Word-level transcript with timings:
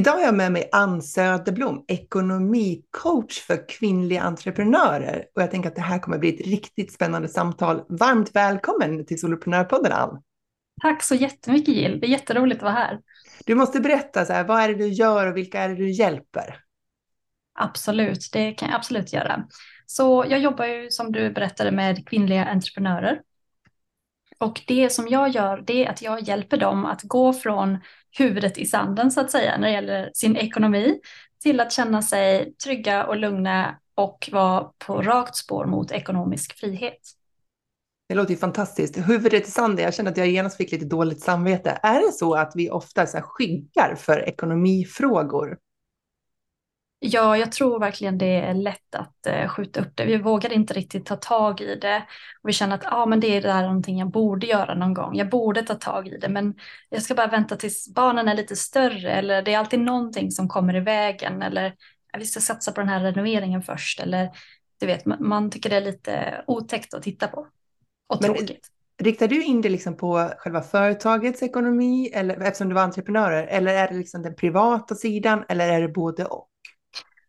Idag 0.00 0.12
har 0.12 0.20
jag 0.20 0.34
med 0.34 0.52
mig 0.52 0.68
Ann 0.72 1.02
Söderblom, 1.02 1.84
ekonomicoach 1.88 3.40
för 3.40 3.68
kvinnliga 3.68 4.22
entreprenörer. 4.22 5.24
Och 5.34 5.42
jag 5.42 5.50
tänker 5.50 5.68
att 5.68 5.76
det 5.76 5.82
här 5.82 5.98
kommer 5.98 6.18
bli 6.18 6.34
ett 6.34 6.46
riktigt 6.46 6.92
spännande 6.92 7.28
samtal. 7.28 7.82
Varmt 7.88 8.36
välkommen 8.36 9.06
till 9.06 9.20
Soloprenörpodden 9.20 9.92
Ann. 9.92 10.22
Tack 10.82 11.02
så 11.02 11.14
jättemycket 11.14 11.74
Jill, 11.74 12.00
det 12.00 12.06
är 12.06 12.10
jätteroligt 12.10 12.56
att 12.56 12.62
vara 12.62 12.72
här. 12.72 13.00
Du 13.46 13.54
måste 13.54 13.80
berätta, 13.80 14.24
så 14.24 14.32
här, 14.32 14.44
vad 14.44 14.60
är 14.60 14.68
det 14.68 14.74
du 14.74 14.88
gör 14.88 15.26
och 15.26 15.36
vilka 15.36 15.60
är 15.60 15.68
det 15.68 15.74
du 15.74 15.90
hjälper? 15.90 16.60
Absolut, 17.54 18.28
det 18.32 18.52
kan 18.52 18.68
jag 18.68 18.76
absolut 18.76 19.12
göra. 19.12 19.44
Så 19.86 20.24
jag 20.28 20.40
jobbar 20.40 20.64
ju 20.64 20.90
som 20.90 21.12
du 21.12 21.30
berättade 21.30 21.70
med 21.70 22.08
kvinnliga 22.08 22.44
entreprenörer. 22.44 23.20
Och 24.38 24.62
det 24.66 24.92
som 24.92 25.08
jag 25.08 25.28
gör 25.28 25.62
det 25.66 25.84
är 25.86 25.90
att 25.90 26.02
jag 26.02 26.22
hjälper 26.22 26.56
dem 26.56 26.84
att 26.84 27.02
gå 27.02 27.32
från 27.32 27.78
huvudet 28.18 28.58
i 28.58 28.66
sanden 28.66 29.10
så 29.10 29.20
att 29.20 29.30
säga 29.30 29.58
när 29.58 29.68
det 29.68 29.72
gäller 29.72 30.10
sin 30.14 30.36
ekonomi 30.36 31.00
till 31.42 31.60
att 31.60 31.72
känna 31.72 32.02
sig 32.02 32.54
trygga 32.64 33.06
och 33.06 33.16
lugna 33.16 33.78
och 33.94 34.28
vara 34.32 34.70
på 34.86 35.02
rakt 35.02 35.36
spår 35.36 35.66
mot 35.66 35.92
ekonomisk 35.92 36.58
frihet. 36.58 37.00
Det 38.08 38.14
låter 38.14 38.30
ju 38.30 38.36
fantastiskt. 38.36 38.96
Huvudet 39.08 39.48
i 39.48 39.50
sanden, 39.50 39.84
jag 39.84 39.94
känner 39.94 40.10
att 40.10 40.16
jag 40.16 40.28
genast 40.28 40.56
fick 40.56 40.72
lite 40.72 40.84
dåligt 40.84 41.20
samvete. 41.20 41.78
Är 41.82 42.06
det 42.06 42.12
så 42.12 42.34
att 42.34 42.52
vi 42.54 42.70
ofta 42.70 43.06
så 43.06 43.18
skyggar 43.20 43.94
för 43.94 44.28
ekonomifrågor? 44.28 45.56
Ja, 47.02 47.36
jag 47.36 47.52
tror 47.52 47.80
verkligen 47.80 48.18
det 48.18 48.40
är 48.40 48.54
lätt 48.54 48.94
att 48.94 49.26
uh, 49.28 49.48
skjuta 49.48 49.80
upp 49.80 49.92
det. 49.94 50.04
Vi 50.04 50.16
vågar 50.16 50.52
inte 50.52 50.74
riktigt 50.74 51.06
ta 51.06 51.16
tag 51.16 51.60
i 51.60 51.74
det. 51.74 51.96
Och 52.42 52.48
vi 52.48 52.52
känner 52.52 52.74
att 52.74 52.92
ah, 52.92 53.06
men 53.06 53.20
det 53.20 53.36
är 53.36 53.42
där 53.42 53.62
någonting 53.62 53.98
jag 53.98 54.10
borde 54.10 54.46
göra 54.46 54.74
någon 54.74 54.94
gång. 54.94 55.16
Jag 55.16 55.30
borde 55.30 55.62
ta 55.62 55.74
tag 55.74 56.08
i 56.08 56.18
det, 56.18 56.28
men 56.28 56.54
jag 56.88 57.02
ska 57.02 57.14
bara 57.14 57.26
vänta 57.26 57.56
tills 57.56 57.94
barnen 57.94 58.28
är 58.28 58.34
lite 58.34 58.56
större. 58.56 59.12
Eller 59.12 59.42
det 59.42 59.54
är 59.54 59.58
alltid 59.58 59.80
någonting 59.80 60.30
som 60.30 60.48
kommer 60.48 60.76
i 60.76 60.80
vägen. 60.80 61.42
Eller 61.42 61.74
vi 62.18 62.26
ska 62.26 62.40
satsa 62.40 62.72
på 62.72 62.80
den 62.80 62.88
här 62.88 63.00
renoveringen 63.00 63.62
först. 63.62 64.00
Eller 64.00 64.30
du 64.80 64.86
vet, 64.86 65.06
man, 65.06 65.28
man 65.28 65.50
tycker 65.50 65.70
det 65.70 65.76
är 65.76 65.80
lite 65.80 66.44
otäckt 66.46 66.94
att 66.94 67.02
titta 67.02 67.28
på. 67.28 67.46
Och 68.08 68.22
men, 68.22 68.34
tråkigt. 68.34 68.68
Riktar 69.02 69.28
du 69.28 69.44
in 69.44 69.60
det 69.60 69.68
liksom 69.68 69.96
på 69.96 70.30
själva 70.38 70.62
företagets 70.62 71.42
ekonomi 71.42 72.10
eller, 72.14 72.40
eftersom 72.40 72.68
du 72.68 72.74
var 72.74 72.82
entreprenörer? 72.82 73.46
Eller 73.46 73.74
är 73.74 73.88
det 73.88 73.94
liksom 73.94 74.22
den 74.22 74.34
privata 74.34 74.94
sidan 74.94 75.44
eller 75.48 75.68
är 75.68 75.80
det 75.80 75.88
både 75.88 76.24
och? 76.24 76.49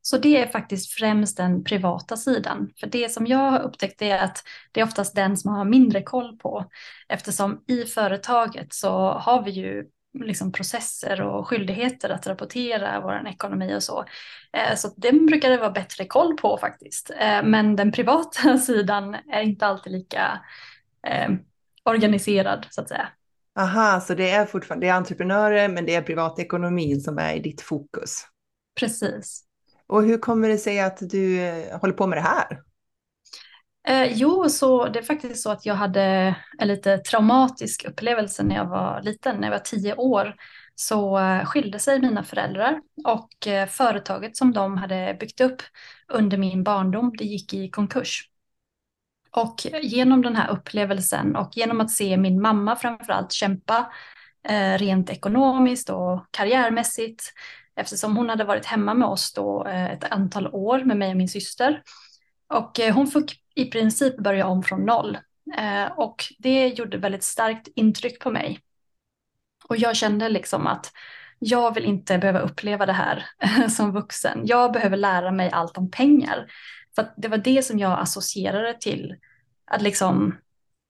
Så 0.02 0.18
det 0.18 0.38
är 0.38 0.48
faktiskt 0.48 0.92
främst 0.92 1.38
den 1.38 1.64
privata 1.64 2.18
sidan. 2.18 2.70
För 2.80 2.88
det 2.88 3.12
som 3.12 3.28
jag 3.28 3.52
har 3.52 3.60
upptäckt 3.60 4.02
är 4.02 4.18
att 4.18 4.44
det 4.72 4.80
är 4.80 4.86
oftast 4.86 5.16
den 5.16 5.38
som 5.38 5.52
har 5.52 5.66
mindre 5.66 6.02
koll 6.02 6.38
på. 6.38 6.66
Eftersom 7.08 7.64
i 7.68 7.84
företaget 7.84 8.74
så 8.74 9.10
har 9.10 9.44
vi 9.44 9.52
ju 9.52 9.86
liksom 10.20 10.52
processer 10.52 11.22
och 11.22 11.48
skyldigheter 11.48 12.10
att 12.10 12.28
rapportera 12.28 13.02
vår 13.02 13.28
ekonomi 13.28 13.76
och 13.76 13.84
så. 13.84 14.06
Eh, 14.54 14.76
så 14.76 14.90
den 14.98 15.26
brukar 15.26 15.50
det 15.50 15.58
vara 15.58 15.72
bättre 15.72 16.06
koll 16.06 16.38
på 16.38 16.58
faktiskt. 16.58 17.12
Eh, 17.20 17.44
men 17.44 17.76
den 17.76 17.92
privata 17.92 18.58
sidan 18.58 19.16
är 19.32 19.42
inte 19.42 19.66
alltid 19.66 19.94
lika 19.94 20.42
eh, 21.08 21.30
organiserad 21.84 22.66
så 22.70 22.82
att 22.82 22.90
säga. 22.90 23.08
Aha, 23.60 24.02
så 24.02 24.14
det 24.14 24.32
är 24.32 24.46
fortfarande 24.46 24.86
det 24.86 24.90
är 24.90 24.94
entreprenörer 24.94 25.70
men 25.70 25.86
det 25.86 25.96
är 25.96 26.02
privatekonomin 26.02 27.02
som 27.02 27.18
är 27.18 27.34
i 27.36 27.40
ditt 27.40 27.62
fokus? 27.62 28.26
Precis. 28.80 29.44
Och 29.92 30.04
hur 30.04 30.18
kommer 30.18 30.50
det 30.50 30.58
sig 30.58 30.80
att 30.80 30.98
du 31.02 31.42
eh, 31.42 31.80
håller 31.80 31.94
på 31.94 32.08
med 32.08 32.18
det 32.18 32.22
här? 32.22 32.62
Eh, 33.88 34.14
jo, 34.14 34.50
så 34.50 34.88
det 34.88 35.00
är 35.00 35.04
faktiskt 35.04 35.44
så 35.44 35.52
att 35.52 35.66
jag 35.66 35.76
hade 35.76 36.36
en 36.58 36.68
lite 36.68 36.98
traumatisk 36.98 37.86
upplevelse 37.86 38.44
när 38.44 38.56
jag 38.56 38.66
var 38.66 39.02
liten, 39.02 39.36
när 39.36 39.48
jag 39.48 39.52
var 39.52 39.60
tio 39.60 39.96
år. 39.96 40.36
Så 40.76 41.20
eh, 41.20 41.46
skilde 41.46 41.80
sig 41.80 42.02
mina 42.02 42.24
föräldrar 42.24 42.82
och 43.06 43.48
eh, 43.48 43.68
företaget 43.68 44.38
som 44.38 44.54
de 44.54 44.78
hade 44.78 45.18
byggt 45.20 45.42
upp 45.42 45.62
under 46.08 46.38
min 46.38 46.64
barndom, 46.64 47.14
det 47.18 47.26
gick 47.26 47.54
i 47.54 47.70
konkurs. 47.70 48.30
Och 49.32 49.56
genom 49.82 50.22
den 50.22 50.36
här 50.36 50.52
upplevelsen 50.52 51.36
och 51.36 51.58
genom 51.58 51.82
att 51.82 51.92
se 51.92 52.18
min 52.18 52.42
mamma 52.42 52.76
framförallt 52.76 53.32
kämpa 53.32 53.92
eh, 54.48 54.78
rent 54.78 55.10
ekonomiskt 55.10 55.90
och 55.90 56.26
karriärmässigt 56.32 57.34
eftersom 57.76 58.18
hon 58.18 58.30
hade 58.30 58.44
varit 58.44 58.66
hemma 58.66 58.94
med 58.94 59.08
oss 59.08 59.34
då 59.34 59.66
eh, 59.66 59.92
ett 59.92 60.04
antal 60.04 60.48
år 60.48 60.84
med 60.84 60.98
mig 60.98 61.12
och 61.12 61.18
min 61.18 61.30
syster. 61.30 61.82
Och 62.48 62.80
eh, 62.80 62.94
hon 62.94 63.08
fick 63.08 63.44
i 63.56 63.66
princip 63.66 64.18
börja 64.18 64.48
om 64.48 64.64
från 64.64 64.86
noll. 64.86 65.18
Eh, 65.58 65.86
och 65.86 66.24
det 66.40 66.68
gjorde 66.68 66.98
väldigt 66.98 67.24
starkt 67.24 67.68
intryck 67.76 68.20
på 68.20 68.32
mig. 68.32 68.60
Och 69.68 69.78
jag 69.78 69.96
kände 69.96 70.30
liksom 70.30 70.68
att 70.68 70.92
jag 71.40 71.74
vill 71.74 71.86
inte 71.86 72.18
behöva 72.18 72.40
uppleva 72.40 72.86
det 72.86 72.94
här 72.94 73.26
som 73.70 73.92
vuxen. 73.92 74.42
Jag 74.46 74.74
behöver 74.74 74.98
lära 74.98 75.32
mig 75.32 75.50
allt 75.52 75.78
om 75.78 75.92
pengar. 75.92 76.52
För 76.96 77.14
det 77.18 77.28
var 77.28 77.38
det 77.38 77.64
som 77.64 77.80
jag 77.80 78.00
associerade 78.00 78.74
till. 78.80 79.16
Att, 79.66 79.82
liksom, 79.82 80.38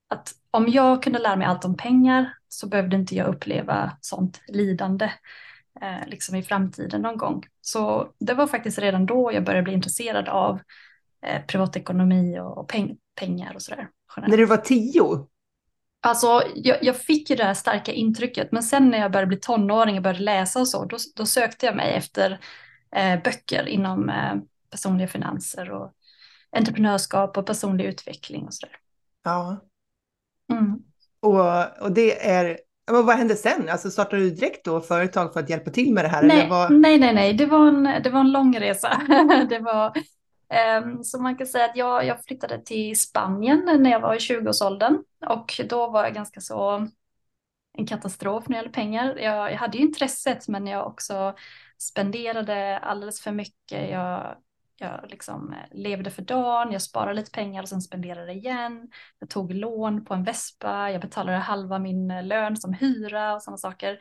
att 0.09 0.33
om 0.51 0.67
jag 0.67 1.03
kunde 1.03 1.19
lära 1.19 1.35
mig 1.35 1.47
allt 1.47 1.65
om 1.65 1.77
pengar 1.77 2.33
så 2.47 2.67
behövde 2.67 2.95
inte 2.95 3.15
jag 3.15 3.27
uppleva 3.27 3.97
sånt 4.01 4.41
lidande 4.47 5.11
eh, 5.81 6.07
liksom 6.07 6.35
i 6.35 6.43
framtiden 6.43 7.01
någon 7.01 7.17
gång. 7.17 7.43
Så 7.61 8.13
det 8.19 8.33
var 8.33 8.47
faktiskt 8.47 8.79
redan 8.79 9.05
då 9.05 9.31
jag 9.33 9.43
började 9.43 9.63
bli 9.63 9.73
intresserad 9.73 10.29
av 10.29 10.59
eh, 11.25 11.41
privatekonomi 11.45 12.39
och, 12.39 12.57
och 12.57 12.67
peng 12.67 12.97
pengar 13.15 13.55
och 13.55 13.61
sådär. 13.61 13.89
När 14.27 14.37
du 14.37 14.45
var 14.45 14.57
tio? 14.57 15.27
Alltså, 16.01 16.43
jag, 16.55 16.83
jag, 16.83 16.95
fick 16.95 17.29
ju 17.29 17.35
det 17.35 17.43
här 17.43 17.53
starka 17.53 17.91
intrycket, 17.91 18.51
men 18.51 18.63
sen 18.63 18.89
när 18.89 18.99
jag 18.99 19.11
började 19.11 19.27
bli 19.27 19.37
tonåring 19.37 19.97
och 19.97 20.03
började 20.03 20.23
läsa 20.23 20.59
och 20.59 20.67
så, 20.67 20.85
då, 20.85 20.97
då 21.15 21.25
sökte 21.25 21.65
jag 21.65 21.75
mig 21.75 21.93
efter 21.93 22.39
eh, 22.95 23.21
böcker 23.23 23.67
inom 23.67 24.09
eh, 24.09 24.35
personliga 24.69 25.07
finanser 25.07 25.71
och 25.71 25.93
entreprenörskap 26.51 27.37
och 27.37 27.45
personlig 27.45 27.85
utveckling 27.85 28.45
och 28.45 28.53
sådär. 28.53 28.75
Ja. 29.23 29.57
Mm. 30.51 30.83
Och, 31.19 31.81
och 31.81 31.91
det 31.91 32.27
är 32.29 32.59
men 32.91 33.05
vad 33.05 33.15
hände 33.15 33.35
sen? 33.35 33.69
Alltså 33.69 33.91
startade 33.91 34.21
du 34.21 34.29
direkt 34.29 34.65
då 34.65 34.81
företag 34.81 35.33
för 35.33 35.39
att 35.39 35.49
hjälpa 35.49 35.71
till 35.71 35.93
med 35.93 36.05
det 36.05 36.09
här? 36.09 36.23
Nej, 36.23 36.49
var... 36.49 36.69
nej, 36.69 36.97
nej, 36.97 37.13
nej, 37.13 37.33
det 37.33 37.45
var 37.45 37.67
en, 37.67 37.83
det 38.03 38.09
var 38.09 38.19
en 38.19 38.31
lång 38.31 38.59
resa. 38.59 39.01
det 39.49 39.59
var, 39.59 39.93
um, 40.83 41.03
så 41.03 41.21
man 41.21 41.37
kan 41.37 41.47
säga 41.47 41.65
att 41.65 41.75
jag, 41.75 42.05
jag 42.05 42.23
flyttade 42.23 42.61
till 42.61 42.99
Spanien 42.99 43.79
när 43.79 43.91
jag 43.91 43.99
var 43.99 44.15
i 44.15 44.17
20-årsåldern 44.17 45.03
och 45.25 45.61
då 45.69 45.89
var 45.89 46.03
jag 46.03 46.13
ganska 46.13 46.41
så 46.41 46.87
en 47.77 47.87
katastrof 47.87 48.47
när 48.47 48.55
det 48.55 48.57
gäller 48.57 48.73
pengar. 48.73 49.15
Jag, 49.17 49.51
jag 49.51 49.57
hade 49.57 49.77
ju 49.77 49.83
intresset 49.83 50.47
men 50.47 50.67
jag 50.67 50.87
också 50.87 51.33
spenderade 51.77 52.77
alldeles 52.77 53.21
för 53.21 53.31
mycket. 53.31 53.89
Jag 53.89 54.35
jag 54.77 55.05
liksom 55.09 55.53
eh, 55.53 55.77
levde 55.77 56.11
för 56.11 56.21
dagen, 56.21 56.71
jag 56.71 56.81
sparade 56.81 57.13
lite 57.13 57.31
pengar 57.31 57.61
och 57.61 57.69
sen 57.69 57.81
spenderade 57.81 58.33
igen. 58.33 58.89
Jag 59.19 59.29
tog 59.29 59.53
lån 59.53 60.05
på 60.05 60.13
en 60.13 60.23
Vespa, 60.23 60.91
jag 60.91 61.01
betalade 61.01 61.37
halva 61.37 61.79
min 61.79 62.11
eh, 62.11 62.23
lön 62.23 62.57
som 62.57 62.73
hyra 62.73 63.35
och 63.35 63.43
sådana 63.43 63.57
saker. 63.57 63.99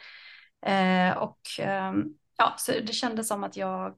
Eh, 0.66 1.16
och 1.16 1.41
eh, 1.59 1.92
ja, 2.36 2.54
så 2.59 2.72
det 2.72 2.92
kändes 2.92 3.28
som 3.28 3.44
att 3.44 3.56
jag 3.56 3.94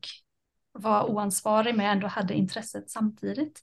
var 0.72 1.10
oansvarig 1.10 1.76
men 1.76 1.86
jag 1.86 1.92
ändå 1.92 2.06
hade 2.06 2.34
intresset 2.34 2.90
samtidigt. 2.90 3.60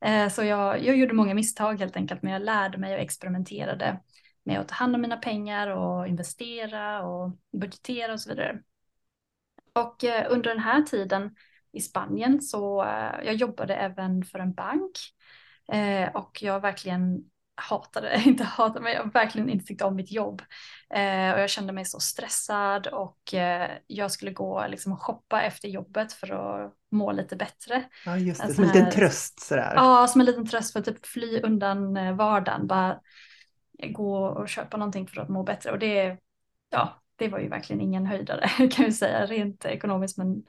Eh, 0.00 0.28
så 0.28 0.44
jag, 0.44 0.84
jag 0.84 0.96
gjorde 0.96 1.14
många 1.14 1.34
misstag 1.34 1.78
helt 1.78 1.96
enkelt, 1.96 2.22
men 2.22 2.32
jag 2.32 2.42
lärde 2.42 2.78
mig 2.78 2.94
och 2.94 3.00
experimenterade 3.00 4.00
med 4.44 4.60
att 4.60 4.68
ta 4.68 4.74
hand 4.74 4.94
om 4.94 5.00
mina 5.00 5.16
pengar 5.16 5.68
och 5.68 6.08
investera 6.08 7.02
och 7.02 7.38
budgetera 7.52 8.12
och 8.12 8.20
så 8.20 8.30
vidare. 8.30 8.62
Och 9.72 10.04
eh, 10.04 10.26
under 10.30 10.50
den 10.50 10.62
här 10.62 10.82
tiden 10.82 11.34
i 11.72 11.80
Spanien 11.80 12.40
så 12.40 12.84
eh, 12.84 13.24
jag 13.24 13.34
jobbade 13.34 13.74
även 13.74 14.24
för 14.24 14.38
en 14.38 14.52
bank 14.52 14.92
eh, 15.72 16.08
och 16.14 16.42
jag 16.42 16.60
verkligen 16.60 17.24
hatade, 17.58 18.22
inte 18.26 18.44
hatade, 18.44 18.80
men 18.80 18.92
jag 18.92 19.12
verkligen 19.12 19.48
inte 19.48 19.64
tyckte 19.64 19.84
om 19.84 19.96
mitt 19.96 20.12
jobb. 20.12 20.42
Eh, 20.94 21.32
och 21.32 21.40
jag 21.40 21.50
kände 21.50 21.72
mig 21.72 21.84
så 21.84 22.00
stressad 22.00 22.86
och 22.86 23.34
eh, 23.34 23.70
jag 23.86 24.10
skulle 24.10 24.30
gå 24.30 24.66
liksom 24.66 24.92
och 24.92 25.02
shoppa 25.02 25.42
efter 25.42 25.68
jobbet 25.68 26.12
för 26.12 26.30
att 26.32 26.72
må 26.90 27.12
lite 27.12 27.36
bättre. 27.36 27.84
Ja, 28.04 28.16
just 28.16 28.46
det, 28.46 28.54
som 28.54 28.64
en 28.64 28.70
liten 28.70 28.90
tröst 28.90 29.40
sådär. 29.40 29.72
Ja, 29.74 30.06
som 30.06 30.20
en 30.20 30.26
liten 30.26 30.46
tröst 30.46 30.72
för 30.72 30.80
att 30.80 30.86
typ 30.86 31.06
fly 31.06 31.40
undan 31.40 31.96
eh, 31.96 32.14
vardagen. 32.14 32.66
Bara 32.66 33.00
gå 33.90 34.26
och 34.26 34.48
köpa 34.48 34.76
någonting 34.76 35.06
för 35.06 35.20
att 35.20 35.28
må 35.28 35.42
bättre. 35.42 35.70
Och 35.70 35.78
det, 35.78 36.16
ja, 36.70 37.02
det 37.16 37.28
var 37.28 37.38
ju 37.38 37.48
verkligen 37.48 37.80
ingen 37.80 38.06
höjdare 38.06 38.48
kan 38.70 38.84
jag 38.84 38.94
säga, 38.94 39.26
rent 39.26 39.64
ekonomiskt 39.64 40.18
men 40.18 40.42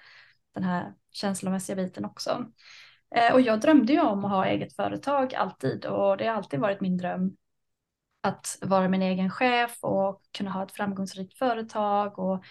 den 0.60 0.70
här 0.70 0.94
känslomässiga 1.12 1.76
biten 1.76 2.06
också. 2.06 2.46
Eh, 3.16 3.34
och 3.34 3.42
jag 3.42 3.62
drömde 3.62 3.94
ju 3.94 4.02
om 4.02 4.26
att 4.26 4.32
ha 4.32 4.46
eget 4.46 4.76
företag 4.76 5.36
alltid 5.36 5.86
och 5.86 6.18
det 6.18 6.28
har 6.28 6.36
alltid 6.36 6.60
varit 6.60 6.82
min 6.82 6.98
dröm 6.98 7.36
att 8.22 8.58
vara 8.62 8.90
min 8.90 9.02
egen 9.02 9.30
chef 9.30 9.78
och 9.82 10.22
kunna 10.38 10.52
ha 10.52 10.64
ett 10.64 10.72
framgångsrikt 10.72 11.38
företag 11.38 12.20
och 12.20 12.44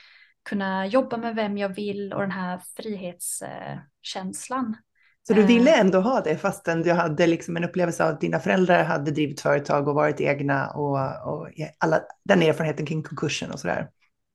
kunna 0.49 0.87
jobba 0.87 1.16
med 1.16 1.34
vem 1.34 1.58
jag 1.58 1.69
vill 1.69 2.12
och 2.12 2.20
den 2.20 2.31
här 2.31 2.60
frihetskänslan. 2.76 4.76
Så 5.22 5.34
du 5.34 5.43
ville 5.43 5.70
eh. 5.70 5.81
ändå 5.81 6.00
ha 6.00 6.20
det 6.20 6.37
fastän 6.37 6.82
du 6.82 6.93
hade 6.93 7.26
liksom 7.26 7.56
en 7.56 7.64
upplevelse 7.64 8.05
av 8.05 8.10
att 8.10 8.20
dina 8.20 8.38
föräldrar 8.38 8.84
hade 8.84 9.10
drivit 9.10 9.40
företag 9.40 9.88
och 9.88 9.94
varit 9.94 10.20
egna 10.20 10.70
och, 10.70 10.99
och 11.32 11.49
alla, 11.78 12.00
den 12.25 12.43
erfarenheten 12.43 12.87
kring 12.87 13.02
konkursen 13.02 13.50
och 13.50 13.60
sådär? 13.60 13.88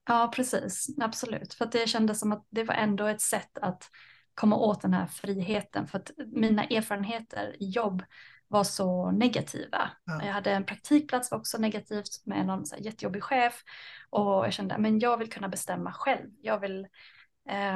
Ja, 0.06 0.32
precis. 0.36 0.88
Absolut. 1.02 1.54
För 1.54 1.66
det 1.66 1.90
kändes 1.90 2.20
som 2.20 2.32
att 2.32 2.48
det 2.50 2.64
var 2.64 2.76
ändå 2.76 3.06
ett 3.06 3.22
sätt 3.22 3.58
att 3.62 3.90
komma 4.36 4.56
åt 4.56 4.82
den 4.82 4.94
här 4.94 5.06
friheten. 5.06 5.88
För 5.88 5.98
att 5.98 6.12
mina 6.28 6.64
erfarenheter 6.64 7.56
i 7.60 7.70
jobb 7.70 8.04
var 8.48 8.64
så 8.64 9.12
negativa. 9.12 9.90
Ja. 10.06 10.26
Jag 10.26 10.34
hade 10.34 10.52
en 10.52 10.66
praktikplats 10.66 11.32
var 11.32 11.38
också 11.38 11.58
negativt 11.58 12.26
med 12.26 12.46
någon 12.46 12.66
så 12.66 12.76
jättejobbig 12.80 13.24
chef 13.24 13.64
och 14.10 14.46
jag 14.46 14.54
kände 14.54 14.76
att 14.76 15.02
jag 15.02 15.18
vill 15.18 15.30
kunna 15.30 15.48
bestämma 15.48 15.94
själv. 15.94 16.30
Jag 16.42 16.60
vill 16.60 16.88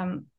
um, 0.04 0.30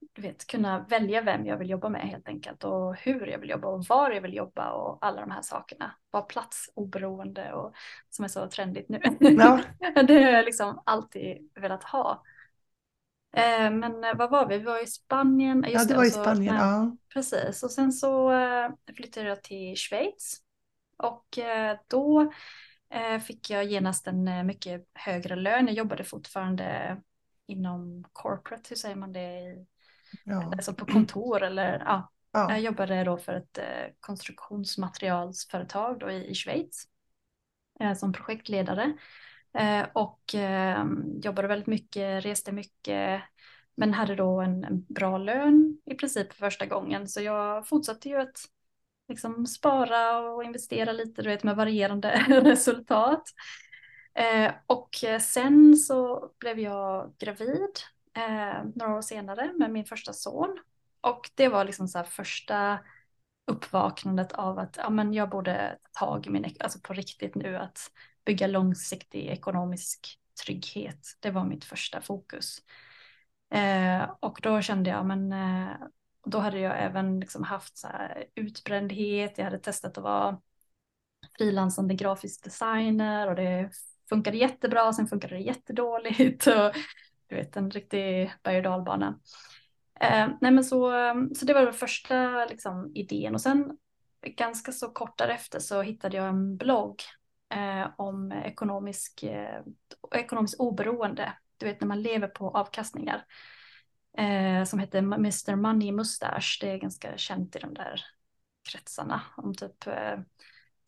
du 0.00 0.22
vet, 0.22 0.46
kunna 0.46 0.86
välja 0.88 1.22
vem 1.22 1.46
jag 1.46 1.56
vill 1.56 1.70
jobba 1.70 1.88
med 1.88 2.00
helt 2.00 2.28
enkelt 2.28 2.64
och 2.64 2.96
hur 2.96 3.26
jag 3.26 3.38
vill 3.38 3.50
jobba 3.50 3.68
och 3.68 3.84
var 3.84 4.10
jag 4.10 4.20
vill 4.22 4.34
jobba 4.34 4.70
och 4.70 4.98
alla 5.00 5.20
de 5.20 5.30
här 5.30 5.42
sakerna. 5.42 5.94
Vara 6.10 6.22
platsoberoende 6.22 7.52
och 7.52 7.74
som 8.10 8.24
är 8.24 8.28
så 8.28 8.48
trendigt 8.48 8.88
nu. 8.88 9.00
Ja. 9.20 9.60
det 10.02 10.14
har 10.14 10.30
jag 10.30 10.44
liksom 10.44 10.82
alltid 10.86 11.50
velat 11.54 11.84
ha. 11.84 12.22
Eh, 13.36 13.70
men 13.70 14.04
eh, 14.04 14.14
vad 14.14 14.30
var 14.30 14.48
vi? 14.48 14.58
Vi 14.58 14.64
var 14.64 14.82
i 14.82 14.86
Spanien. 14.86 15.64
Just 15.68 15.74
ja, 15.74 15.84
det 15.84 15.96
var 15.96 16.04
i 16.04 16.10
Spanien. 16.10 16.58
Så, 16.58 16.64
ja. 16.64 16.96
Precis, 17.12 17.62
och 17.62 17.70
sen 17.70 17.92
så 17.92 18.32
eh, 18.32 18.70
flyttade 18.96 19.28
jag 19.28 19.42
till 19.42 19.76
Schweiz. 19.76 20.42
Och 20.96 21.38
då 21.88 22.32
fick 23.26 23.50
jag 23.50 23.64
genast 23.64 24.06
en 24.06 24.46
mycket 24.46 24.88
högre 24.94 25.36
lön. 25.36 25.66
Jag 25.66 25.74
jobbade 25.74 26.04
fortfarande 26.04 26.96
inom 27.46 28.04
corporate, 28.12 28.68
hur 28.68 28.76
säger 28.76 28.96
man 28.96 29.12
det? 29.12 29.54
Ja. 30.28 30.52
Alltså 30.52 30.74
på 30.74 30.86
kontor 30.86 31.42
eller 31.42 31.82
ja. 31.86 32.10
ja. 32.32 32.50
Jag 32.50 32.60
jobbade 32.60 33.04
då 33.04 33.16
för 33.16 33.34
ett 33.34 33.58
konstruktionsmaterialsföretag 34.00 35.98
då 35.98 36.10
i, 36.10 36.30
i 36.30 36.34
Schweiz 36.34 36.88
som 37.96 38.12
projektledare. 38.12 38.94
Eh, 39.54 39.86
och 39.92 40.34
eh, 40.34 40.84
jobbade 41.22 41.48
väldigt 41.48 41.66
mycket, 41.66 42.24
reste 42.24 42.52
mycket, 42.52 43.22
men 43.74 43.94
hade 43.94 44.14
då 44.14 44.40
en, 44.40 44.64
en, 44.64 44.84
bra 44.88 45.18
lön 45.18 45.78
i 45.84 45.94
princip 45.94 46.32
för 46.32 46.38
första 46.38 46.66
gången. 46.66 47.08
Så 47.08 47.20
jag 47.20 47.68
fortsatte 47.68 48.08
ju 48.08 48.20
att 48.20 48.38
liksom 49.08 49.46
spara 49.46 50.18
och 50.18 50.44
investera 50.44 50.92
lite, 50.92 51.22
du 51.22 51.28
vet, 51.28 51.44
med 51.44 51.56
varierande 51.56 52.10
resultat. 52.28 53.22
Eh, 54.14 54.52
och 54.66 54.88
sen 55.20 55.76
så 55.76 56.30
blev 56.38 56.58
jag 56.58 57.14
gravid 57.18 57.70
eh, 58.18 58.64
några 58.74 58.94
år 58.96 59.02
senare 59.02 59.52
med 59.58 59.70
min 59.70 59.84
första 59.84 60.12
son. 60.12 60.58
Och 61.00 61.30
det 61.34 61.48
var 61.48 61.64
liksom 61.64 61.88
så 61.88 61.98
här 61.98 62.04
första 62.04 62.78
uppvaknandet 63.46 64.32
av 64.32 64.58
att 64.58 64.76
ja, 64.76 64.90
men 64.90 65.12
jag 65.12 65.30
borde 65.30 65.78
ta 65.92 66.06
tag 66.06 66.26
i 66.26 66.30
min, 66.30 66.54
alltså 66.60 66.78
på 66.82 66.92
riktigt 66.92 67.34
nu, 67.34 67.56
att 67.56 67.90
bygga 68.24 68.46
långsiktig 68.46 69.26
ekonomisk 69.26 70.18
trygghet. 70.44 71.16
Det 71.20 71.30
var 71.30 71.44
mitt 71.44 71.64
första 71.64 72.00
fokus. 72.00 72.58
Eh, 73.50 74.10
och 74.20 74.40
då 74.42 74.62
kände 74.62 74.90
jag, 74.90 75.06
men 75.06 75.32
eh, 75.32 75.76
då 76.26 76.38
hade 76.38 76.58
jag 76.58 76.82
även 76.82 77.20
liksom 77.20 77.42
haft 77.42 77.78
så 77.78 77.88
utbrändhet. 78.34 79.38
Jag 79.38 79.44
hade 79.44 79.58
testat 79.58 79.98
att 79.98 80.04
vara 80.04 80.40
frilansande 81.38 81.94
grafisk 81.94 82.44
designer 82.44 83.28
och 83.28 83.36
det 83.36 83.70
funkade 84.08 84.36
jättebra. 84.36 84.92
Sen 84.92 85.06
funkade 85.06 85.34
det 85.34 85.40
jättedåligt 85.40 86.46
och 86.46 86.74
du 87.28 87.36
vet 87.36 87.56
en 87.56 87.70
riktig 87.70 88.32
berg 88.42 88.56
och 88.56 88.62
dalbana. 88.62 89.18
Eh, 90.00 90.28
nej 90.40 90.52
men 90.52 90.64
så, 90.64 90.92
så 91.36 91.44
det 91.44 91.54
var 91.54 91.64
den 91.64 91.74
första 91.74 92.44
liksom, 92.44 92.92
idén 92.94 93.34
och 93.34 93.40
sen 93.40 93.78
ganska 94.22 94.72
så 94.72 94.88
kort 94.88 95.18
därefter 95.18 95.58
så 95.58 95.82
hittade 95.82 96.16
jag 96.16 96.28
en 96.28 96.56
blogg 96.56 97.02
eh, 97.54 97.90
om 97.96 98.32
ekonomisk, 98.32 99.22
eh, 99.22 99.62
ekonomiskt 100.14 100.60
oberoende. 100.60 101.32
Du 101.56 101.66
vet 101.66 101.80
när 101.80 101.88
man 101.88 102.02
lever 102.02 102.28
på 102.28 102.50
avkastningar. 102.50 103.24
Eh, 104.18 104.64
som 104.64 104.78
heter 104.78 104.98
Mr 104.98 105.56
Money 105.56 105.92
Mustache. 105.92 106.58
Det 106.60 106.70
är 106.70 106.78
ganska 106.78 107.16
känt 107.16 107.56
i 107.56 107.58
de 107.58 107.74
där 107.74 108.04
kretsarna. 108.70 109.22
Om 109.36 109.54
typ 109.54 109.86
eh, 109.86 110.18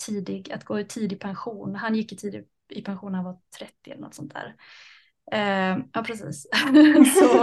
tidig, 0.07 0.53
att 0.53 0.65
gå 0.65 0.81
i 0.81 0.85
tidig 0.85 1.21
pension. 1.21 1.75
Han 1.75 1.95
gick 1.95 2.13
i 2.13 2.17
tidig 2.17 2.47
i 2.69 2.83
pension 2.83 3.13
när 3.13 3.19
han 3.19 3.25
var 3.25 3.41
30 3.59 3.91
eller 3.91 4.03
något 4.03 4.15
sånt 4.15 4.35
där. 4.35 4.57
Eh, 5.33 5.79
ja, 5.93 6.03
precis. 6.07 6.43
så, 7.19 7.37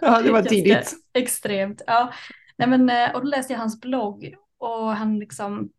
ja, 0.00 0.22
det 0.22 0.32
var 0.32 0.42
tidigt. 0.42 0.94
Extremt. 1.12 1.82
Ja. 1.86 2.12
Nej, 2.56 2.68
men, 2.68 2.90
eh, 2.90 3.14
och 3.14 3.20
då 3.20 3.26
läste 3.26 3.52
jag 3.52 3.60
hans 3.60 3.80
blogg 3.80 4.34
och 4.58 4.94
han 4.94 5.18
liksom 5.18 5.70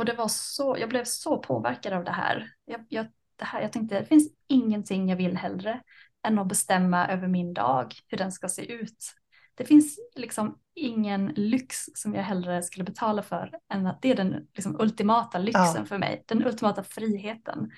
och 0.00 0.04
det 0.04 0.12
var 0.14 0.28
så, 0.28 0.76
jag 0.78 0.88
blev 0.88 1.04
så 1.04 1.38
påverkad 1.38 1.92
av 1.92 2.04
det 2.04 2.10
här. 2.10 2.52
Jag, 2.64 2.86
jag, 2.88 3.06
det 3.36 3.44
här. 3.44 3.62
jag 3.62 3.72
tänkte 3.72 4.00
det 4.00 4.06
finns 4.06 4.32
ingenting 4.46 5.08
jag 5.08 5.16
vill 5.16 5.36
hellre 5.36 5.82
än 6.26 6.38
att 6.38 6.48
bestämma 6.48 7.08
över 7.08 7.28
min 7.28 7.54
dag, 7.54 7.94
hur 8.08 8.18
den 8.18 8.32
ska 8.32 8.48
se 8.48 8.72
ut. 8.72 9.14
Det 9.54 9.64
finns 9.64 9.98
liksom 10.16 10.58
ingen 10.74 11.26
lyx 11.26 11.76
som 11.94 12.14
jag 12.14 12.22
hellre 12.22 12.62
skulle 12.62 12.84
betala 12.84 13.22
för 13.22 13.58
än 13.72 13.86
att 13.86 14.02
det 14.02 14.10
är 14.10 14.16
den 14.16 14.48
liksom 14.54 14.80
ultimata 14.80 15.38
lyxen 15.38 15.74
ja. 15.76 15.84
för 15.84 15.98
mig, 15.98 16.24
den 16.26 16.46
ultimata 16.46 16.82
friheten. 16.84 17.70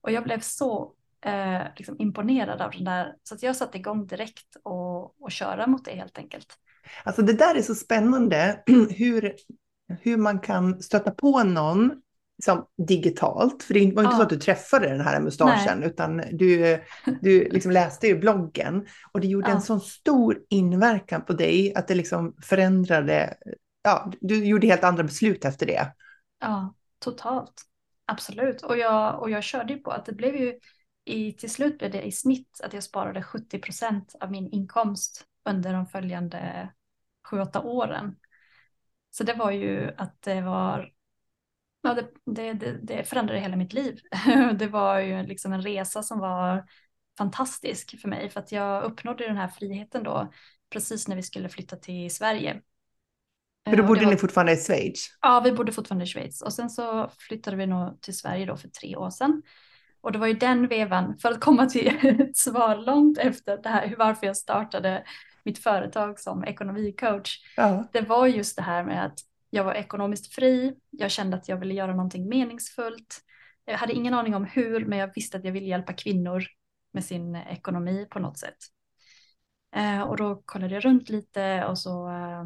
Och 0.00 0.12
jag 0.12 0.24
blev 0.24 0.40
så 0.40 0.92
eh, 1.22 1.62
liksom 1.76 1.96
imponerad 1.98 2.60
av 2.60 2.70
den 2.70 2.84
där, 2.84 3.14
så 3.22 3.36
jag 3.40 3.56
satte 3.56 3.78
igång 3.78 4.06
direkt 4.06 4.56
och, 4.62 5.22
och 5.22 5.30
köra 5.30 5.66
mot 5.66 5.84
det 5.84 5.94
helt 5.94 6.18
enkelt. 6.18 6.46
Alltså 7.04 7.22
det 7.22 7.32
där 7.32 7.54
är 7.54 7.62
så 7.62 7.74
spännande 7.74 8.62
hur 8.90 9.34
hur 10.00 10.16
man 10.16 10.40
kan 10.40 10.82
stöta 10.82 11.10
på 11.10 11.42
någon 11.42 12.02
som 12.44 12.66
digitalt, 12.88 13.62
för 13.62 13.74
det 13.74 13.80
var 13.80 13.86
inte 13.86 14.14
ja. 14.14 14.16
så 14.16 14.22
att 14.22 14.30
du 14.30 14.38
träffade 14.38 14.88
den 14.88 15.00
här 15.00 15.20
mustaschen, 15.20 15.78
Nej. 15.78 15.88
utan 15.88 16.16
du, 16.32 16.82
du 17.20 17.48
liksom 17.48 17.72
läste 17.72 18.06
ju 18.06 18.18
bloggen 18.18 18.86
och 19.12 19.20
det 19.20 19.26
gjorde 19.26 19.50
ja. 19.50 19.54
en 19.54 19.62
sån 19.62 19.80
stor 19.80 20.38
inverkan 20.48 21.24
på 21.24 21.32
dig 21.32 21.74
att 21.74 21.88
det 21.88 21.94
liksom 21.94 22.36
förändrade, 22.42 23.34
ja, 23.82 24.12
du 24.20 24.44
gjorde 24.44 24.66
helt 24.66 24.84
andra 24.84 25.02
beslut 25.02 25.44
efter 25.44 25.66
det. 25.66 25.92
Ja, 26.40 26.74
totalt. 26.98 27.52
Absolut. 28.06 28.62
Och 28.62 28.78
jag, 28.78 29.20
och 29.20 29.30
jag 29.30 29.42
körde 29.42 29.72
ju 29.72 29.78
på 29.78 29.90
att 29.90 30.06
det 30.06 30.12
blev 30.12 30.36
ju, 30.36 30.54
i, 31.04 31.32
till 31.32 31.50
slut 31.50 31.78
blev 31.78 31.90
det 31.90 32.02
i 32.02 32.12
snitt 32.12 32.60
att 32.64 32.72
jag 32.72 32.82
sparade 32.82 33.22
70 33.22 33.58
procent 33.58 34.14
av 34.20 34.30
min 34.30 34.48
inkomst 34.48 35.24
under 35.44 35.72
de 35.72 35.86
följande 35.86 36.72
sju, 37.26 37.40
åtta 37.40 37.60
åren. 37.60 38.16
Så 39.10 39.24
det 39.24 39.34
var 39.34 39.50
ju 39.50 39.94
att 39.96 40.22
det 40.22 40.40
var, 40.40 40.92
ja, 41.82 41.94
det, 41.94 42.08
det, 42.24 42.52
det, 42.52 42.78
det 42.82 43.04
förändrade 43.04 43.40
hela 43.40 43.56
mitt 43.56 43.72
liv. 43.72 44.00
det 44.58 44.66
var 44.66 44.98
ju 44.98 45.22
liksom 45.22 45.52
en 45.52 45.62
resa 45.62 46.02
som 46.02 46.18
var 46.18 46.64
fantastisk 47.18 48.00
för 48.00 48.08
mig 48.08 48.30
för 48.30 48.40
att 48.40 48.52
jag 48.52 48.84
uppnådde 48.84 49.26
den 49.26 49.36
här 49.36 49.48
friheten 49.48 50.02
då 50.02 50.32
precis 50.70 51.08
när 51.08 51.16
vi 51.16 51.22
skulle 51.22 51.48
flytta 51.48 51.76
till 51.76 52.14
Sverige. 52.14 52.62
För 53.70 53.76
då 53.76 53.82
bodde 53.82 54.04
var... 54.04 54.10
ni 54.10 54.16
fortfarande 54.16 54.52
i 54.52 54.56
Schweiz? 54.56 55.08
Ja, 55.20 55.40
vi 55.44 55.52
bodde 55.52 55.72
fortfarande 55.72 56.04
i 56.04 56.08
Schweiz 56.08 56.42
och 56.42 56.52
sen 56.52 56.70
så 56.70 57.10
flyttade 57.18 57.56
vi 57.56 57.66
nog 57.66 58.00
till 58.00 58.16
Sverige 58.16 58.46
då 58.46 58.56
för 58.56 58.68
tre 58.68 58.96
år 58.96 59.10
sedan. 59.10 59.42
Och 60.02 60.12
det 60.12 60.18
var 60.18 60.26
ju 60.26 60.34
den 60.34 60.68
vevan, 60.68 61.18
för 61.18 61.30
att 61.30 61.40
komma 61.40 61.66
till 61.66 62.20
ett 62.20 62.36
svar 62.36 62.76
långt 62.76 63.18
efter 63.18 63.56
det 63.62 63.68
här, 63.68 63.94
varför 63.98 64.26
jag 64.26 64.36
startade 64.36 65.04
mitt 65.44 65.58
företag 65.58 66.20
som 66.20 66.44
ekonomicoach. 66.44 67.38
Ja. 67.56 67.88
Det 67.92 68.00
var 68.00 68.26
just 68.26 68.56
det 68.56 68.62
här 68.62 68.84
med 68.84 69.04
att 69.04 69.18
jag 69.50 69.64
var 69.64 69.74
ekonomiskt 69.74 70.34
fri. 70.34 70.74
Jag 70.90 71.10
kände 71.10 71.36
att 71.36 71.48
jag 71.48 71.56
ville 71.56 71.74
göra 71.74 71.94
någonting 71.94 72.28
meningsfullt. 72.28 73.20
Jag 73.64 73.78
hade 73.78 73.92
ingen 73.92 74.14
aning 74.14 74.34
om 74.34 74.44
hur, 74.44 74.84
men 74.84 74.98
jag 74.98 75.14
visste 75.14 75.36
att 75.36 75.44
jag 75.44 75.52
ville 75.52 75.66
hjälpa 75.66 75.92
kvinnor 75.92 76.44
med 76.92 77.04
sin 77.04 77.36
ekonomi 77.36 78.06
på 78.10 78.18
något 78.18 78.38
sätt. 78.38 78.58
Eh, 79.76 80.02
och 80.02 80.16
då 80.16 80.42
kollade 80.44 80.74
jag 80.74 80.84
runt 80.84 81.08
lite 81.08 81.64
och 81.64 81.78
så 81.78 82.08
eh, 82.08 82.44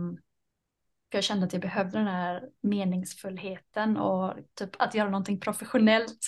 för 1.10 1.18
jag 1.18 1.24
kände 1.24 1.46
att 1.46 1.52
jag 1.52 1.62
behövde 1.62 1.98
den 1.98 2.06
här 2.06 2.42
meningsfullheten 2.62 3.96
och 3.96 4.34
typ 4.54 4.70
att 4.78 4.94
göra 4.94 5.10
någonting 5.10 5.40
professionellt 5.40 6.18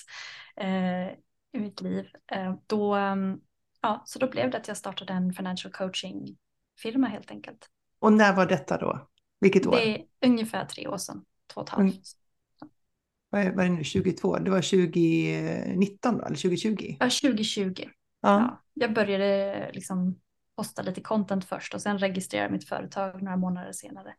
eh, 0.60 1.08
i 1.52 1.60
mitt 1.60 1.80
liv. 1.80 2.06
Eh, 2.32 2.54
då, 2.66 2.94
ehm, 2.94 3.40
ja, 3.80 4.02
så 4.06 4.18
då 4.18 4.30
blev 4.30 4.50
det 4.50 4.56
att 4.58 4.68
jag 4.68 4.76
startade 4.76 5.12
en 5.12 5.32
financial 5.32 5.72
coaching 5.72 6.36
firma 6.82 7.06
helt 7.06 7.30
enkelt. 7.30 7.70
Och 7.98 8.12
när 8.12 8.36
var 8.36 8.46
detta 8.46 8.78
då? 8.78 9.08
Vilket 9.40 9.66
år? 9.66 9.72
Det 9.72 9.98
är 9.98 10.04
ungefär 10.26 10.64
tre 10.64 10.88
år 10.88 10.98
sedan, 10.98 11.24
två 11.54 11.60
och 11.60 11.66
ett 11.66 11.74
halvt. 11.74 11.92
Mm. 11.92 12.02
Vad 13.30 13.40
är, 13.40 13.52
vad 13.52 13.64
är 13.64 13.68
det 13.68 13.74
nu, 13.74 13.84
22? 13.84 14.38
Det 14.38 14.50
var 14.50 14.62
2019 14.62 16.18
då, 16.18 16.24
eller 16.24 16.36
2020? 16.36 16.96
Ja, 17.00 17.06
2020. 17.06 17.72
Ja. 17.76 17.90
ja. 18.20 18.62
jag 18.74 18.94
började 18.94 19.70
liksom 19.72 20.20
posta 20.56 20.82
lite 20.82 21.00
content 21.00 21.44
först 21.44 21.74
och 21.74 21.82
sen 21.82 21.98
registrera 21.98 22.48
mitt 22.48 22.68
företag 22.68 23.22
några 23.22 23.36
månader 23.36 23.72
senare. 23.72 24.14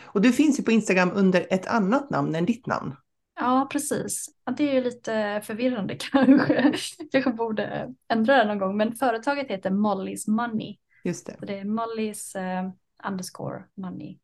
Och 0.00 0.20
du 0.20 0.32
finns 0.32 0.58
ju 0.58 0.62
på 0.62 0.70
Instagram 0.70 1.10
under 1.14 1.46
ett 1.50 1.66
annat 1.66 2.10
namn 2.10 2.34
än 2.34 2.44
ditt 2.44 2.66
namn. 2.66 2.94
Ja, 3.38 3.68
precis. 3.72 4.26
Ja, 4.44 4.52
det 4.52 4.70
är 4.70 4.74
ju 4.74 4.80
lite 4.80 5.42
förvirrande 5.44 5.96
kanske. 5.98 6.72
kanske 7.12 7.30
borde 7.30 7.94
ändra 8.08 8.36
det 8.36 8.44
någon 8.44 8.58
gång. 8.58 8.76
Men 8.76 8.94
företaget 8.94 9.48
heter 9.48 9.70
Molly's 9.70 10.30
Money. 10.30 10.76
Just 11.04 11.26
det. 11.26 11.36
Så 11.38 11.44
det 11.44 11.58
är 11.58 11.64
Molly's 11.64 12.38
eh, 12.38 12.70
underscore 13.08 13.64
money 13.76 14.18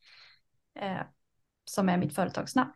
eh, 0.80 1.02
som 1.64 1.88
är 1.88 1.98
mitt 1.98 2.14
företagsnamn. 2.14 2.72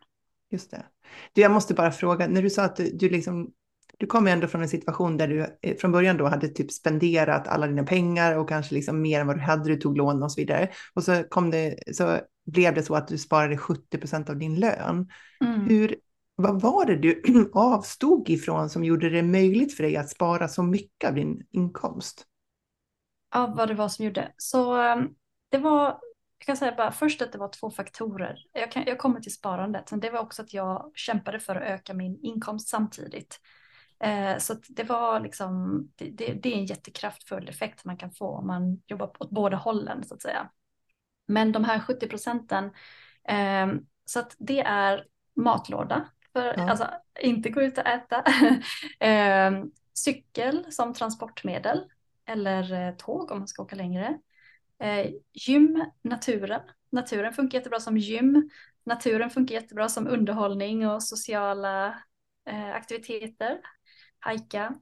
Just 0.51 0.71
det. 0.71 0.85
Du, 1.33 1.41
jag 1.41 1.51
måste 1.51 1.73
bara 1.73 1.91
fråga, 1.91 2.27
när 2.27 2.41
du 2.41 2.49
sa 2.49 2.63
att 2.63 2.75
du, 2.75 2.91
du 2.91 3.09
liksom 3.09 3.53
du 3.97 4.07
kom 4.07 4.27
ändå 4.27 4.47
från 4.47 4.61
en 4.61 4.69
situation 4.69 5.17
där 5.17 5.27
du 5.27 5.57
eh, 5.61 5.77
från 5.77 5.91
början 5.91 6.17
då 6.17 6.27
hade 6.27 6.47
typ 6.47 6.71
spenderat 6.71 7.47
alla 7.47 7.67
dina 7.67 7.83
pengar 7.83 8.37
och 8.37 8.49
kanske 8.49 8.75
liksom 8.75 9.01
mer 9.01 9.21
än 9.21 9.27
vad 9.27 9.35
du 9.35 9.41
hade, 9.41 9.69
du 9.69 9.77
tog 9.77 9.97
lån 9.97 10.23
och 10.23 10.31
så 10.31 10.41
vidare. 10.41 10.69
Och 10.93 11.03
så 11.03 11.23
kom 11.23 11.51
det, 11.51 11.95
så 11.95 12.19
blev 12.45 12.73
det 12.73 12.83
så 12.83 12.95
att 12.95 13.07
du 13.07 13.17
sparade 13.17 13.57
70 13.57 13.97
procent 13.97 14.29
av 14.29 14.37
din 14.37 14.59
lön. 14.59 15.09
Mm. 15.41 15.67
Hur, 15.69 15.95
vad 16.41 16.61
var 16.61 16.85
det 16.85 16.95
du 16.95 17.21
avstod 17.53 18.29
ifrån 18.29 18.69
som 18.69 18.83
gjorde 18.83 19.09
det 19.09 19.23
möjligt 19.23 19.75
för 19.75 19.83
dig 19.83 19.97
att 19.97 20.09
spara 20.09 20.47
så 20.47 20.63
mycket 20.63 21.09
av 21.09 21.15
din 21.15 21.47
inkomst? 21.51 22.25
Ja, 23.33 23.53
vad 23.57 23.67
det 23.67 23.73
var 23.73 23.89
som 23.89 24.05
gjorde. 24.05 24.33
Så 24.37 24.81
ehm, 24.81 25.07
det 25.49 25.57
var, 25.57 25.85
jag 26.37 26.45
kan 26.45 26.57
säga 26.57 26.75
bara 26.77 26.91
först 26.91 27.21
att 27.21 27.31
det 27.31 27.37
var 27.37 27.47
två 27.47 27.71
faktorer. 27.71 28.37
Jag, 28.53 28.71
kan, 28.71 28.83
jag 28.87 28.97
kommer 28.97 29.19
till 29.19 29.33
sparandet, 29.33 29.91
men 29.91 29.99
det 29.99 30.09
var 30.09 30.19
också 30.19 30.41
att 30.41 30.53
jag 30.53 30.91
kämpade 30.95 31.39
för 31.39 31.55
att 31.55 31.63
öka 31.63 31.93
min 31.93 32.19
inkomst 32.21 32.67
samtidigt. 32.67 33.39
Eh, 33.99 34.37
så 34.37 34.55
det 34.69 34.83
var 34.83 35.19
liksom, 35.19 35.81
det, 35.95 36.09
det, 36.09 36.33
det, 36.33 36.53
är 36.53 36.57
en 36.57 36.65
jättekraftfull 36.65 37.49
effekt 37.49 37.85
man 37.85 37.97
kan 37.97 38.11
få 38.11 38.27
om 38.27 38.47
man 38.47 38.81
jobbar 38.87 39.11
åt 39.19 39.29
båda 39.29 39.57
hållen 39.57 40.03
så 40.03 40.15
att 40.15 40.21
säga. 40.21 40.49
Men 41.27 41.51
de 41.51 41.63
här 41.63 41.79
70 41.79 42.07
procenten, 42.07 42.65
eh, 43.27 43.67
så 44.05 44.19
att 44.19 44.35
det 44.39 44.59
är 44.59 45.05
matlåda, 45.35 46.09
för 46.39 46.53
ja. 46.57 46.69
alltså 46.69 46.89
inte 47.19 47.49
gå 47.49 47.61
ut 47.61 47.77
och 47.77 47.87
äta. 47.87 48.23
eh, 48.99 49.51
cykel 49.93 50.65
som 50.69 50.93
transportmedel 50.93 51.85
eller 52.25 52.73
eh, 52.73 52.95
tåg 52.95 53.31
om 53.31 53.37
man 53.37 53.47
ska 53.47 53.63
åka 53.63 53.75
längre. 53.75 54.19
Eh, 54.79 55.07
gym, 55.33 55.85
naturen. 56.01 56.61
Naturen 56.89 57.33
funkar 57.33 57.57
jättebra 57.57 57.79
som 57.79 57.97
gym. 57.97 58.49
Naturen 58.83 59.29
funkar 59.29 59.55
jättebra 59.55 59.89
som 59.89 60.07
underhållning 60.07 60.87
och 60.87 61.03
sociala 61.03 61.87
eh, 62.45 62.75
aktiviteter 62.75 63.59
hajka. 64.19 64.75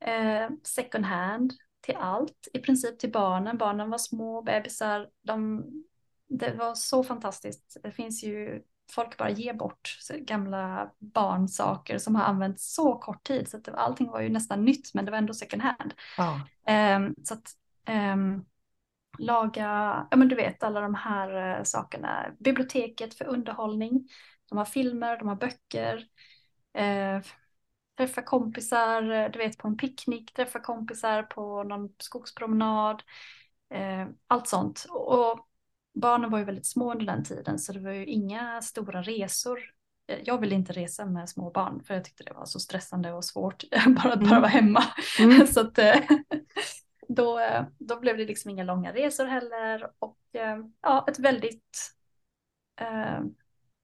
Eh, 0.00 0.50
second 0.62 1.04
hand 1.04 1.52
till 1.80 1.96
allt, 1.96 2.48
i 2.52 2.58
princip 2.58 2.98
till 2.98 3.12
barnen. 3.12 3.58
Barnen 3.58 3.90
var 3.90 3.98
små 3.98 4.42
bebisar. 4.42 5.08
De, 5.22 5.64
det 6.28 6.54
var 6.54 6.74
så 6.74 7.04
fantastiskt. 7.04 7.76
Det 7.82 7.90
finns 7.90 8.24
ju, 8.24 8.62
folk 8.94 9.18
bara 9.18 9.30
ger 9.30 9.54
bort 9.54 9.98
gamla 10.18 10.90
barnsaker 10.98 11.98
som 11.98 12.14
har 12.14 12.24
använts 12.24 12.74
så 12.74 12.94
kort 12.94 13.24
tid. 13.24 13.48
Så 13.48 13.56
att 13.56 13.64
det, 13.64 13.76
allting 13.76 14.10
var 14.10 14.20
ju 14.20 14.28
nästan 14.28 14.64
nytt 14.64 14.94
men 14.94 15.04
det 15.04 15.10
var 15.10 15.18
ändå 15.18 15.34
second 15.34 15.62
hand. 15.62 15.94
Ja. 16.16 16.40
Eh, 16.72 17.00
så 17.24 17.34
att 17.34 17.50
eh, 17.88 18.16
laga, 19.18 19.66
ja 20.10 20.16
men 20.16 20.28
du 20.28 20.34
vet 20.36 20.62
alla 20.62 20.80
de 20.80 20.94
här 20.94 21.58
eh, 21.58 21.62
sakerna. 21.62 22.26
Biblioteket 22.38 23.14
för 23.14 23.24
underhållning. 23.24 24.08
De 24.48 24.58
har 24.58 24.64
filmer, 24.64 25.18
de 25.18 25.28
har 25.28 25.36
böcker. 25.36 26.06
Eh, 26.74 27.20
träffa 27.96 28.22
kompisar, 28.22 29.10
eh, 29.10 29.30
du 29.30 29.38
vet 29.38 29.58
på 29.58 29.68
en 29.68 29.76
picknick, 29.76 30.34
träffa 30.34 30.60
kompisar 30.60 31.22
på 31.22 31.62
någon 31.62 31.88
skogspromenad, 31.98 33.02
eh, 33.70 34.06
allt 34.26 34.48
sånt. 34.48 34.86
Och 34.90 35.48
barnen 35.94 36.30
var 36.30 36.38
ju 36.38 36.44
väldigt 36.44 36.66
små 36.66 36.92
under 36.92 37.06
den 37.06 37.24
tiden 37.24 37.58
så 37.58 37.72
det 37.72 37.80
var 37.80 37.90
ju 37.90 38.06
inga 38.06 38.62
stora 38.62 39.02
resor. 39.02 39.60
Eh, 40.06 40.18
jag 40.24 40.38
ville 40.38 40.54
inte 40.54 40.72
resa 40.72 41.06
med 41.06 41.28
små 41.28 41.50
barn 41.50 41.82
för 41.84 41.94
jag 41.94 42.04
tyckte 42.04 42.24
det 42.24 42.32
var 42.32 42.44
så 42.44 42.60
stressande 42.60 43.12
och 43.12 43.24
svårt 43.24 43.64
bara 43.86 44.12
att 44.12 44.28
bara 44.28 44.40
vara 44.40 44.50
hemma. 44.50 44.84
Mm. 45.20 45.46
så 45.46 45.60
att, 45.60 45.78
eh, 45.78 46.00
då, 47.08 47.40
då 47.78 48.00
blev 48.00 48.16
det 48.16 48.24
liksom 48.24 48.50
inga 48.50 48.64
långa 48.64 48.92
resor 48.92 49.24
heller 49.24 49.90
och 49.98 50.18
ja, 50.80 51.04
ett 51.08 51.18
väldigt 51.18 51.94
eh, 52.80 53.20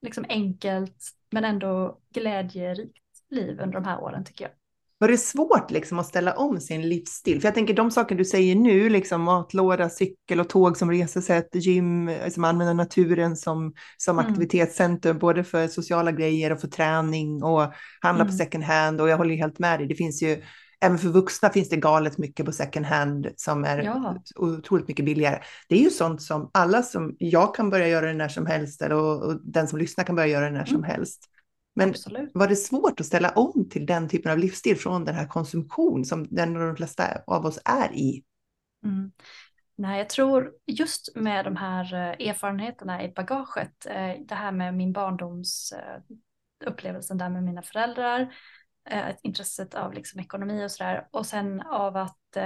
liksom 0.03 0.25
enkelt 0.29 1.05
men 1.31 1.45
ändå 1.45 2.00
glädjerikt 2.11 3.05
liv 3.31 3.61
under 3.61 3.81
de 3.81 3.85
här 3.85 4.00
åren 4.00 4.25
tycker 4.25 4.45
jag. 4.45 4.53
Var 5.00 5.09
det 5.09 5.19
svårt 5.19 5.71
liksom 5.71 5.99
att 5.99 6.07
ställa 6.07 6.33
om 6.33 6.61
sin 6.61 6.88
livsstil? 6.88 7.40
För 7.40 7.49
jag 7.49 7.55
tänker 7.55 7.75
de 7.75 7.90
saker 7.90 8.14
du 8.14 8.25
säger 8.25 8.55
nu, 8.55 8.88
liksom 8.88 9.23
matlåda, 9.23 9.90
cykel 9.90 10.40
och 10.40 10.49
tåg 10.49 10.76
som 10.76 10.90
resesätt, 10.90 11.49
gym, 11.52 12.11
som 12.31 12.45
använder 12.45 12.75
naturen 12.75 13.37
som, 13.37 13.73
som 13.97 14.19
mm. 14.19 14.31
aktivitetscentrum, 14.31 15.19
både 15.19 15.45
för 15.45 15.69
sociala 15.69 16.12
grejer 16.12 16.52
och 16.52 16.61
för 16.61 16.69
träning 16.69 17.43
och 17.43 17.73
handla 18.00 18.25
mm. 18.25 18.26
på 18.26 18.33
second 18.33 18.64
hand. 18.64 19.00
Och 19.00 19.09
jag 19.09 19.17
håller 19.17 19.35
helt 19.35 19.59
med 19.59 19.81
dig, 19.81 19.88
det 19.88 19.95
finns 19.95 20.23
ju, 20.23 20.43
även 20.81 20.99
för 20.99 21.09
vuxna 21.09 21.50
finns 21.50 21.69
det 21.69 21.76
galet 21.76 22.19
mycket 22.19 22.47
på 22.47 22.52
second 22.52 22.87
hand 22.87 23.28
som 23.37 23.64
är 23.64 23.83
ja. 23.83 24.23
otroligt 24.37 24.88
mycket 24.88 25.05
billigare. 25.05 25.38
Det 25.69 25.75
är 25.75 25.83
ju 25.83 25.90
sånt 25.90 26.23
som 26.23 26.50
alla 26.55 26.83
som, 26.83 27.17
jag 27.19 27.55
kan 27.55 27.71
börja 27.71 27.88
göra 27.88 28.07
det 28.07 28.14
när 28.14 28.28
som 28.28 28.47
helst, 28.47 28.83
eller, 28.83 28.97
och, 28.97 29.23
och 29.23 29.40
den 29.45 29.69
som 29.69 29.78
lyssnar 29.78 30.05
kan 30.05 30.17
börja 30.17 30.28
göra 30.28 30.45
det 30.45 30.50
när 30.50 30.59
mm. 30.59 30.73
som 30.73 30.83
helst. 30.83 31.21
Men 31.78 31.88
Absolut. 31.88 32.30
var 32.35 32.49
det 32.49 32.56
svårt 32.56 33.00
att 33.00 33.06
ställa 33.06 33.30
om 33.30 33.68
till 33.70 33.87
den 33.87 34.08
typen 34.08 34.32
av 34.32 34.38
livsstil 34.38 34.76
från 34.76 35.04
den 35.04 35.14
här 35.14 35.26
konsumtion 35.26 36.04
som 36.04 36.26
den 36.30 36.54
de 36.54 36.76
flesta 36.76 37.04
av 37.26 37.47
oss 37.47 37.58
är 37.64 37.92
i? 37.92 38.25
Mm. 38.85 39.12
Nej, 39.76 39.99
jag 39.99 40.08
tror 40.08 40.52
just 40.66 41.16
med 41.16 41.44
de 41.44 41.56
här 41.56 41.94
eh, 41.94 42.28
erfarenheterna 42.28 43.04
i 43.04 43.08
bagaget, 43.08 43.87
eh, 43.87 44.14
det 44.26 44.35
här 44.35 44.52
med 44.52 44.75
min 44.75 44.92
barndoms 44.92 45.73
eh, 45.73 46.00
upplevelsen 46.66 47.18
där 47.18 47.28
med 47.28 47.42
mina 47.42 47.62
föräldrar, 47.62 48.35
intresset 49.23 49.75
av 49.75 49.92
liksom 49.92 50.20
ekonomi 50.20 50.64
och 50.64 50.70
sådär 50.70 51.08
och 51.11 51.26
sen 51.26 51.61
av 51.61 51.97
att 51.97 52.37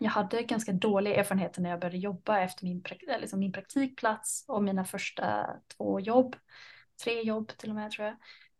jag 0.00 0.10
hade 0.10 0.42
ganska 0.42 0.72
dåliga 0.72 1.14
erfarenheter 1.14 1.62
när 1.62 1.70
jag 1.70 1.80
började 1.80 1.98
jobba 1.98 2.40
efter 2.40 2.64
min, 2.64 2.84
liksom 3.20 3.40
min 3.40 3.52
praktikplats 3.52 4.44
och 4.48 4.62
mina 4.62 4.84
första 4.84 5.46
två 5.76 6.00
jobb 6.00 6.36
tre 7.04 7.22
jobb 7.22 7.52
till 7.56 7.70
och 7.70 7.76
med 7.76 7.90
tror 7.90 8.06
jag. 8.06 8.16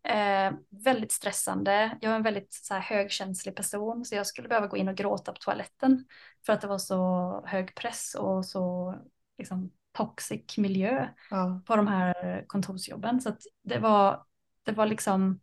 Eh, 0.07 0.53
väldigt 0.69 1.11
stressande. 1.11 1.97
Jag 2.01 2.11
är 2.11 2.15
en 2.15 2.23
väldigt 2.23 2.53
så 2.53 2.73
här, 2.73 2.81
högkänslig 2.81 3.55
person 3.55 4.05
så 4.05 4.15
jag 4.15 4.27
skulle 4.27 4.47
behöva 4.47 4.67
gå 4.67 4.77
in 4.77 4.87
och 4.87 4.95
gråta 4.95 5.31
på 5.31 5.39
toaletten 5.39 6.05
för 6.45 6.53
att 6.53 6.61
det 6.61 6.67
var 6.67 6.77
så 6.77 7.43
hög 7.45 7.75
press 7.75 8.15
och 8.19 8.45
så 8.45 8.95
liksom, 9.37 9.71
toxic 9.97 10.57
miljö 10.57 11.07
ja. 11.29 11.61
på 11.65 11.75
de 11.75 11.87
här 11.87 12.43
kontorsjobben. 12.47 13.21
Så 13.21 13.35
det 13.63 13.79
var, 13.79 14.25
det 14.63 14.71
var 14.71 14.85
liksom 14.85 15.39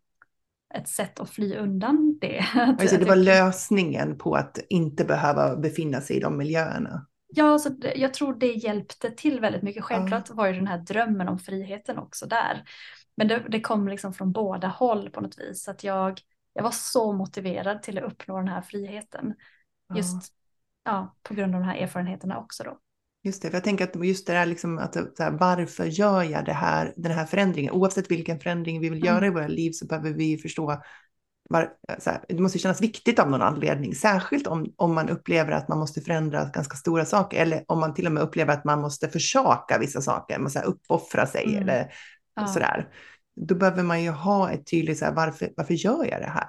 ett 0.73 0.87
sätt 0.87 1.19
att 1.19 1.29
fly 1.29 1.55
undan 1.55 2.17
det. 2.21 2.45
Alltså 2.79 2.97
det 2.97 3.05
var 3.05 3.15
lösningen 3.15 4.17
på 4.17 4.35
att 4.35 4.59
inte 4.69 5.05
behöva 5.05 5.55
befinna 5.55 6.01
sig 6.01 6.15
i 6.15 6.19
de 6.19 6.37
miljöerna. 6.37 7.07
Ja, 7.35 7.59
så 7.59 7.75
jag 7.95 8.13
tror 8.13 8.33
det 8.33 8.53
hjälpte 8.53 9.11
till 9.11 9.39
väldigt 9.39 9.63
mycket. 9.63 9.83
Självklart 9.83 10.29
var 10.29 10.47
ju 10.47 10.53
den 10.53 10.67
här 10.67 10.77
drömmen 10.77 11.27
om 11.27 11.39
friheten 11.39 11.97
också 11.97 12.25
där. 12.25 12.63
Men 13.15 13.27
det, 13.27 13.45
det 13.49 13.61
kom 13.61 13.87
liksom 13.87 14.13
från 14.13 14.31
båda 14.31 14.67
håll 14.67 15.09
på 15.09 15.21
något 15.21 15.39
vis. 15.39 15.67
Att 15.67 15.83
jag, 15.83 16.21
jag 16.53 16.63
var 16.63 16.71
så 16.71 17.13
motiverad 17.13 17.83
till 17.83 17.97
att 17.97 18.03
uppnå 18.11 18.37
den 18.37 18.47
här 18.47 18.61
friheten. 18.61 19.33
Just 19.95 20.33
ja, 20.83 21.15
på 21.23 21.33
grund 21.33 21.55
av 21.55 21.61
de 21.61 21.67
här 21.67 21.77
erfarenheterna 21.77 22.39
också 22.39 22.63
då. 22.63 22.79
Just 23.23 23.41
det, 23.41 23.47
för 23.47 23.55
jag 23.55 23.63
tänker 23.63 23.83
att 23.83 24.05
just 24.05 24.27
det 24.27 24.33
där 24.33 24.45
liksom 24.45 24.77
att 24.77 24.95
här, 24.95 25.31
varför 25.31 25.85
gör 25.85 26.23
jag 26.23 26.45
det 26.45 26.53
här, 26.53 26.93
den 26.97 27.11
här 27.11 27.25
förändringen? 27.25 27.73
Oavsett 27.73 28.11
vilken 28.11 28.39
förändring 28.39 28.81
vi 28.81 28.89
vill 28.89 29.03
mm. 29.03 29.15
göra 29.15 29.27
i 29.27 29.29
våra 29.29 29.47
liv 29.47 29.71
så 29.71 29.85
behöver 29.85 30.13
vi 30.13 30.37
förstå 30.37 30.83
här, 32.05 32.25
det 32.27 32.39
måste 32.39 32.59
kännas 32.59 32.81
viktigt 32.81 33.19
av 33.19 33.29
någon 33.29 33.41
anledning, 33.41 33.95
särskilt 33.95 34.47
om, 34.47 34.73
om 34.75 34.93
man 34.93 35.09
upplever 35.09 35.51
att 35.51 35.67
man 35.67 35.79
måste 35.79 36.01
förändra 36.01 36.45
ganska 36.45 36.75
stora 36.75 37.05
saker 37.05 37.41
eller 37.41 37.63
om 37.67 37.79
man 37.79 37.93
till 37.93 38.05
och 38.05 38.11
med 38.11 38.23
upplever 38.23 38.53
att 38.53 38.65
man 38.65 38.81
måste 38.81 39.09
försaka 39.09 39.77
vissa 39.77 40.01
saker, 40.01 40.35
man 40.35 40.43
måste 40.43 40.61
uppoffra 40.61 41.25
sig 41.25 41.43
mm. 41.43 41.61
eller 41.61 41.93
ja. 42.35 42.47
sådär. 42.47 42.87
Då 43.35 43.55
behöver 43.55 43.83
man 43.83 44.03
ju 44.03 44.09
ha 44.09 44.51
ett 44.51 44.67
tydligt 44.67 44.99
så 44.99 45.05
här, 45.05 45.13
varför, 45.13 45.53
varför 45.57 45.73
gör 45.73 46.05
jag 46.05 46.21
det 46.21 46.29
här? 46.29 46.47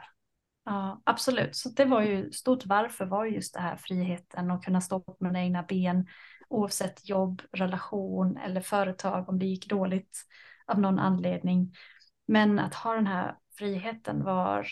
Ja, 0.64 1.02
absolut. 1.04 1.56
Så 1.56 1.68
det 1.68 1.84
var 1.84 2.02
ju 2.02 2.32
stort 2.32 2.66
varför 2.66 3.06
var 3.06 3.24
just 3.24 3.54
det 3.54 3.60
här 3.60 3.76
friheten 3.76 4.50
och 4.50 4.64
kunna 4.64 4.80
stå 4.80 5.00
på 5.00 5.16
mina 5.20 5.42
egna 5.42 5.62
ben 5.62 6.06
oavsett 6.48 7.08
jobb, 7.08 7.42
relation 7.52 8.36
eller 8.36 8.60
företag 8.60 9.28
om 9.28 9.38
det 9.38 9.46
gick 9.46 9.68
dåligt 9.68 10.18
av 10.66 10.80
någon 10.80 10.98
anledning. 10.98 11.74
Men 12.26 12.58
att 12.58 12.74
ha 12.74 12.94
den 12.94 13.06
här 13.06 13.36
friheten 13.58 14.24
var 14.24 14.66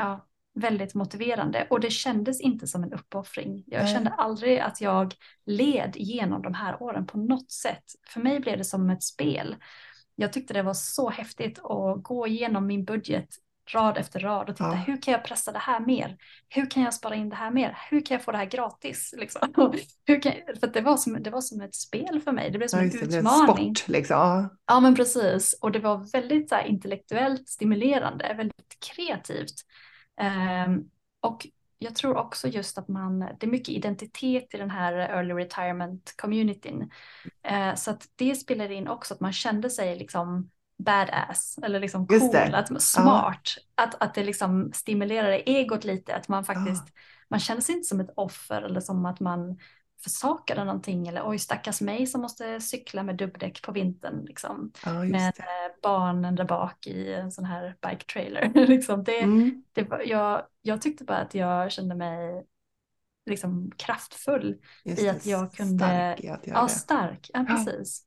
ja, 0.00 0.26
väldigt 0.54 0.94
motiverande 0.94 1.66
och 1.70 1.80
det 1.80 1.90
kändes 1.90 2.40
inte 2.40 2.66
som 2.66 2.84
en 2.84 2.92
uppoffring. 2.92 3.64
Jag 3.66 3.80
mm. 3.80 3.92
kände 3.92 4.10
aldrig 4.10 4.58
att 4.58 4.80
jag 4.80 5.14
led 5.46 5.92
genom 5.96 6.42
de 6.42 6.54
här 6.54 6.82
åren 6.82 7.06
på 7.06 7.18
något 7.18 7.50
sätt. 7.50 7.84
För 8.08 8.20
mig 8.20 8.40
blev 8.40 8.58
det 8.58 8.64
som 8.64 8.90
ett 8.90 9.02
spel. 9.02 9.56
Jag 10.14 10.32
tyckte 10.32 10.54
det 10.54 10.62
var 10.62 10.74
så 10.74 11.10
häftigt 11.10 11.58
att 11.58 12.02
gå 12.02 12.26
igenom 12.26 12.66
min 12.66 12.84
budget 12.84 13.28
rad 13.74 13.98
efter 13.98 14.20
rad 14.20 14.48
och 14.48 14.56
titta 14.56 14.68
Ja. 14.68 14.74
hur 14.74 15.02
kan 15.02 15.12
jag 15.12 15.24
pressa 15.24 15.52
det 15.52 15.58
här 15.58 15.80
mer? 15.80 16.16
Hur 16.48 16.70
kan 16.70 16.82
jag 16.82 16.94
spara 16.94 17.14
in 17.14 17.28
det 17.28 17.36
här 17.36 17.50
mer? 17.50 17.78
Hur 17.90 18.06
kan 18.06 18.14
jag 18.14 18.24
få 18.24 18.32
det 18.32 18.38
här 18.38 18.44
gratis? 18.44 19.14
Liksom. 19.18 19.52
hur 20.06 20.22
kan, 20.22 20.32
för 20.60 20.66
det, 20.66 20.80
var 20.80 20.96
som, 20.96 21.22
det 21.22 21.30
var 21.30 21.40
som 21.40 21.60
ett 21.60 21.74
spel 21.74 22.20
för 22.24 22.32
mig, 22.32 22.50
det 22.50 22.58
blev 22.58 22.68
som 22.68 22.78
Ja, 22.78 22.84
en 22.84 23.14
utmaning. 23.14 23.76
sport 23.76 23.88
liksom. 23.88 24.56
Ja 24.66 24.80
men 24.80 24.94
precis, 24.94 25.58
och 25.60 25.72
det 25.72 25.78
var 25.78 26.12
väldigt 26.12 26.48
så 26.48 26.54
här, 26.54 26.64
intellektuellt 26.64 27.48
stimulerande, 27.48 28.34
väldigt 28.36 28.76
kreativt. 28.94 29.54
Ehm, 30.20 30.84
och 31.20 31.46
jag 31.78 31.94
tror 31.94 32.16
också 32.16 32.48
just 32.48 32.78
att 32.78 32.88
man, 32.88 33.18
det 33.18 33.46
är 33.46 33.50
mycket 33.50 33.68
identitet 33.68 34.54
i 34.54 34.58
den 34.58 34.70
här 34.70 34.92
early 34.92 35.34
retirement 35.34 36.14
communityn. 36.16 36.90
Eh, 37.42 37.74
så 37.74 37.90
att 37.90 38.08
det 38.16 38.34
spelar 38.34 38.70
in 38.70 38.88
också 38.88 39.14
att 39.14 39.20
man 39.20 39.32
kände 39.32 39.70
sig 39.70 39.96
liksom 39.98 40.50
badass 40.78 41.58
eller 41.62 41.80
liksom 41.80 42.06
cool, 42.06 42.54
att, 42.54 42.82
smart. 42.82 43.56
Att, 43.74 44.02
att 44.02 44.14
det 44.14 44.24
liksom 44.24 44.72
stimulerar 44.74 45.42
egot 45.46 45.84
lite, 45.84 46.14
att 46.14 46.28
man 46.28 46.44
faktiskt, 46.44 46.84
man 47.28 47.40
känner 47.40 47.60
sig 47.60 47.74
inte 47.74 47.88
som 47.88 48.00
ett 48.00 48.12
offer 48.16 48.62
eller 48.62 48.80
som 48.80 49.06
att 49.06 49.20
man 49.20 49.58
försakade 50.04 50.64
någonting 50.64 51.08
eller 51.08 51.28
oj 51.28 51.38
stackars 51.38 51.80
mig 51.80 52.06
som 52.06 52.20
måste 52.20 52.60
cykla 52.60 53.02
med 53.02 53.16
dubbdäck 53.16 53.62
på 53.62 53.72
vintern 53.72 54.24
liksom 54.24 54.72
Ja, 54.84 54.92
med 54.92 55.28
eh, 55.38 55.44
barnen 55.82 56.34
där 56.34 56.44
bak 56.44 56.86
i 56.86 57.12
en 57.14 57.32
sån 57.32 57.44
här 57.44 57.76
bike 57.88 58.04
trailer. 58.04 58.66
liksom 58.66 59.04
det, 59.04 59.20
Mm. 59.20 59.64
det 59.72 59.82
var, 59.82 60.02
jag, 60.06 60.42
jag 60.62 60.82
tyckte 60.82 61.04
bara 61.04 61.18
att 61.18 61.34
jag 61.34 61.72
kände 61.72 61.94
mig 61.94 62.44
liksom 63.26 63.70
kraftfull. 63.76 64.56
Just 64.84 65.02
i 65.02 65.08
att 65.08 65.26
jag 65.26 65.52
kunde- 65.52 65.84
Stark 65.84 66.20
i 66.24 66.28
att 66.28 66.46
Ja, 66.46 66.68
stark. 66.68 67.30
Ja. 67.32 67.44
precis. 67.48 68.04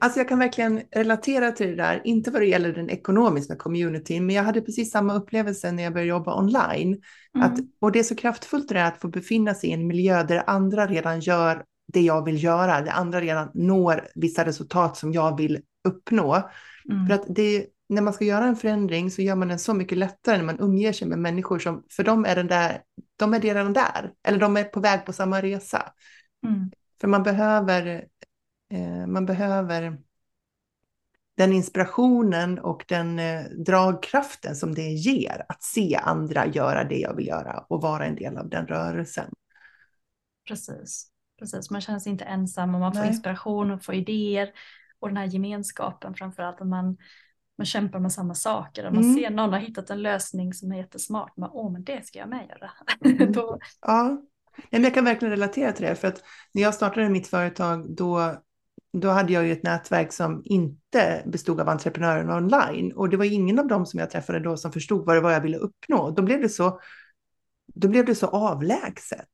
Alltså 0.00 0.20
jag 0.20 0.28
kan 0.28 0.38
verkligen 0.38 0.82
relatera 0.90 1.52
till 1.52 1.66
det 1.66 1.76
där, 1.76 2.00
inte 2.04 2.30
vad 2.30 2.42
det 2.42 2.46
gäller 2.46 2.72
den 2.72 2.90
ekonomiska 2.90 3.56
communityn, 3.56 4.26
men 4.26 4.36
jag 4.36 4.42
hade 4.42 4.60
precis 4.60 4.90
samma 4.90 5.14
upplevelse 5.14 5.72
när 5.72 5.82
jag 5.82 5.92
började 5.92 6.08
jobba 6.08 6.38
online. 6.38 7.00
Mm. 7.34 7.46
Att, 7.46 7.58
och 7.80 7.92
det 7.92 7.98
är 7.98 8.02
så 8.02 8.16
kraftfullt 8.16 8.68
det 8.68 8.74
där 8.74 8.84
att 8.84 9.00
få 9.00 9.08
befinna 9.08 9.54
sig 9.54 9.70
i 9.70 9.72
en 9.72 9.86
miljö 9.86 10.22
där 10.22 10.42
andra 10.46 10.86
redan 10.86 11.20
gör 11.20 11.64
det 11.92 12.00
jag 12.00 12.24
vill 12.24 12.42
göra, 12.44 12.80
där 12.80 12.92
andra 12.92 13.20
redan 13.20 13.50
når 13.54 14.08
vissa 14.14 14.44
resultat 14.44 14.96
som 14.96 15.12
jag 15.12 15.36
vill 15.36 15.60
uppnå. 15.88 16.50
Mm. 16.90 17.06
För 17.06 17.14
att 17.14 17.24
det, 17.28 17.66
när 17.88 18.02
man 18.02 18.12
ska 18.12 18.24
göra 18.24 18.44
en 18.44 18.56
förändring 18.56 19.10
så 19.10 19.22
gör 19.22 19.36
man 19.36 19.48
den 19.48 19.58
så 19.58 19.74
mycket 19.74 19.98
lättare 19.98 20.36
när 20.36 20.44
man 20.44 20.60
umger 20.60 20.92
sig 20.92 21.08
med 21.08 21.18
människor 21.18 21.58
som, 21.58 21.84
för 21.90 22.04
dem 22.04 22.24
är 22.24 22.36
den 22.36 22.46
där, 22.46 22.80
de 23.16 23.34
är 23.34 23.40
redan 23.40 23.72
där, 23.72 24.12
eller 24.28 24.38
de 24.38 24.56
är 24.56 24.64
på 24.64 24.80
väg 24.80 25.06
på 25.06 25.12
samma 25.12 25.42
resa. 25.42 25.82
Mm. 26.46 26.70
För 27.00 27.08
man 27.08 27.22
behöver, 27.22 27.86
eh, 27.86 28.00
man 29.06 29.26
behöver 29.26 29.98
den 31.36 31.52
inspirationen 31.52 32.58
och 32.58 32.84
den 32.88 33.18
eh, 33.18 33.44
dragkraften 33.44 34.56
som 34.56 34.74
det 34.74 34.88
ger 34.88 35.46
att 35.48 35.62
se 35.62 35.96
andra 36.02 36.46
göra 36.46 36.84
det 36.84 36.98
jag 36.98 37.16
vill 37.16 37.26
göra 37.26 37.64
och 37.68 37.82
vara 37.82 38.06
en 38.06 38.16
del 38.16 38.36
av 38.36 38.48
den 38.48 38.66
rörelsen. 38.66 39.30
Precis. 40.48 41.10
Precis, 41.38 41.70
man 41.70 41.80
känner 41.80 41.98
sig 41.98 42.12
inte 42.12 42.24
ensam 42.24 42.74
och 42.74 42.80
man 42.80 42.92
får 42.92 43.00
Nej. 43.00 43.08
inspiration 43.08 43.70
och 43.70 43.84
får 43.84 43.94
idéer. 43.94 44.50
Och 44.98 45.08
den 45.08 45.16
här 45.16 45.26
gemenskapen 45.26 46.14
framförallt, 46.14 46.60
att 46.60 46.68
man, 46.68 46.96
man 47.58 47.66
kämpar 47.66 47.98
med 47.98 48.12
samma 48.12 48.34
saker. 48.34 48.86
Och 48.86 48.94
man 48.94 49.02
Mm. 49.04 49.16
ser 49.16 49.30
någon 49.30 49.52
har 49.52 49.60
hittat 49.60 49.90
en 49.90 50.02
lösning 50.02 50.54
som 50.54 50.72
är 50.72 50.76
jättesmart. 50.76 51.36
Man, 51.36 51.50
Åh, 51.52 51.72
men 51.72 51.84
det 51.84 52.06
ska 52.06 52.18
jag 52.18 52.28
med 52.28 52.48
göra. 52.48 52.70
Mm. 53.04 53.32
Då, 53.32 53.58
Ja, 53.80 54.22
Nej, 54.58 54.66
men 54.70 54.84
jag 54.84 54.94
kan 54.94 55.04
verkligen 55.04 55.30
relatera 55.30 55.72
till 55.72 55.86
det 55.86 55.94
för 55.94 56.08
att 56.08 56.22
när 56.54 56.62
jag 56.62 56.74
startade 56.74 57.08
mitt 57.08 57.26
företag 57.26 57.96
då, 57.96 58.34
då 59.00 59.08
hade 59.08 59.32
jag 59.32 59.46
ju 59.46 59.52
ett 59.52 59.62
nätverk 59.62 60.12
som 60.12 60.42
inte 60.44 61.22
bestod 61.26 61.60
av 61.60 61.68
entreprenörer 61.68 62.36
online 62.36 62.92
och 62.92 63.08
det 63.08 63.16
var 63.16 63.24
ingen 63.24 63.58
av 63.58 63.66
dem 63.66 63.86
som 63.86 64.00
jag 64.00 64.10
träffade 64.10 64.40
då 64.40 64.56
som 64.56 64.72
förstod 64.72 65.06
vad 65.06 65.16
det 65.16 65.20
var 65.20 65.30
jag 65.32 65.40
ville 65.40 65.56
uppnå. 65.56 66.10
Då 66.10 66.22
blev 66.22 66.42
det 66.42 66.48
så, 66.48 66.80
då 67.74 67.88
blev 67.88 68.04
det 68.04 68.14
så 68.14 68.26
avlägset. 68.26 69.28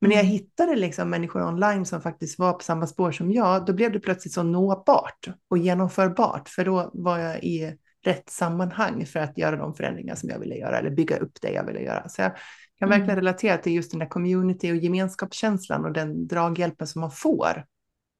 Men 0.00 0.08
när 0.08 0.16
jag 0.16 0.24
Mm. 0.24 0.32
hittade 0.32 0.76
liksom 0.76 1.10
människor 1.10 1.48
online 1.48 1.86
som 1.86 2.00
faktiskt 2.00 2.38
var 2.38 2.52
på 2.52 2.62
samma 2.62 2.86
spår 2.86 3.12
som 3.12 3.32
jag, 3.32 3.66
då 3.66 3.72
blev 3.72 3.92
det 3.92 4.00
plötsligt 4.00 4.34
så 4.34 4.42
nåbart 4.42 5.28
och 5.48 5.58
genomförbart, 5.58 6.48
för 6.48 6.64
då 6.64 6.90
var 6.94 7.18
jag 7.18 7.44
i 7.44 7.76
rätt 8.04 8.30
sammanhang 8.30 9.06
för 9.06 9.20
att 9.20 9.38
göra 9.38 9.56
de 9.56 9.74
förändringar 9.74 10.14
som 10.14 10.28
jag 10.28 10.38
ville 10.38 10.54
göra 10.54 10.78
eller 10.78 10.90
bygga 10.90 11.16
upp 11.16 11.40
det 11.40 11.50
jag 11.50 11.64
ville 11.64 11.80
göra. 11.80 12.08
Så 12.08 12.22
jag 12.22 12.32
kan 12.78 12.88
Mm. 12.88 12.98
verkligen 12.98 13.16
relatera 13.16 13.58
till 13.58 13.72
just 13.72 13.90
den 13.90 14.00
där 14.00 14.06
community 14.06 14.72
och 14.72 14.76
gemenskapskänslan 14.76 15.84
och 15.84 15.92
den 15.92 16.26
draghjälpen 16.26 16.86
som 16.86 17.00
man 17.00 17.10
får 17.10 17.64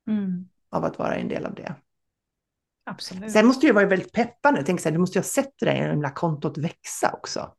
mm, 0.08 0.48
av 0.70 0.84
att 0.84 0.98
vara 0.98 1.14
en 1.16 1.28
del 1.28 1.46
av 1.46 1.54
det. 1.54 1.74
absolut. 2.84 3.32
Sen 3.32 3.46
måste 3.46 3.60
det 3.60 3.68
ju 3.68 3.72
vara 3.74 3.86
väldigt 3.86 4.12
peppande. 4.12 4.62
Tänk 4.66 4.80
så 4.80 4.88
här, 4.88 4.92
du 4.92 4.98
måste 4.98 5.18
ju 5.18 5.20
ha 5.20 5.24
sett 5.28 5.54
det 5.58 5.66
där 5.66 5.90
himla 5.90 6.10
kontot 6.10 6.58
växa 6.58 7.12
också. 7.12 7.54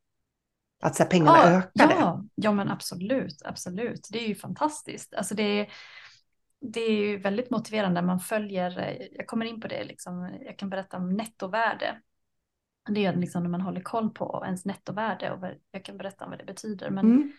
Att 0.84 0.96
så 0.96 1.04
här, 1.04 1.10
pengarna 1.10 1.38
ja, 1.38 1.58
ökade. 1.58 1.94
ja, 2.00 2.24
ja, 2.36 2.52
men 2.52 2.70
absolut, 2.70 3.42
absolut. 3.46 4.08
Det 4.12 4.24
är 4.24 4.28
ju 4.28 4.36
fantastiskt. 4.36 5.14
Alltså 5.14 5.36
det, 5.36 5.70
det 6.62 6.82
är 6.82 6.92
ju 6.92 7.18
väldigt 7.18 7.50
motiverande. 7.50 8.02
Man 8.02 8.20
följer, 8.20 8.98
jag 9.12 9.28
kommer 9.28 9.46
in 9.46 9.62
på 9.62 9.68
det, 9.68 9.84
liksom, 9.84 10.38
jag 10.42 10.58
kan 10.58 10.70
berätta 10.70 10.98
om 10.98 11.14
nettovärde. 11.14 12.02
Det 12.90 13.06
är 13.06 13.16
liksom 13.16 13.44
när 13.44 13.50
man 13.50 13.62
håller 13.62 13.82
koll 13.82 14.10
på 14.10 14.44
ens 14.46 14.66
nettovärde 14.66 15.32
och 15.32 15.46
jag 15.72 15.86
kan 15.86 15.98
berätta 15.98 16.24
om 16.26 16.30
vad 16.32 16.40
det 16.40 16.46
betyder. 16.46 16.90
Men 16.90 17.06
Mm. 17.06 17.32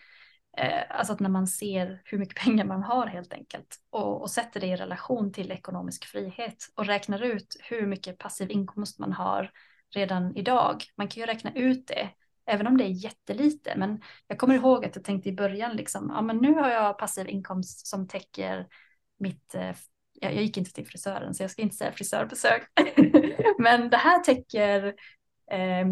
Eh, 0.59 0.83
alltså 0.89 1.13
att 1.13 1.21
när 1.21 1.31
man 1.31 1.47
ser 1.47 2.03
hur 2.05 2.19
mycket 2.19 2.37
pengar 2.45 2.65
man 2.65 2.83
har 2.83 3.07
helt 3.07 3.33
enkelt 3.33 3.77
och, 3.91 4.23
och 4.23 4.31
sätter 4.31 4.61
det 4.61 4.67
i 4.67 4.77
relation 4.77 5.33
till 5.33 5.53
ekonomisk 5.53 6.05
frihet 6.05 6.57
och 6.75 6.87
räknar 6.87 7.23
ut 7.23 7.57
hur 7.61 7.87
mycket 7.87 8.19
passiv 8.19 8.51
inkomst 8.51 8.99
man 8.99 9.13
har 9.13 9.51
redan 9.95 10.37
idag. 10.37 10.85
Man 10.97 11.09
kan 11.09 11.21
ju 11.21 11.27
räkna 11.27 11.53
ut 11.55 11.87
det 11.87 12.11
även 12.47 12.67
om 12.67 12.77
det 12.77 12.85
är 12.85 13.05
jättelite. 13.05 13.75
Men 13.77 14.03
jag 14.27 14.39
kommer 14.39 14.55
ihåg 14.55 14.85
att 14.85 14.97
jag 14.97 15.05
tänkte 15.05 15.29
i 15.29 15.33
början 15.33 15.77
liksom, 15.77 16.13
ja 16.15 16.23
men 16.23 16.37
nu 16.37 16.53
har 16.55 16.71
jag 16.71 16.99
passiv 16.99 17.29
inkomst 17.29 17.87
som 17.87 18.09
täcker 18.09 18.67
mitt, 19.19 19.55
eh, 19.55 19.75
jag, 20.13 20.35
jag 20.35 20.43
gick 20.43 20.57
inte 20.57 20.73
till 20.73 20.87
frisören 20.87 21.35
så 21.35 21.43
jag 21.43 21.51
ska 21.51 21.63
inte 21.63 21.77
säga 21.77 21.93
frisörbesök. 21.93 22.63
men 23.59 23.91
det 23.91 23.97
här 23.97 24.19
täcker 24.19 24.95
eh, 25.51 25.87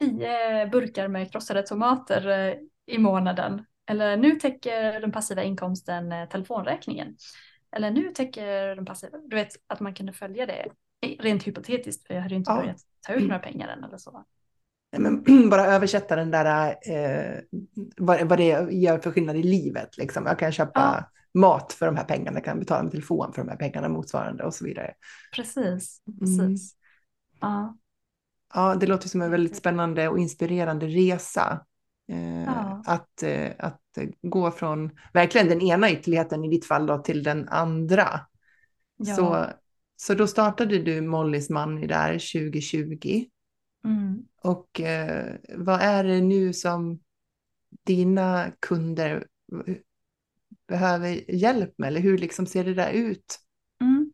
tio 0.00 0.66
burkar 0.66 1.08
med 1.08 1.32
krossade 1.32 1.62
tomater 1.62 2.28
eh, 2.28 2.54
i 2.86 2.98
månaden. 2.98 3.64
Eller 3.86 4.16
nu 4.16 4.30
täcker 4.36 5.00
den 5.00 5.12
passiva 5.12 5.42
inkomsten 5.42 6.12
eh, 6.12 6.28
telefonräkningen. 6.28 7.16
Eller 7.76 7.90
nu 7.90 8.10
täcker 8.12 8.76
den 8.76 8.84
passiva, 8.84 9.18
du 9.18 9.36
vet 9.36 9.48
att 9.66 9.80
man 9.80 9.94
kunde 9.94 10.12
följa 10.12 10.46
det 10.46 10.66
rent 11.18 11.42
hypotetiskt 11.46 12.06
för 12.06 12.14
jag 12.14 12.22
hade 12.22 12.34
ju 12.34 12.38
inte 12.38 12.50
Ja. 12.50 12.56
börjat 12.60 12.76
ta 13.06 13.12
ut 13.12 13.22
några 13.22 13.38
pengar 13.38 13.68
än 13.68 13.84
eller 13.84 13.96
så. 13.98 14.24
Nej, 14.92 15.00
men 15.02 15.24
bara 15.50 15.66
översätta 15.66 16.16
den 16.16 16.30
där, 16.30 16.74
eh, 16.92 17.40
vad, 17.96 18.28
vad 18.28 18.38
det 18.38 18.68
gör 18.70 18.98
för 18.98 19.10
skillnad 19.10 19.36
i 19.36 19.42
livet. 19.42 19.98
Liksom. 19.98 20.26
Jag 20.26 20.38
kan 20.38 20.52
köpa 20.52 21.04
mat 21.34 21.72
för 21.72 21.86
de 21.86 21.96
här 21.96 22.04
pengarna, 22.04 22.36
jag 22.36 22.44
kan 22.44 22.58
betala 22.58 22.82
med 22.82 22.92
telefon 22.92 23.32
för 23.32 23.42
de 23.42 23.48
här 23.48 23.56
pengarna 23.56 23.88
motsvarande 23.88 24.44
och 24.44 24.54
så 24.54 24.64
vidare. 24.64 24.94
Precis, 25.36 26.02
Mm. 26.06 26.18
precis. 26.20 26.74
Ja, 27.40 27.76
Ja, 28.54 28.74
det 28.74 28.86
låter 28.86 29.08
som 29.08 29.22
en 29.22 29.30
väldigt 29.30 29.56
spännande 29.56 30.08
och 30.08 30.18
inspirerande 30.18 30.86
resa. 30.86 31.66
Eh, 32.10 32.44
Ja. 32.44 32.82
att, 32.86 33.22
eh, 33.22 33.50
att 33.58 33.98
eh, 33.98 34.08
gå 34.22 34.50
från 34.50 34.90
verkligen 35.12 35.48
den 35.48 35.62
ena 35.62 35.90
ytterligheten 35.90 36.44
i 36.44 36.50
ditt 36.50 36.66
fall 36.66 36.86
då, 36.86 36.98
till 36.98 37.22
den 37.22 37.48
andra. 37.48 38.20
ja. 38.96 39.14
Så, 39.16 39.46
så 39.96 40.14
då 40.14 40.26
startade 40.26 40.78
du 40.78 41.00
Mollys 41.00 41.50
Money 41.50 41.86
där 41.86 42.12
2020. 42.12 43.24
Mm. 43.84 44.24
Och 44.42 44.80
eh, 44.80 45.34
vad 45.56 45.80
är 45.80 46.04
det 46.04 46.20
nu 46.20 46.52
som 46.52 47.00
dina 47.86 48.52
kunder 48.60 49.26
behöver 50.68 51.30
hjälp 51.30 51.74
med? 51.78 51.86
Eller 51.88 52.00
hur 52.00 52.18
liksom 52.18 52.46
ser 52.46 52.64
det 52.64 52.74
där 52.74 52.92
ut? 52.92 53.38
Mm. 53.80 54.12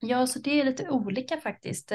Ja, 0.00 0.26
så 0.26 0.38
det 0.38 0.60
är 0.60 0.64
lite 0.64 0.90
olika 0.90 1.40
faktiskt. 1.40 1.92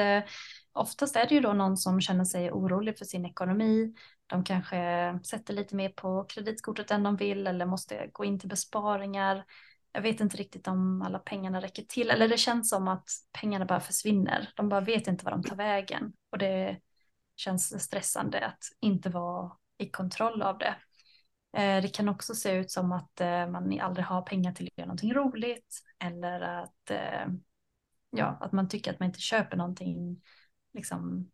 Oftast 0.76 1.16
är 1.16 1.28
det 1.28 1.36
ju 1.36 1.42
då 1.42 1.54
någon 1.54 1.78
som 1.78 2.02
känner 2.02 2.26
sig 2.26 2.52
orolig 2.52 2.98
för 2.98 3.06
sin 3.06 3.26
ekonomi. 3.26 3.94
De 4.28 4.44
kanske 4.44 5.20
sätter 5.24 5.54
lite 5.54 5.76
mer 5.76 5.90
på 5.90 6.26
kreditkortet 6.30 6.92
än 6.92 7.04
de 7.04 7.16
vill 7.16 7.48
eller 7.48 7.66
måste 7.66 8.10
gå 8.14 8.26
in 8.26 8.40
till 8.40 8.50
besparingar. 8.50 9.46
Jag 9.92 10.02
vet 10.02 10.20
inte 10.20 10.38
riktigt 10.38 10.68
om 10.68 11.02
alla 11.02 11.20
pengarna 11.20 11.62
räcker 11.62 11.84
till 11.84 12.10
eller 12.10 12.28
det 12.28 12.38
känns 12.38 12.70
som 12.70 12.88
att 12.88 13.10
pengarna 13.42 13.66
bara 13.66 13.80
försvinner. 13.80 14.50
De 14.56 14.70
bara 14.70 14.82
vet 14.82 15.08
inte 15.08 15.26
var 15.26 15.32
de 15.32 15.44
tar 15.44 15.56
vägen 15.56 16.14
och 16.32 16.38
det 16.38 16.80
känns 17.36 17.84
stressande 17.84 18.46
att 18.46 18.64
inte 18.80 19.10
vara 19.10 19.52
i 19.78 19.90
kontroll 19.90 20.42
av 20.42 20.58
det. 20.58 20.76
Eh, 21.58 21.82
det 21.82 21.88
kan 21.94 22.10
också 22.10 22.36
se 22.36 22.52
ut 22.52 22.72
som 22.72 22.92
att 22.92 23.22
eh, 23.22 23.48
man 23.48 23.80
aldrig 23.82 24.06
har 24.06 24.22
pengar 24.22 24.52
till 24.52 24.68
att 24.68 24.78
göra 24.78 24.88
någonting 24.88 25.14
roligt 25.14 25.82
eller 26.00 26.42
att, 26.42 26.92
eh, 26.92 27.28
ja, 28.10 28.38
att 28.42 28.52
man 28.52 28.70
tycker 28.70 28.94
att 28.94 29.00
man 29.00 29.08
inte 29.08 29.22
köper 29.22 29.58
någonting 29.58 30.22
liksom, 30.76 31.30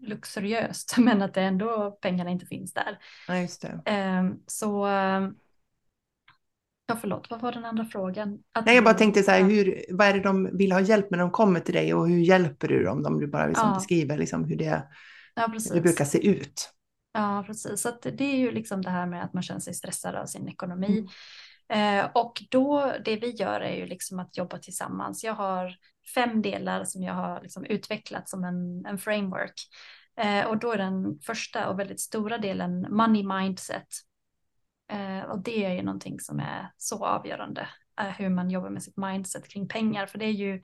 luxuriöst 0.00 0.94
men 0.98 1.22
att 1.22 1.34
det 1.34 1.40
ändå 1.42 1.90
pengarna 1.90 2.30
inte 2.30 2.46
finns 2.46 2.72
där. 2.72 2.98
Ja, 3.28 3.36
just 3.38 3.62
det. 3.62 3.92
Eh, 3.92 4.24
Så, 4.46 4.86
eh, 4.86 5.28
ja 6.86 6.96
förlåt, 7.00 7.30
vad 7.30 7.40
var 7.40 7.52
den 7.52 7.64
andra 7.64 7.84
frågan? 7.84 8.38
Att 8.52 8.66
Nej, 8.66 8.74
jag 8.74 8.84
bara 8.84 8.94
tänkte 8.94 9.22
så 9.22 9.30
här, 9.30 9.42
hur, 9.42 9.84
vad 9.90 10.06
är 10.06 10.14
det 10.14 10.20
de 10.20 10.56
vill 10.56 10.72
ha 10.72 10.80
hjälp 10.80 11.10
med 11.10 11.18
när 11.18 11.24
de 11.24 11.30
kommer 11.30 11.60
till 11.60 11.74
dig 11.74 11.94
och 11.94 12.08
hur 12.08 12.18
hjälper 12.20 12.68
du 12.68 12.84
dem? 12.84 13.06
Om 13.06 13.20
du 13.20 13.26
bara 13.26 13.46
liksom 13.46 13.68
Ja. 13.68 13.74
beskriver 13.74 14.18
liksom 14.18 14.44
hur 14.44 14.56
det 14.56 14.88
Ja, 15.34 15.48
precis. 15.52 15.72
det 15.72 15.80
brukar 15.80 16.04
se 16.04 16.26
ut. 16.26 16.70
Ja, 17.12 17.44
precis. 17.46 17.80
Så 17.80 17.90
det 18.02 18.24
är 18.24 18.36
ju 18.36 18.50
liksom 18.50 18.82
det 18.82 18.90
här 18.90 19.06
med 19.06 19.24
att 19.24 19.32
man 19.34 19.42
känner 19.42 19.60
sig 19.60 19.74
stressad 19.74 20.14
av 20.14 20.26
sin 20.26 20.48
ekonomi. 20.48 21.06
Eh, 21.72 22.04
och 22.14 22.42
då, 22.50 22.94
det 23.04 23.16
vi 23.16 23.30
gör 23.30 23.60
är 23.60 23.76
ju 23.76 23.86
liksom 23.86 24.18
att 24.18 24.36
jobba 24.36 24.58
tillsammans. 24.58 25.24
Jag 25.24 25.34
har 25.34 25.76
fem 26.14 26.42
delar 26.42 26.84
som 26.84 27.02
jag 27.02 27.14
har 27.14 27.40
liksom 27.42 27.64
utvecklat 27.64 28.28
som 28.28 28.44
en, 28.44 28.86
en 28.86 28.98
framework. 28.98 29.54
Eh, 30.16 30.44
och 30.44 30.58
då 30.58 30.72
är 30.72 30.78
den 30.78 31.18
första 31.26 31.68
och 31.68 31.78
väldigt 31.78 32.00
stora 32.00 32.38
delen 32.38 32.86
money 32.90 33.22
mindset. 33.22 33.88
Eh, 34.92 35.20
och 35.20 35.42
det 35.42 35.64
är 35.64 35.74
ju 35.74 35.82
någonting 35.82 36.20
som 36.20 36.40
är 36.40 36.72
så 36.76 37.06
avgörande, 37.06 37.68
hur 38.18 38.28
man 38.28 38.50
jobbar 38.50 38.70
med 38.70 38.82
sitt 38.82 38.96
mindset 38.96 39.48
kring 39.48 39.68
pengar. 39.68 40.06
För 40.06 40.18
det 40.18 40.24
är 40.24 40.32
ju 40.32 40.62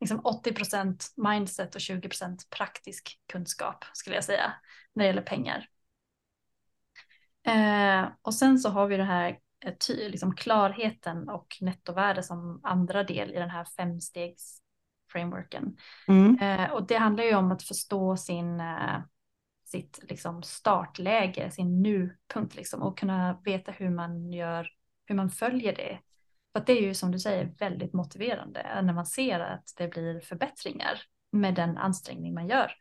liksom 0.00 0.20
80 0.24 0.52
procent 0.52 1.12
mindset 1.16 1.74
och 1.74 1.80
20 1.80 2.08
procent 2.08 2.50
praktisk 2.50 3.20
kunskap 3.32 3.84
skulle 3.92 4.16
jag 4.16 4.24
säga 4.24 4.52
när 4.92 5.04
det 5.04 5.08
gäller 5.08 5.22
pengar. 5.22 5.68
Eh, 7.46 8.08
och 8.22 8.34
sen 8.34 8.58
så 8.58 8.68
har 8.68 8.86
vi 8.86 8.96
det 8.96 9.04
här 9.04 9.38
ty, 9.72 10.08
liksom 10.08 10.36
klarheten 10.36 11.28
och 11.28 11.56
nettovärde 11.60 12.22
som 12.22 12.60
andra 12.62 13.04
del 13.04 13.30
i 13.30 13.38
den 13.38 13.50
här 13.50 13.64
femstegs 13.64 14.62
frameworken. 15.12 15.76
Mm. 16.08 16.38
Eh, 16.40 16.70
och 16.70 16.86
det 16.86 16.96
handlar 16.96 17.24
ju 17.24 17.34
om 17.34 17.52
att 17.52 17.62
förstå 17.62 18.16
sin, 18.16 18.60
eh, 18.60 19.00
sitt 19.64 20.00
liksom 20.02 20.42
startläge, 20.42 21.50
sin 21.50 21.82
nupunkt 21.82 22.56
liksom, 22.56 22.82
och 22.82 22.98
kunna 22.98 23.40
veta 23.44 23.72
hur 23.72 23.90
man 23.90 24.32
gör, 24.32 24.68
hur 25.06 25.14
man 25.14 25.30
följer 25.30 25.76
det. 25.76 25.98
För 26.52 26.64
det 26.66 26.72
är 26.72 26.82
ju 26.82 26.94
som 26.94 27.12
du 27.12 27.18
säger 27.18 27.54
väldigt 27.58 27.92
motiverande 27.92 28.80
när 28.82 28.92
man 28.92 29.06
ser 29.06 29.40
att 29.40 29.74
det 29.76 29.88
blir 29.88 30.20
förbättringar 30.20 31.00
med 31.32 31.54
den 31.54 31.78
ansträngning 31.78 32.34
man 32.34 32.48
gör. 32.48 32.72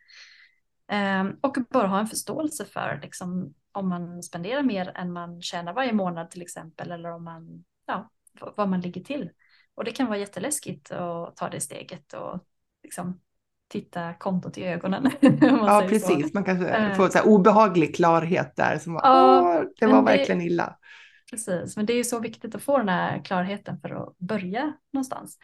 Eh, 0.92 1.26
och 1.42 1.58
bara 1.70 1.88
ha 1.88 2.00
en 2.00 2.08
förståelse 2.08 2.66
för 2.66 3.00
liksom, 3.04 3.54
om 3.76 3.90
man 3.90 4.24
spenderar 4.24 4.64
mer 4.64 4.92
än 4.96 5.14
man 5.14 5.42
tjänar 5.42 5.74
varje 5.74 5.94
månad 5.94 6.32
till 6.32 6.42
exempel, 6.42 6.92
eller 6.92 7.12
om 7.12 7.24
man, 7.24 7.64
ja, 7.86 8.10
vad 8.56 8.70
man 8.70 8.82
ligger 8.82 9.02
till. 9.02 9.30
Och 9.76 9.84
det 9.84 9.92
kan 9.92 10.08
vara 10.08 10.18
jätteläskigt 10.18 10.92
att 10.92 11.36
ta 11.36 11.50
det 11.50 11.60
steget 11.60 12.14
och 12.14 12.40
liksom 12.84 13.20
titta 13.68 14.14
kontot 14.14 14.58
i 14.58 14.64
ögonen. 14.64 15.12
ja, 15.42 15.86
precis. 15.90 16.28
Så. 16.28 16.34
Man 16.34 16.44
kanske 16.44 16.88
uh, 16.88 16.96
får 16.96 17.10
så 17.10 17.24
obehaglig 17.24 17.96
klarhet 17.96 18.56
där. 18.56 18.78
Som 18.78 18.94
ja, 18.94 19.42
Åh, 19.42 19.64
det 19.80 19.86
var 19.86 20.04
verkligen 20.04 20.40
det, 20.40 20.46
illa. 20.46 20.78
Precis, 21.32 21.78
men 21.78 21.86
det 21.86 21.94
är 21.94 21.98
ju 21.98 22.04
så 22.04 22.20
viktigt 22.20 22.56
att 22.56 22.64
få 22.64 22.78
den 22.78 22.90
här 22.90 23.26
klarheten 23.26 23.80
för 23.80 23.90
att 23.90 24.18
börja 24.18 24.74
någonstans. 24.92 25.38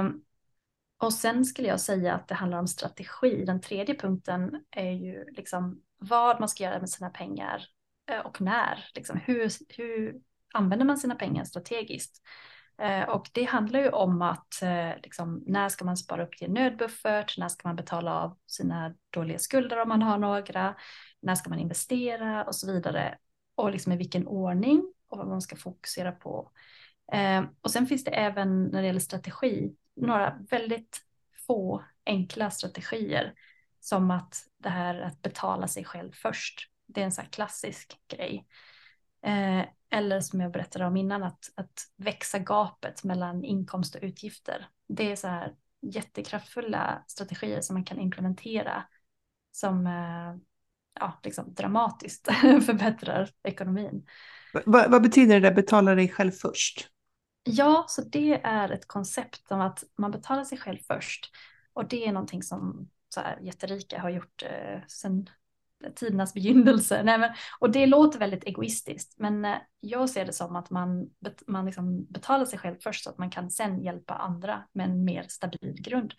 Um, 0.00 0.22
och 0.98 1.12
sen 1.12 1.44
skulle 1.44 1.68
jag 1.68 1.80
säga 1.80 2.14
att 2.14 2.28
det 2.28 2.34
handlar 2.34 2.58
om 2.58 2.66
strategi. 2.66 3.44
Den 3.44 3.60
tredje 3.60 3.94
punkten 3.94 4.64
är 4.70 4.90
ju 4.90 5.24
liksom 5.30 5.80
vad 5.98 6.40
man 6.40 6.48
ska 6.48 6.64
göra 6.64 6.80
med 6.80 6.90
sina 6.90 7.10
pengar 7.10 7.66
eh, 8.10 8.20
och 8.20 8.40
när. 8.40 8.84
Liksom 8.94 9.20
hur, 9.24 9.50
hur 9.76 10.20
använder 10.54 10.86
man 10.86 10.98
sina 10.98 11.14
pengar 11.14 11.44
strategiskt? 11.44 12.22
Eh, 12.78 13.08
och 13.08 13.30
det 13.32 13.44
handlar 13.44 13.80
ju 13.80 13.88
om 13.88 14.22
att 14.22 14.62
eh, 14.62 14.90
liksom, 15.02 15.44
när 15.46 15.68
ska 15.68 15.84
man 15.84 15.96
spara 15.96 16.24
upp 16.24 16.36
till 16.36 16.46
en 16.46 16.54
nödbuffert? 16.54 17.38
När 17.38 17.48
ska 17.48 17.68
man 17.68 17.76
betala 17.76 18.20
av 18.20 18.38
sina 18.46 18.94
dåliga 19.10 19.38
skulder 19.38 19.82
om 19.82 19.88
man 19.88 20.02
har 20.02 20.18
några? 20.18 20.74
När 21.20 21.34
ska 21.34 21.50
man 21.50 21.58
investera 21.58 22.44
och 22.44 22.54
så 22.54 22.72
vidare? 22.72 23.18
Och 23.54 23.70
liksom 23.70 23.92
i 23.92 23.96
vilken 23.96 24.26
ordning 24.26 24.92
och 25.08 25.18
vad 25.18 25.28
man 25.28 25.42
ska 25.42 25.56
fokusera 25.56 26.12
på. 26.12 26.50
Och 27.60 27.70
sen 27.70 27.86
finns 27.86 28.04
det 28.04 28.10
även 28.10 28.64
när 28.64 28.80
det 28.80 28.86
gäller 28.86 29.00
strategi 29.00 29.74
några 29.96 30.38
väldigt 30.50 31.00
få 31.46 31.84
enkla 32.06 32.50
strategier 32.50 33.34
som 33.80 34.10
att 34.10 34.46
det 34.58 34.68
här 34.68 35.00
att 35.00 35.22
betala 35.22 35.68
sig 35.68 35.84
själv 35.84 36.12
först. 36.12 36.70
Det 36.86 37.00
är 37.00 37.04
en 37.04 37.12
sån 37.12 37.26
klassisk 37.26 38.00
grej. 38.08 38.46
Eh, 39.22 39.64
eller 39.90 40.20
som 40.20 40.40
jag 40.40 40.52
berättade 40.52 40.86
om 40.86 40.96
innan, 40.96 41.22
att, 41.22 41.52
att 41.54 41.82
växa 41.96 42.38
gapet 42.38 43.04
mellan 43.04 43.44
inkomst 43.44 43.94
och 43.94 44.02
utgifter. 44.02 44.68
Det 44.88 45.12
är 45.12 45.16
så 45.16 45.28
här 45.28 45.54
jättekraftfulla 45.80 47.04
strategier 47.06 47.60
som 47.60 47.74
man 47.74 47.84
kan 47.84 47.98
implementera 47.98 48.84
som 49.52 49.86
eh, 49.86 50.36
ja, 51.00 51.20
liksom 51.22 51.54
dramatiskt 51.54 52.26
förbättrar 52.66 53.30
ekonomin. 53.42 54.06
Vad, 54.64 54.90
vad 54.90 55.02
betyder 55.02 55.40
det, 55.40 55.50
betala 55.50 55.94
dig 55.94 56.08
själv 56.08 56.30
först? 56.30 56.88
Ja, 57.42 57.84
så 57.88 58.02
det 58.02 58.40
är 58.44 58.70
ett 58.70 58.88
koncept 58.88 59.52
om 59.52 59.60
att 59.60 59.84
man 59.98 60.10
betalar 60.10 60.44
sig 60.44 60.58
själv 60.58 60.78
först. 60.86 61.30
Och 61.72 61.88
det 61.88 62.06
är 62.06 62.12
någonting 62.12 62.42
som 62.42 62.88
så 63.08 63.20
här, 63.20 63.38
jätterika 63.42 64.00
har 64.00 64.10
gjort 64.10 64.42
eh, 64.42 64.80
sedan 64.86 65.28
tidernas 65.94 66.34
begynnelse. 66.34 67.02
Nej, 67.04 67.18
men, 67.18 67.30
och 67.58 67.70
det 67.70 67.86
låter 67.86 68.18
väldigt 68.18 68.44
egoistiskt, 68.44 69.14
men 69.18 69.44
eh, 69.44 69.56
jag 69.80 70.10
ser 70.10 70.24
det 70.24 70.32
som 70.32 70.56
att 70.56 70.70
man, 70.70 71.10
man 71.46 71.66
liksom 71.66 72.04
betalar 72.04 72.44
sig 72.44 72.58
själv 72.58 72.76
först 72.80 73.04
så 73.04 73.10
att 73.10 73.18
man 73.18 73.30
kan 73.30 73.50
sen 73.50 73.82
hjälpa 73.82 74.14
andra 74.14 74.64
med 74.72 74.90
en 74.90 75.04
mer 75.04 75.22
stabil 75.28 75.76
grund. 75.82 76.14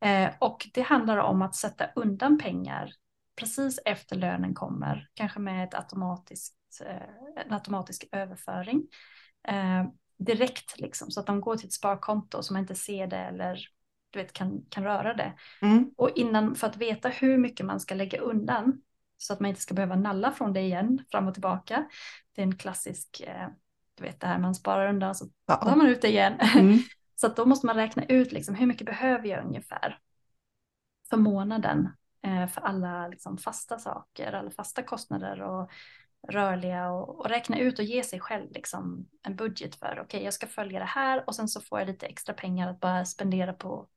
Eh, 0.00 0.30
och 0.38 0.68
det 0.74 0.82
handlar 0.82 1.16
om 1.16 1.42
att 1.42 1.54
sätta 1.54 1.86
undan 1.94 2.38
pengar 2.38 2.92
precis 3.36 3.80
efter 3.84 4.16
lönen 4.16 4.54
kommer, 4.54 5.08
kanske 5.14 5.40
med 5.40 5.64
ett 5.64 5.74
automatiskt, 5.74 6.54
eh, 6.86 7.44
en 7.44 7.52
automatisk 7.52 8.08
överföring. 8.12 8.86
Eh, 9.48 9.84
direkt 10.18 10.80
liksom, 10.80 11.10
så 11.10 11.20
att 11.20 11.26
de 11.26 11.40
går 11.40 11.56
till 11.56 11.66
ett 11.66 11.72
sparkonto 11.72 12.42
så 12.42 12.52
man 12.52 12.62
inte 12.62 12.74
ser 12.74 13.06
det 13.06 13.16
eller 13.16 13.60
du 14.10 14.18
vet, 14.18 14.32
kan, 14.32 14.62
kan 14.68 14.84
röra 14.84 15.14
det. 15.14 15.32
Mm. 15.62 15.90
Och 15.96 16.10
innan, 16.14 16.54
för 16.54 16.66
att 16.66 16.76
veta 16.76 17.08
hur 17.08 17.38
mycket 17.38 17.66
man 17.66 17.80
ska 17.80 17.94
lägga 17.94 18.20
undan 18.20 18.82
så 19.16 19.32
att 19.32 19.40
man 19.40 19.48
inte 19.48 19.60
ska 19.60 19.74
behöva 19.74 19.96
nalla 19.96 20.32
från 20.32 20.52
det 20.52 20.60
igen 20.60 21.04
fram 21.10 21.28
och 21.28 21.34
tillbaka. 21.34 21.88
Det 22.34 22.42
är 22.42 22.46
en 22.46 22.56
klassisk, 22.56 23.20
eh, 23.20 23.48
du 23.94 24.02
vet 24.02 24.20
det 24.20 24.26
här 24.26 24.38
man 24.38 24.54
sparar 24.54 24.88
undan 24.88 25.14
så 25.14 25.26
tar 25.46 25.76
man 25.76 25.86
ut 25.86 26.02
det 26.02 26.08
igen. 26.08 26.40
Mm. 26.40 26.78
så 27.16 27.26
att 27.26 27.36
då 27.36 27.46
måste 27.46 27.66
man 27.66 27.76
räkna 27.76 28.04
ut 28.04 28.32
liksom, 28.32 28.54
hur 28.54 28.66
mycket 28.66 28.86
behöver 28.86 29.28
jag 29.28 29.44
ungefär 29.44 29.98
för 31.10 31.16
månaden 31.16 31.88
eh, 32.22 32.46
för 32.46 32.60
alla 32.60 33.08
liksom, 33.08 33.38
fasta 33.38 33.78
saker, 33.78 34.32
alla 34.32 34.50
fasta 34.50 34.82
kostnader 34.82 35.42
och 35.42 35.70
rörliga 36.28 36.90
och, 36.90 37.18
och, 37.18 37.28
räkna 37.28 37.58
ut 37.58 37.78
och 37.78 37.84
ge 37.84 38.02
sig 38.02 38.20
själv 38.20 38.52
liksom, 38.52 39.08
en 39.22 39.36
budget 39.36 39.74
för 39.74 39.92
okej 39.92 40.02
okay, 40.02 40.22
jag 40.22 40.34
ska 40.34 40.46
följa 40.46 40.78
det 40.78 40.84
här 40.84 41.24
och 41.26 41.34
sen 41.34 41.48
så 41.48 41.60
får 41.60 41.78
jag 41.78 41.86
lite 41.86 42.06
extra 42.06 42.34
pengar 42.34 42.70
att 42.70 42.80
bara 42.80 43.04
spendera 43.04 43.52
på 43.52 43.88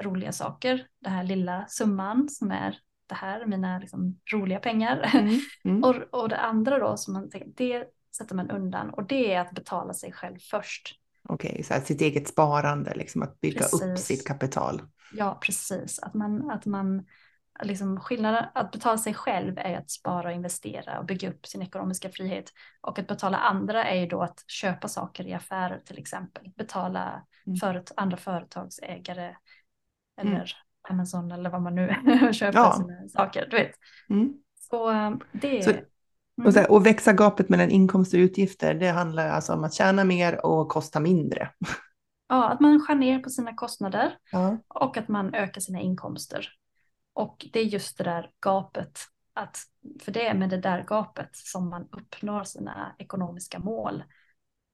roliga 0.00 0.32
saker. 0.32 0.86
Den 1.00 1.12
här 1.12 1.24
lilla 1.24 1.66
summan 1.68 2.28
som 2.28 2.50
är 2.50 2.78
det 3.06 3.14
här, 3.14 3.46
mina 3.46 3.78
liksom, 3.78 4.18
roliga 4.32 4.58
pengar. 4.58 5.10
Mm, 5.14 5.40
mm. 5.64 5.84
och, 5.84 6.22
och 6.22 6.28
det 6.28 6.36
andra 6.36 6.78
då 6.78 6.96
som 6.96 7.14
man 7.14 7.30
tänker, 7.30 7.48
det 7.56 7.84
sätter 8.16 8.34
man 8.34 8.50
undan 8.50 8.90
och 8.90 9.06
det 9.06 9.34
är 9.34 9.40
att 9.40 9.52
betala 9.52 9.94
sig 9.94 10.12
själv 10.12 10.38
först. 10.50 11.00
Okej, 11.28 11.50
okay, 11.50 11.62
så 11.62 11.74
att 11.74 11.86
sitt 11.86 12.00
eget 12.00 12.28
sparande, 12.28 12.94
liksom 12.94 13.22
att 13.22 13.40
bygga 13.40 13.60
precis. 13.60 13.82
upp 13.82 13.98
sitt 13.98 14.26
kapital. 14.26 14.82
Ja, 15.12 15.38
precis. 15.42 15.98
Att 15.98 16.14
man, 16.14 16.50
att 16.50 16.66
man 16.66 17.04
liksom 17.62 18.00
skillnaden 18.00 18.44
att 18.54 18.70
betala 18.70 18.98
sig 18.98 19.14
själv 19.14 19.58
är 19.58 19.78
att 19.78 19.90
spara 19.90 20.28
och 20.28 20.34
investera 20.34 20.98
och 20.98 21.06
bygga 21.06 21.30
upp 21.30 21.46
sin 21.46 21.62
ekonomiska 21.62 22.10
frihet. 22.10 22.52
Och 22.80 22.98
att 22.98 23.06
betala 23.06 23.36
andra 23.36 23.84
är 23.84 24.00
ju 24.00 24.06
då 24.06 24.22
att 24.22 24.44
köpa 24.46 24.88
saker 24.88 25.26
i 25.26 25.34
affärer 25.34 25.80
till 25.84 25.98
exempel. 25.98 26.50
Betala 26.56 27.22
mm. 27.46 27.56
för 27.56 27.84
andra 27.96 28.16
företagsägare 28.16 29.36
eller 30.16 30.30
mm. 30.30 30.46
Amazon 30.88 31.32
eller 31.32 31.50
vad 31.50 31.62
man 31.62 31.74
nu 31.74 31.88
köper 32.32 32.58
ja. 32.58 32.72
sina 32.72 33.08
saker. 33.08 33.46
Du 33.50 33.56
vet. 33.56 33.72
Mm. 34.10 34.32
Så 34.60 34.90
eh, 34.90 35.10
det 35.32 35.62
så, 35.64 35.72
och, 36.44 36.52
så 36.52 36.60
här, 36.60 36.70
och 36.70 36.86
växa 36.86 37.12
gapet 37.12 37.48
mellan 37.48 37.70
inkomst 37.70 38.14
och 38.14 38.18
utgifter, 38.18 38.74
det 38.74 38.88
handlar 38.88 39.28
alltså 39.28 39.52
om 39.52 39.64
att 39.64 39.74
tjäna 39.74 40.04
mer 40.04 40.46
och 40.46 40.68
kosta 40.68 41.00
mindre. 41.00 41.50
Ja, 42.28 42.48
att 42.48 42.60
man 42.60 42.80
skär 42.80 42.94
ner 42.94 43.18
på 43.18 43.30
sina 43.30 43.54
kostnader 43.54 44.18
ja. 44.32 44.58
och 44.68 44.96
att 44.96 45.08
man 45.08 45.34
ökar 45.34 45.60
sina 45.60 45.80
inkomster. 45.80 46.48
Och 47.12 47.46
det 47.52 47.60
är 47.60 47.64
just 47.64 47.98
det 47.98 48.04
där 48.04 48.30
gapet, 48.40 48.98
att, 49.34 49.58
för 50.00 50.12
det 50.12 50.26
är 50.26 50.34
med 50.34 50.50
det 50.50 50.56
där 50.56 50.84
gapet 50.84 51.28
som 51.32 51.68
man 51.68 51.88
uppnår 51.92 52.44
sina 52.44 52.94
ekonomiska 52.98 53.58
mål. 53.58 54.04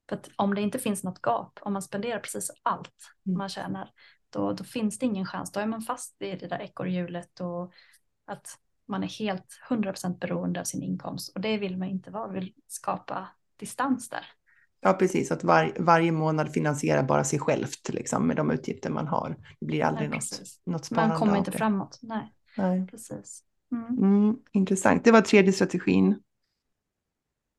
För 0.08 0.20
om 0.36 0.54
det 0.54 0.60
inte 0.60 0.78
finns 0.78 1.04
något 1.04 1.22
gap, 1.22 1.58
om 1.62 1.72
man 1.72 1.82
spenderar 1.82 2.18
precis 2.18 2.50
allt 2.62 2.94
mm. 3.26 3.38
man 3.38 3.48
tjänar, 3.48 3.90
då, 4.32 4.52
då 4.52 4.64
finns 4.64 4.98
det 4.98 5.06
ingen 5.06 5.26
chans. 5.26 5.52
Då 5.52 5.60
är 5.60 5.66
man 5.66 5.82
fast 5.82 6.22
i 6.22 6.36
det 6.36 6.46
där 6.46 6.58
ekorrhjulet 6.62 7.40
och 7.40 7.72
att 8.26 8.58
man 8.88 9.02
är 9.02 9.08
helt 9.08 9.60
100% 9.68 10.18
beroende 10.18 10.60
av 10.60 10.64
sin 10.64 10.82
inkomst. 10.82 11.32
Och 11.34 11.40
det 11.40 11.58
vill 11.58 11.76
man 11.76 11.88
inte 11.88 12.10
vara, 12.10 12.28
vill 12.28 12.52
skapa 12.68 13.28
distans 13.56 14.08
där. 14.08 14.26
Ja, 14.80 14.92
precis. 14.92 15.32
Att 15.32 15.44
var, 15.44 15.72
varje 15.78 16.12
månad 16.12 16.52
finansierar 16.52 17.02
bara 17.02 17.24
sig 17.24 17.38
självt 17.38 17.88
liksom, 17.88 18.26
med 18.26 18.36
de 18.36 18.50
utgifter 18.50 18.90
man 18.90 19.06
har. 19.06 19.36
Det 19.60 19.66
blir 19.66 19.84
aldrig 19.84 20.10
Nej, 20.10 20.18
något, 20.18 20.40
något 20.66 20.84
sparande 20.84 21.08
Man 21.08 21.18
kommer 21.18 21.38
inte 21.38 21.52
framåt. 21.52 21.98
Nej, 22.02 22.34
Nej. 22.56 22.86
precis. 22.86 23.44
Mm. 23.72 23.98
Mm, 23.98 24.36
intressant. 24.52 25.04
Det 25.04 25.12
var 25.12 25.20
tredje 25.20 25.52
strategin. 25.52 26.22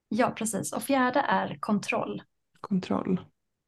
Ja, 0.09 0.33
precis. 0.35 0.73
Och 0.73 0.83
fjärde 0.83 1.19
är 1.19 1.57
kontroll. 1.59 2.21
Kontroll. 2.61 3.21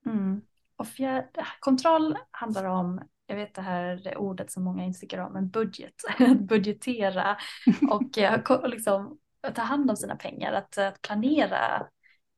Mm. 0.05 0.41
Och 0.75 0.87
fjärde, 0.87 1.45
kontroll 1.59 2.17
handlar 2.31 2.65
om 2.65 3.01
jag 3.27 3.35
vet 3.35 3.53
det 3.55 3.61
här 3.61 4.17
ordet 4.17 4.51
som 4.51 4.63
många 4.63 4.83
inte 4.83 4.99
tycker 4.99 5.19
om, 5.19 5.33
men 5.33 5.49
budget, 5.49 5.93
budgetera 6.39 7.37
och, 7.91 8.17
och 8.63 8.69
liksom 8.69 9.19
ta 9.55 9.61
hand 9.61 9.89
om 9.89 9.95
sina 9.97 10.15
pengar, 10.15 10.53
att, 10.53 10.77
att 10.77 11.01
planera 11.01 11.87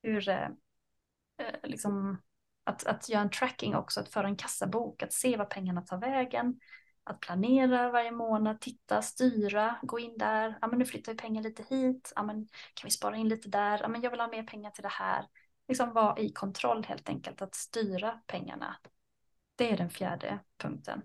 hur, 0.03 0.29
eh, 0.29 0.47
liksom, 1.63 2.21
att, 2.63 2.87
att 2.87 3.09
göra 3.09 3.21
en 3.21 3.29
tracking 3.29 3.75
också, 3.75 3.99
att 3.99 4.09
föra 4.09 4.27
en 4.27 4.35
kassabok, 4.35 5.03
att 5.03 5.13
se 5.13 5.37
var 5.37 5.45
pengarna 5.45 5.81
tar 5.81 5.97
vägen, 5.97 6.59
att 7.03 7.19
planera 7.19 7.91
varje 7.91 8.11
månad, 8.11 8.61
titta, 8.61 9.01
styra, 9.01 9.75
gå 9.81 9.99
in 9.99 10.17
där, 10.17 10.57
ja 10.61 10.67
men 10.67 10.79
nu 10.79 10.85
flyttar 10.85 11.11
vi 11.11 11.17
pengar 11.17 11.43
lite 11.43 11.63
hit, 11.69 12.13
ja 12.15 12.23
men 12.23 12.35
kan 12.73 12.87
vi 12.87 12.91
spara 12.91 13.15
in 13.15 13.29
lite 13.29 13.49
där, 13.49 13.79
ja 13.81 13.87
men 13.87 14.01
jag 14.01 14.11
vill 14.11 14.19
ha 14.19 14.27
mer 14.27 14.43
pengar 14.43 14.71
till 14.71 14.83
det 14.83 14.89
här. 14.89 15.25
Liksom 15.67 15.93
vara 15.93 16.17
i 16.19 16.29
kontroll 16.29 16.83
helt 16.83 17.09
enkelt, 17.09 17.41
att 17.41 17.55
styra 17.55 18.19
pengarna. 18.27 18.75
Det 19.55 19.71
är 19.71 19.77
den 19.77 19.89
fjärde 19.89 20.39
punkten. 20.57 21.01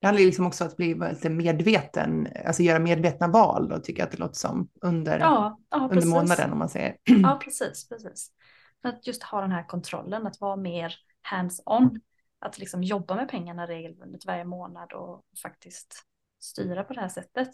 Det 0.00 0.06
handlar 0.06 0.24
liksom 0.24 0.46
också 0.46 0.64
om 0.64 0.70
att 0.70 0.76
bli 0.76 0.94
medveten, 1.30 2.28
alltså 2.46 2.62
göra 2.62 2.78
medvetna 2.78 3.28
val 3.28 3.68
då, 3.68 3.78
tycker 3.78 4.00
jag 4.00 4.06
att 4.06 4.12
det 4.12 4.18
låter 4.18 4.34
som, 4.34 4.68
under, 4.80 5.18
ja, 5.18 5.60
ja, 5.70 5.88
under 5.92 6.06
månaden 6.06 6.52
om 6.52 6.58
man 6.58 6.68
säger. 6.68 6.96
Ja, 7.04 7.40
precis, 7.44 7.88
precis. 7.88 8.30
Att 8.82 9.06
just 9.06 9.22
ha 9.22 9.40
den 9.40 9.52
här 9.52 9.66
kontrollen, 9.66 10.26
att 10.26 10.40
vara 10.40 10.56
mer 10.56 10.94
hands-on, 11.22 12.00
att 12.38 12.58
liksom 12.58 12.82
jobba 12.82 13.14
med 13.14 13.28
pengarna 13.28 13.66
regelbundet 13.66 14.26
varje 14.26 14.44
månad 14.44 14.92
och 14.92 15.24
faktiskt 15.42 16.02
styra 16.40 16.84
på 16.84 16.92
det 16.92 17.00
här 17.00 17.08
sättet. 17.08 17.48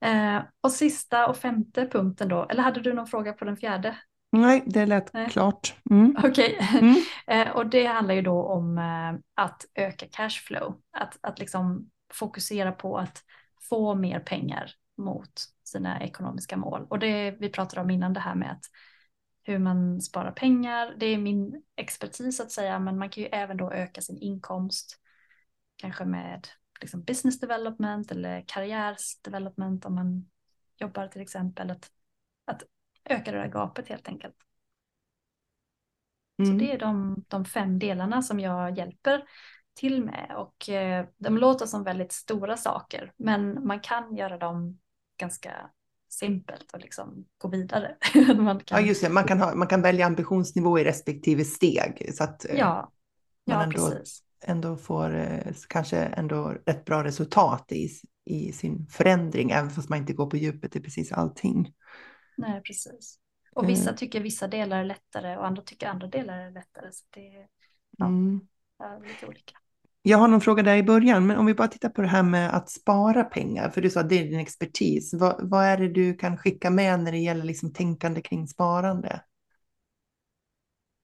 Eh, 0.00 0.42
och 0.60 0.72
sista 0.72 1.26
och 1.26 1.36
femte 1.36 1.86
punkten 1.86 2.28
då, 2.28 2.46
eller 2.50 2.62
hade 2.62 2.80
du 2.80 2.92
någon 2.92 3.06
fråga 3.06 3.32
på 3.32 3.44
den 3.44 3.56
fjärde? 3.56 3.98
Nej, 4.30 4.62
det 4.66 4.86
lät 4.86 5.12
Nej. 5.12 5.30
klart. 5.30 5.74
Mm. 5.90 6.16
Okej, 6.18 6.58
okay. 6.60 6.78
mm. 6.78 6.96
Eh, 7.26 7.56
och 7.56 7.66
det 7.66 7.86
handlar 7.86 8.14
ju 8.14 8.22
då 8.22 8.42
om 8.42 8.78
eh, 8.78 9.42
att 9.44 9.66
öka 9.74 10.06
cashflow, 10.12 10.80
att, 10.90 11.18
att 11.20 11.38
liksom 11.38 11.90
fokusera 12.12 12.72
på 12.72 12.98
att 12.98 13.22
få 13.68 13.94
mer 13.94 14.20
pengar 14.20 14.70
mot 14.96 15.32
sina 15.64 16.00
ekonomiska 16.00 16.56
mål. 16.56 16.86
Och 16.90 16.98
det 16.98 17.30
vi 17.30 17.48
pratade 17.48 17.82
om 17.82 17.90
innan 17.90 18.12
det 18.12 18.20
här 18.20 18.34
med 18.34 18.52
att 18.52 18.64
hur 19.42 19.58
man 19.58 20.00
sparar 20.00 20.32
pengar, 20.32 20.94
det 20.96 21.06
är 21.06 21.18
min 21.18 21.62
expertis 21.76 22.40
att 22.40 22.50
säga, 22.50 22.78
men 22.78 22.98
man 22.98 23.10
kan 23.10 23.22
ju 23.22 23.28
även 23.28 23.56
då 23.56 23.72
öka 23.72 24.00
sin 24.00 24.18
inkomst, 24.18 25.00
kanske 25.76 26.04
med 26.04 26.48
liksom 26.80 27.02
business 27.02 27.40
development 27.40 28.10
eller 28.10 28.44
karriärsdevelopment 28.46 29.84
om 29.84 29.94
man 29.94 30.30
jobbar 30.76 31.08
till 31.08 31.22
exempel, 31.22 31.70
att, 31.70 31.90
att 32.44 32.62
öka 33.04 33.32
det 33.32 33.38
där 33.38 33.48
gapet 33.48 33.88
helt 33.88 34.08
enkelt. 34.08 34.34
Mm. 36.38 36.50
Så 36.50 36.64
det 36.64 36.72
är 36.72 36.78
de, 36.78 37.24
de 37.28 37.44
fem 37.44 37.78
delarna 37.78 38.22
som 38.22 38.40
jag 38.40 38.78
hjälper 38.78 39.24
till 39.74 40.04
med 40.04 40.34
och 40.36 40.68
eh, 40.68 41.06
de 41.16 41.38
låter 41.38 41.66
som 41.66 41.84
väldigt 41.84 42.12
stora 42.12 42.56
saker 42.56 43.12
men 43.16 43.66
man 43.66 43.80
kan 43.80 44.16
göra 44.16 44.38
dem 44.38 44.78
ganska 45.16 45.70
simpelt 46.08 46.72
och 46.72 46.80
liksom 46.80 47.24
gå 47.38 47.48
vidare. 47.48 47.96
man 48.36 48.60
kan... 48.60 48.80
Ja 48.80 48.88
just 48.88 49.02
det, 49.02 49.08
man 49.08 49.24
kan, 49.24 49.40
ha, 49.40 49.54
man 49.54 49.68
kan 49.68 49.82
välja 49.82 50.06
ambitionsnivå 50.06 50.78
i 50.78 50.84
respektive 50.84 51.44
steg 51.44 52.10
så 52.14 52.24
att 52.24 52.44
eh, 52.44 52.56
ja. 52.56 52.92
man 53.46 53.56
ja, 53.56 53.62
ändå, 53.62 53.90
precis. 53.90 54.22
ändå 54.44 54.76
får 54.76 55.14
eh, 55.14 55.52
kanske 55.68 55.98
ändå 55.98 56.56
rätt 56.66 56.84
bra 56.84 57.04
resultat 57.04 57.72
i, 57.72 57.88
i 58.24 58.52
sin 58.52 58.86
förändring 58.90 59.50
även 59.50 59.70
fast 59.70 59.88
man 59.88 59.98
inte 59.98 60.12
går 60.12 60.26
på 60.26 60.36
djupet 60.36 60.76
i 60.76 60.80
precis 60.80 61.12
allting. 61.12 61.72
Nej, 62.38 62.62
precis. 62.62 63.18
Och 63.52 63.68
vissa 63.68 63.90
mm. 63.90 63.96
tycker 63.96 64.20
vissa 64.20 64.48
delar 64.48 64.78
är 64.78 64.84
lättare 64.84 65.36
och 65.36 65.46
andra 65.46 65.62
tycker 65.62 65.86
andra 65.86 66.06
delar 66.06 66.38
är 66.38 66.50
lättare. 66.50 66.92
Så 66.92 67.04
det 67.10 67.48
ja, 67.98 68.06
mm. 68.06 68.40
är 68.82 69.08
lite 69.08 69.26
olika. 69.26 69.54
Jag 70.02 70.18
har 70.18 70.28
någon 70.28 70.40
fråga 70.40 70.62
där 70.62 70.76
i 70.76 70.82
början, 70.82 71.26
men 71.26 71.36
om 71.36 71.46
vi 71.46 71.54
bara 71.54 71.68
tittar 71.68 71.88
på 71.88 72.02
det 72.02 72.08
här 72.08 72.22
med 72.22 72.54
att 72.54 72.70
spara 72.70 73.24
pengar, 73.24 73.70
för 73.70 73.80
du 73.80 73.90
sa 73.90 74.00
att 74.00 74.08
det 74.08 74.18
är 74.18 74.24
din 74.24 74.40
expertis. 74.40 75.14
Vad, 75.14 75.50
vad 75.50 75.64
är 75.64 75.78
det 75.78 75.88
du 75.88 76.14
kan 76.14 76.36
skicka 76.36 76.70
med 76.70 77.00
när 77.00 77.12
det 77.12 77.18
gäller 77.18 77.44
liksom 77.44 77.72
tänkande 77.72 78.20
kring 78.20 78.48
sparande? 78.48 79.22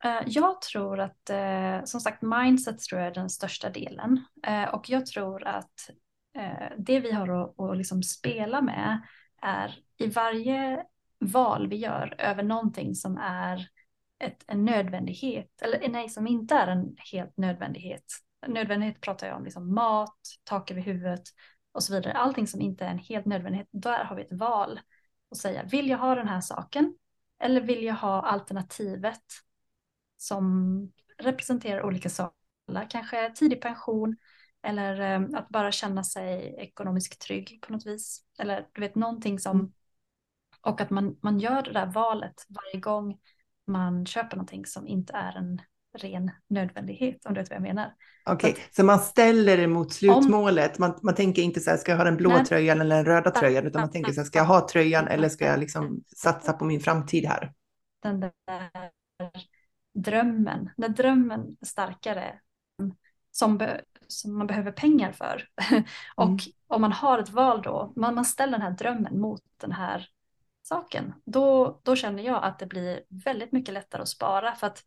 Eh, 0.04 0.22
jag 0.26 0.60
tror 0.60 1.00
att, 1.00 1.30
eh, 1.30 1.84
som 1.84 2.00
sagt, 2.00 2.22
mindset 2.22 2.78
tror 2.78 3.00
jag 3.00 3.10
är 3.10 3.14
den 3.14 3.30
största 3.30 3.70
delen. 3.70 4.24
Eh, 4.46 4.74
och 4.74 4.90
jag 4.90 5.06
tror 5.06 5.46
att 5.46 5.90
det 6.76 7.00
vi 7.00 7.12
har 7.12 7.28
att, 7.28 7.60
att 7.60 7.76
liksom 7.76 8.02
spela 8.02 8.62
med 8.62 9.02
är 9.42 9.78
i 9.98 10.06
varje 10.06 10.84
val 11.26 11.68
vi 11.68 11.76
gör 11.76 12.14
över 12.18 12.42
någonting 12.42 12.94
som 12.94 13.16
är 13.16 13.68
ett, 14.18 14.44
en 14.46 14.64
nödvändighet, 14.64 15.62
eller 15.62 15.88
nej, 15.88 16.08
som 16.08 16.26
inte 16.26 16.54
är 16.54 16.66
en 16.66 16.96
helt 17.12 17.36
nödvändighet. 17.36 18.04
Nödvändighet 18.46 19.00
pratar 19.00 19.26
jag 19.26 19.36
om 19.36 19.44
liksom 19.44 19.74
mat, 19.74 20.18
tak 20.44 20.70
över 20.70 20.80
huvudet 20.80 21.22
och 21.72 21.82
så 21.82 21.94
vidare. 21.94 22.12
Allting 22.12 22.46
som 22.46 22.60
inte 22.60 22.84
är 22.84 22.90
en 22.90 22.98
helt 22.98 23.26
nödvändighet, 23.26 23.68
där 23.70 24.04
har 24.04 24.16
vi 24.16 24.22
ett 24.22 24.32
val 24.32 24.80
och 25.28 25.36
säga, 25.36 25.62
vill 25.62 25.88
jag 25.88 25.98
ha 25.98 26.14
den 26.14 26.28
här 26.28 26.40
saken? 26.40 26.94
Eller 27.38 27.60
vill 27.60 27.84
jag 27.84 27.94
ha 27.94 28.22
alternativet 28.22 29.22
som 30.16 30.92
representerar 31.18 31.82
olika 31.82 32.10
saker? 32.10 32.86
Kanske 32.90 33.30
tidig 33.30 33.60
pension 33.62 34.16
eller 34.62 35.00
eh, 35.00 35.38
att 35.38 35.48
bara 35.48 35.72
känna 35.72 36.04
sig 36.04 36.54
ekonomiskt 36.58 37.20
trygg 37.20 37.58
på 37.62 37.72
något 37.72 37.86
vis. 37.86 38.24
Eller 38.38 38.68
du 38.72 38.80
vet 38.80 38.94
någonting 38.94 39.38
som 39.38 39.60
mm. 39.60 39.72
Och 40.64 40.80
att 40.80 40.90
man, 40.90 41.16
man 41.22 41.38
gör 41.38 41.62
det 41.62 41.72
där 41.72 41.86
valet 41.86 42.46
varje 42.48 42.80
gång 42.80 43.18
man 43.66 44.06
köper 44.06 44.36
någonting 44.36 44.66
som 44.66 44.86
inte 44.86 45.12
är 45.12 45.36
en 45.36 45.60
ren 45.98 46.30
nödvändighet, 46.48 47.26
om 47.26 47.34
du 47.34 47.40
vet 47.40 47.50
vad 47.50 47.56
jag 47.56 47.62
menar. 47.62 47.94
Okej, 48.26 48.50
okay. 48.50 48.62
så, 48.62 48.74
så, 48.74 48.84
man 48.84 48.98
ställer 48.98 49.56
det 49.56 49.66
mot 49.66 49.92
slutmålet. 49.92 50.78
Man, 50.78 50.98
man 51.02 51.14
tänker 51.14 51.42
inte 51.42 51.60
så 51.60 51.70
här, 51.70 51.76
ska 51.76 51.92
jag 51.92 51.96
ha 51.96 52.04
den 52.04 52.16
blå 52.16 52.30
nej. 52.30 52.44
tröjan 52.44 52.80
eller 52.80 52.96
den 52.96 53.04
röda 53.04 53.30
tröjan, 53.30 53.66
utan 53.66 53.80
man 53.80 53.90
tänker 53.90 54.12
så 54.12 54.20
här, 54.20 54.26
ska 54.26 54.38
jag 54.38 54.46
ha 54.46 54.68
tröjan 54.68 55.08
eller 55.08 55.28
ska 55.28 55.46
jag 55.46 55.60
liksom 55.60 56.02
satsa 56.16 56.52
på 56.52 56.64
min 56.64 56.80
framtid 56.80 57.26
här? 57.26 57.52
Den 58.02 58.20
där 58.20 58.30
drömmen, 59.94 60.70
när 60.76 60.88
drömmen 60.88 61.56
är 61.60 61.66
starkare, 61.66 62.40
som, 63.30 63.58
be, 63.58 63.80
som 64.08 64.38
man 64.38 64.46
behöver 64.46 64.72
pengar 64.72 65.12
för. 65.12 65.48
och 66.14 66.24
mm. 66.24 66.38
om 66.66 66.80
man 66.80 66.92
har 66.92 67.18
ett 67.18 67.30
val 67.30 67.62
då, 67.62 67.92
man, 67.96 68.14
man 68.14 68.24
ställer 68.24 68.52
den 68.52 68.62
här 68.62 68.70
drömmen 68.70 69.20
mot 69.20 69.42
den 69.60 69.72
här 69.72 70.08
saken, 70.66 71.14
då, 71.24 71.80
då 71.84 71.96
känner 71.96 72.22
jag 72.22 72.44
att 72.44 72.58
det 72.58 72.66
blir 72.66 73.02
väldigt 73.24 73.52
mycket 73.52 73.74
lättare 73.74 74.02
att 74.02 74.08
spara 74.08 74.54
för 74.54 74.66
att 74.66 74.82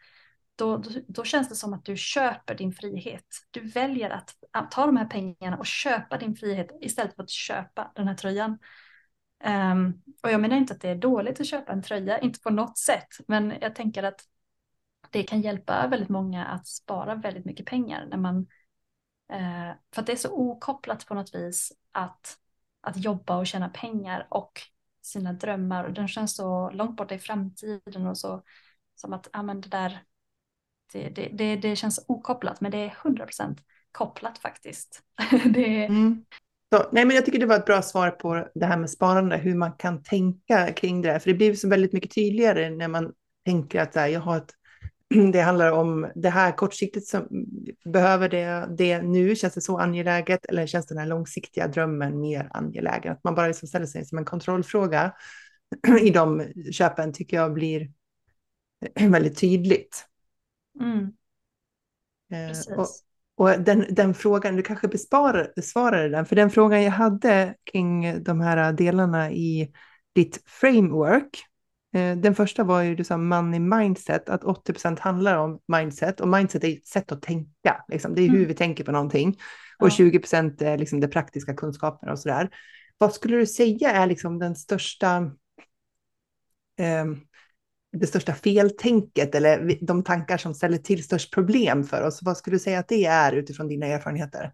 då, 0.56 0.78
då, 0.78 0.90
då, 1.08 1.24
känns 1.24 1.50
det 1.50 1.56
som 1.56 1.74
att 1.74 1.86
du 1.86 1.98
köper 1.98 2.56
din 2.56 2.72
frihet. 2.72 3.26
Du 3.52 3.62
väljer 3.62 4.10
att, 4.10 4.36
ta 4.72 4.86
de 4.86 4.98
här 4.98 5.06
pengarna 5.06 5.58
och 5.58 5.66
köpa 5.66 6.18
din 6.18 6.36
frihet 6.36 6.78
istället 6.82 7.16
för 7.16 7.24
att 7.24 7.30
köpa 7.30 7.92
den 7.96 8.08
här 8.08 8.16
tröjan. 8.16 8.60
Um, 9.44 10.04
och 10.24 10.32
jag 10.32 10.42
menar 10.42 10.58
inte 10.58 10.74
att 10.74 10.82
det 10.82 10.90
är 10.90 10.96
dåligt 10.96 11.40
att 11.40 11.48
köpa 11.48 11.72
en 11.72 11.82
tröja, 11.82 12.20
inte 12.20 12.40
på 12.40 12.50
något 12.50 12.78
sätt, 12.78 13.08
men 13.28 13.54
jag 13.62 13.76
tänker 13.76 14.04
att 14.04 14.22
det 15.12 15.24
kan 15.24 15.42
hjälpa 15.42 15.88
väldigt 15.88 16.10
många 16.10 16.46
att 16.46 16.68
spara 16.68 17.16
väldigt 17.16 17.46
mycket 17.46 17.66
pengar 17.66 18.08
när 18.10 18.18
man, 18.18 18.38
uh, 19.34 19.74
för 19.94 20.02
att 20.02 20.06
det 20.06 20.12
är 20.12 20.16
så 20.16 20.32
okopplat 20.32 21.06
på 21.06 21.14
något 21.14 21.36
vis 21.36 21.72
att, 21.92 22.38
att 22.82 22.98
jobba 22.98 23.38
och 23.38 23.48
tjäna 23.48 23.70
pengar 23.70 24.28
och 24.30 24.62
sina 25.08 25.34
drömmar 25.34 25.84
och 25.84 25.94
den 25.94 26.08
känns 26.08 26.36
så 26.36 26.70
långt 26.70 26.98
borta 26.98 27.16
i 27.16 27.20
framtiden 27.20 28.08
och 28.08 28.18
så 28.18 28.44
som 28.96 29.14
att 29.14 29.30
ja, 29.34 29.44
men 29.44 29.62
det 29.62 29.70
där 29.70 30.04
det, 30.94 31.10
det, 31.10 31.30
det, 31.34 31.56
det 31.56 31.76
känns 31.76 32.06
okopplat 32.08 32.62
men 32.62 32.72
det 32.72 32.78
är 32.78 32.98
hundra 33.04 33.26
procent 33.26 33.60
kopplat 33.92 34.38
faktiskt. 34.38 35.02
det... 35.46 35.86
Mm. 35.86 36.26
Så, 36.76 36.90
nej, 36.92 37.06
men 37.06 37.16
jag 37.16 37.26
tycker 37.26 37.40
det 37.40 37.46
var 37.46 37.56
ett 37.56 37.66
bra 37.66 37.82
svar 37.82 38.12
på 38.12 38.48
det 38.56 38.66
här 38.66 38.78
med 38.78 38.90
sparande, 38.90 39.38
hur 39.38 39.56
man 39.56 39.72
kan 39.72 40.04
tänka 40.04 40.74
kring 40.74 41.02
det. 41.02 41.20
För 41.20 41.30
det 41.30 41.38
blir 41.38 41.56
så 41.56 41.70
väldigt 41.70 41.94
mycket 41.94 42.16
tydligare 42.16 42.70
när 42.70 42.88
man 42.88 43.14
tänker 43.46 43.82
att 43.82 43.96
här, 43.96 44.08
jag 44.08 44.20
har 44.20 44.38
ett 44.38 44.54
det 45.34 45.42
handlar 45.42 45.72
om 45.72 46.12
det 46.16 46.30
här 46.30 46.52
kortsiktigt 46.52 47.08
som 47.08 47.28
behöver 47.86 48.30
det, 48.30 48.76
det 48.78 49.02
nu, 49.02 49.36
känns 49.36 49.54
det 49.54 49.62
så 49.62 49.78
angeläget 49.78 50.46
eller 50.46 50.68
känns 50.68 50.86
den 50.86 50.98
här 50.98 51.06
långsiktiga 51.06 51.68
drömmen 51.68 52.20
mer 52.20 52.50
angelägen? 52.52 53.14
Att 53.14 53.24
man 53.24 53.36
bara 53.36 53.48
liksom 53.48 53.68
ställer 53.68 53.86
sig 53.86 54.06
som 54.06 54.18
en 54.18 54.26
kontrollfråga 54.26 55.14
i 56.02 56.10
de 56.10 56.54
köpen 56.72 57.14
tycker 57.14 57.38
jag 57.38 57.54
blir 57.54 57.92
väldigt 59.10 59.40
tydligt. 59.40 60.06
Mm. 60.80 61.14
Eh, 62.32 62.78
och, 62.78 62.88
och 63.36 63.62
den, 63.62 63.86
den, 63.90 64.14
frågan, 64.14 64.56
du 64.56 64.62
kanske 64.62 64.88
besparar, 64.88 65.54
besvarade 65.56 66.10
den, 66.10 66.26
för 66.26 66.36
den 66.36 66.50
frågan 66.50 66.84
jag 66.84 66.92
hade 66.92 67.56
kring 67.72 68.24
de 68.24 68.42
här 68.42 68.74
delarna 68.74 69.32
i 69.32 69.72
ditt 70.16 70.42
framework 70.46 71.47
den 72.16 72.36
första 72.36 72.64
var 72.64 72.82
ju 72.82 72.96
du 72.96 73.04
sa 73.04 73.18
money 73.18 73.60
mindset, 73.60 74.30
att 74.30 74.44
80% 74.44 75.00
handlar 75.00 75.38
om 75.38 75.60
mindset 75.68 76.22
och 76.22 76.28
mindset 76.28 76.64
är 76.64 76.74
ett 76.74 76.88
sätt 76.88 77.12
att 77.12 77.22
tänka. 77.22 77.84
Liksom. 77.88 78.16
Det 78.16 78.22
är 78.22 78.30
hur 78.30 78.36
mm. 78.36 78.48
vi 78.48 78.54
tänker 78.54 78.84
på 78.84 78.92
någonting 78.92 79.38
och 79.80 79.90
ja. 79.90 79.92
20% 79.92 80.64
är 80.64 80.78
liksom 80.78 81.00
det 81.00 81.08
praktiska 81.08 81.54
kunskaperna 81.54 82.12
och 82.12 82.20
så 82.20 82.30
där. 82.30 82.50
Vad 82.98 83.14
skulle 83.14 83.38
du 83.38 83.46
säga 83.46 83.92
är 83.92 84.08
liksom 84.08 84.40
den 84.40 84.56
största, 84.56 85.18
eh, 86.80 87.06
det 87.92 88.08
största 88.08 88.34
feltänket 88.34 89.36
eller 89.36 89.86
de 89.86 90.04
tankar 90.04 90.38
som 90.38 90.54
ställer 90.54 90.78
till 90.78 91.04
störst 91.04 91.34
problem 91.34 91.84
för 91.84 92.08
oss? 92.08 92.20
Vad 92.24 92.38
skulle 92.38 92.56
du 92.56 92.60
säga 92.60 92.80
att 92.80 92.88
det 92.88 93.06
är 93.06 93.34
utifrån 93.34 93.68
dina 93.68 93.86
erfarenheter? 93.86 94.54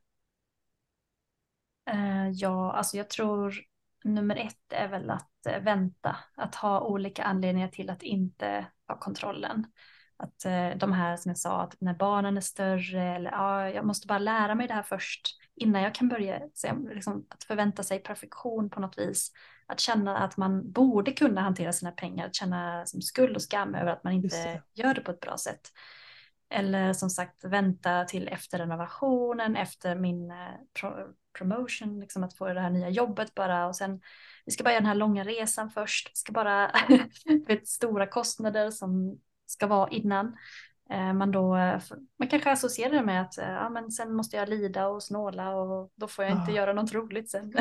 Uh, 1.94 2.30
ja, 2.32 2.74
alltså 2.74 2.98
jag 2.98 3.10
tror 3.10 3.56
nummer 4.04 4.36
ett 4.36 4.74
är 4.74 4.88
väl 4.88 5.10
att 5.10 5.32
uh, 5.48 5.64
vänta, 5.64 6.16
att 6.36 6.56
ha 6.56 6.82
olika 6.82 7.24
anledningar 7.24 7.68
till 7.68 7.90
att 7.90 8.04
inte 8.04 8.66
ha 8.88 9.00
kontrollen. 9.00 9.66
Att 10.18 10.46
uh, 10.46 10.78
de 10.78 10.92
här 10.92 11.18
som 11.18 11.30
jag 11.30 11.38
sa, 11.38 11.62
att 11.62 11.82
när 11.82 11.94
barnen 11.94 12.38
är 12.38 12.42
större 12.42 13.16
eller 13.16 13.32
ja, 13.32 13.70
jag 13.70 13.86
måste 13.86 14.08
bara 14.08 14.20
lära 14.20 14.56
mig 14.56 14.68
det 14.68 14.74
här 14.74 14.84
först 14.84 15.40
innan 15.56 15.82
jag 15.82 15.96
kan 15.96 16.10
börja, 16.10 16.40
liksom, 16.94 17.26
att 17.30 17.44
förvänta 17.44 17.84
sig 17.84 18.00
perfektion 18.00 18.70
på 18.70 18.80
något 18.80 18.98
vis. 18.98 19.32
Att 19.66 19.80
känna 19.80 20.18
att 20.18 20.38
man 20.38 20.72
borde 20.72 21.12
kunna 21.12 21.42
hantera 21.42 21.74
sina 21.74 21.92
pengar, 21.92 22.26
att 22.26 22.36
känna 22.36 22.86
som 22.86 23.02
skuld 23.02 23.36
och 23.36 23.42
skam 23.42 23.76
över 23.76 23.92
att 23.92 24.04
man 24.04 24.14
inte 24.14 24.28
det. 24.38 24.62
gör 24.74 24.94
det 24.94 25.02
på 25.02 25.12
ett 25.12 25.20
bra 25.20 25.38
sätt. 25.38 25.62
Eller 26.50 26.94
som 26.94 27.10
sagt 27.10 27.44
vänta 27.44 28.06
till 28.06 28.28
efter 28.28 28.58
renovationen, 28.58 29.56
efter 29.56 29.96
min 29.96 30.32
eh, 30.32 30.38
promotion, 31.38 32.00
liksom 32.00 32.24
att 32.24 32.34
få 32.34 32.54
det 32.54 32.62
här 32.62 32.70
nya 32.70 32.90
jobbet 32.90 33.36
bara 33.36 33.68
och 33.68 33.76
sen 33.76 34.02
vi 34.46 34.52
ska 34.52 34.64
bara 34.64 34.72
göra 34.72 34.82
den 34.82 34.88
här 34.88 34.96
långa 34.96 35.24
resan 35.24 35.70
först, 35.70 36.10
vi 36.10 36.16
ska 36.16 36.32
bara 36.32 36.72
vet, 37.48 37.68
stora 37.68 38.08
kostnader 38.08 38.72
som 38.72 39.20
ska 39.48 39.68
vara 39.68 39.90
innan. 39.90 40.36
Eh, 40.90 41.14
man, 41.14 41.32
då, 41.32 41.50
man 42.20 42.28
kanske 42.30 42.52
associerar 42.52 42.94
det 42.94 43.04
med 43.04 43.22
att 43.22 43.38
eh, 43.38 43.50
ja, 43.50 43.70
men 43.70 43.92
sen 43.92 44.14
måste 44.14 44.38
jag 44.38 44.50
lida 44.50 44.88
och 44.88 45.04
snåla 45.04 45.56
och 45.56 45.92
då 45.96 46.08
får 46.08 46.26
jag 46.26 46.34
inte 46.34 46.52
oh. 46.52 46.56
göra 46.56 46.74
något 46.74 46.94
roligt 46.94 47.30
sen. 47.30 47.54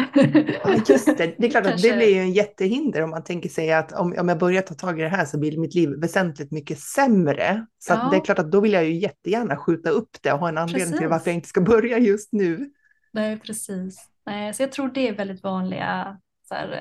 Ja, 0.64 0.74
just 0.88 1.06
det. 1.06 1.34
det 1.38 1.46
är 1.46 1.50
klart 1.50 1.64
kanske... 1.64 1.74
att 1.74 1.82
det 1.82 1.96
blir 1.96 2.14
ju 2.14 2.20
en 2.20 2.32
jättehinder 2.32 3.02
om 3.02 3.10
man 3.10 3.24
tänker 3.24 3.48
sig 3.48 3.72
att 3.72 3.92
om, 3.92 4.14
om 4.18 4.28
jag 4.28 4.38
börjar 4.38 4.62
ta 4.62 4.74
tag 4.74 5.00
i 5.00 5.02
det 5.02 5.08
här 5.08 5.24
så 5.24 5.38
blir 5.38 5.58
mitt 5.58 5.74
liv 5.74 5.90
väsentligt 6.00 6.50
mycket 6.50 6.78
sämre. 6.80 7.66
Så 7.78 7.92
ja. 7.92 8.08
det 8.10 8.16
är 8.16 8.20
klart 8.20 8.38
att 8.38 8.52
då 8.52 8.60
vill 8.60 8.72
jag 8.72 8.84
ju 8.84 8.94
jättegärna 8.94 9.56
skjuta 9.56 9.90
upp 9.90 10.16
det 10.22 10.32
och 10.32 10.38
ha 10.38 10.48
en 10.48 10.58
anledning 10.58 10.84
precis. 10.84 10.98
till 10.98 11.08
varför 11.08 11.30
jag 11.30 11.34
inte 11.34 11.48
ska 11.48 11.60
börja 11.60 11.98
just 11.98 12.32
nu. 12.32 12.70
Nej, 13.12 13.38
precis. 13.40 14.10
Nej, 14.26 14.54
så 14.54 14.62
jag 14.62 14.72
tror 14.72 14.88
det 14.88 15.08
är 15.08 15.14
väldigt 15.14 15.42
vanliga 15.42 16.20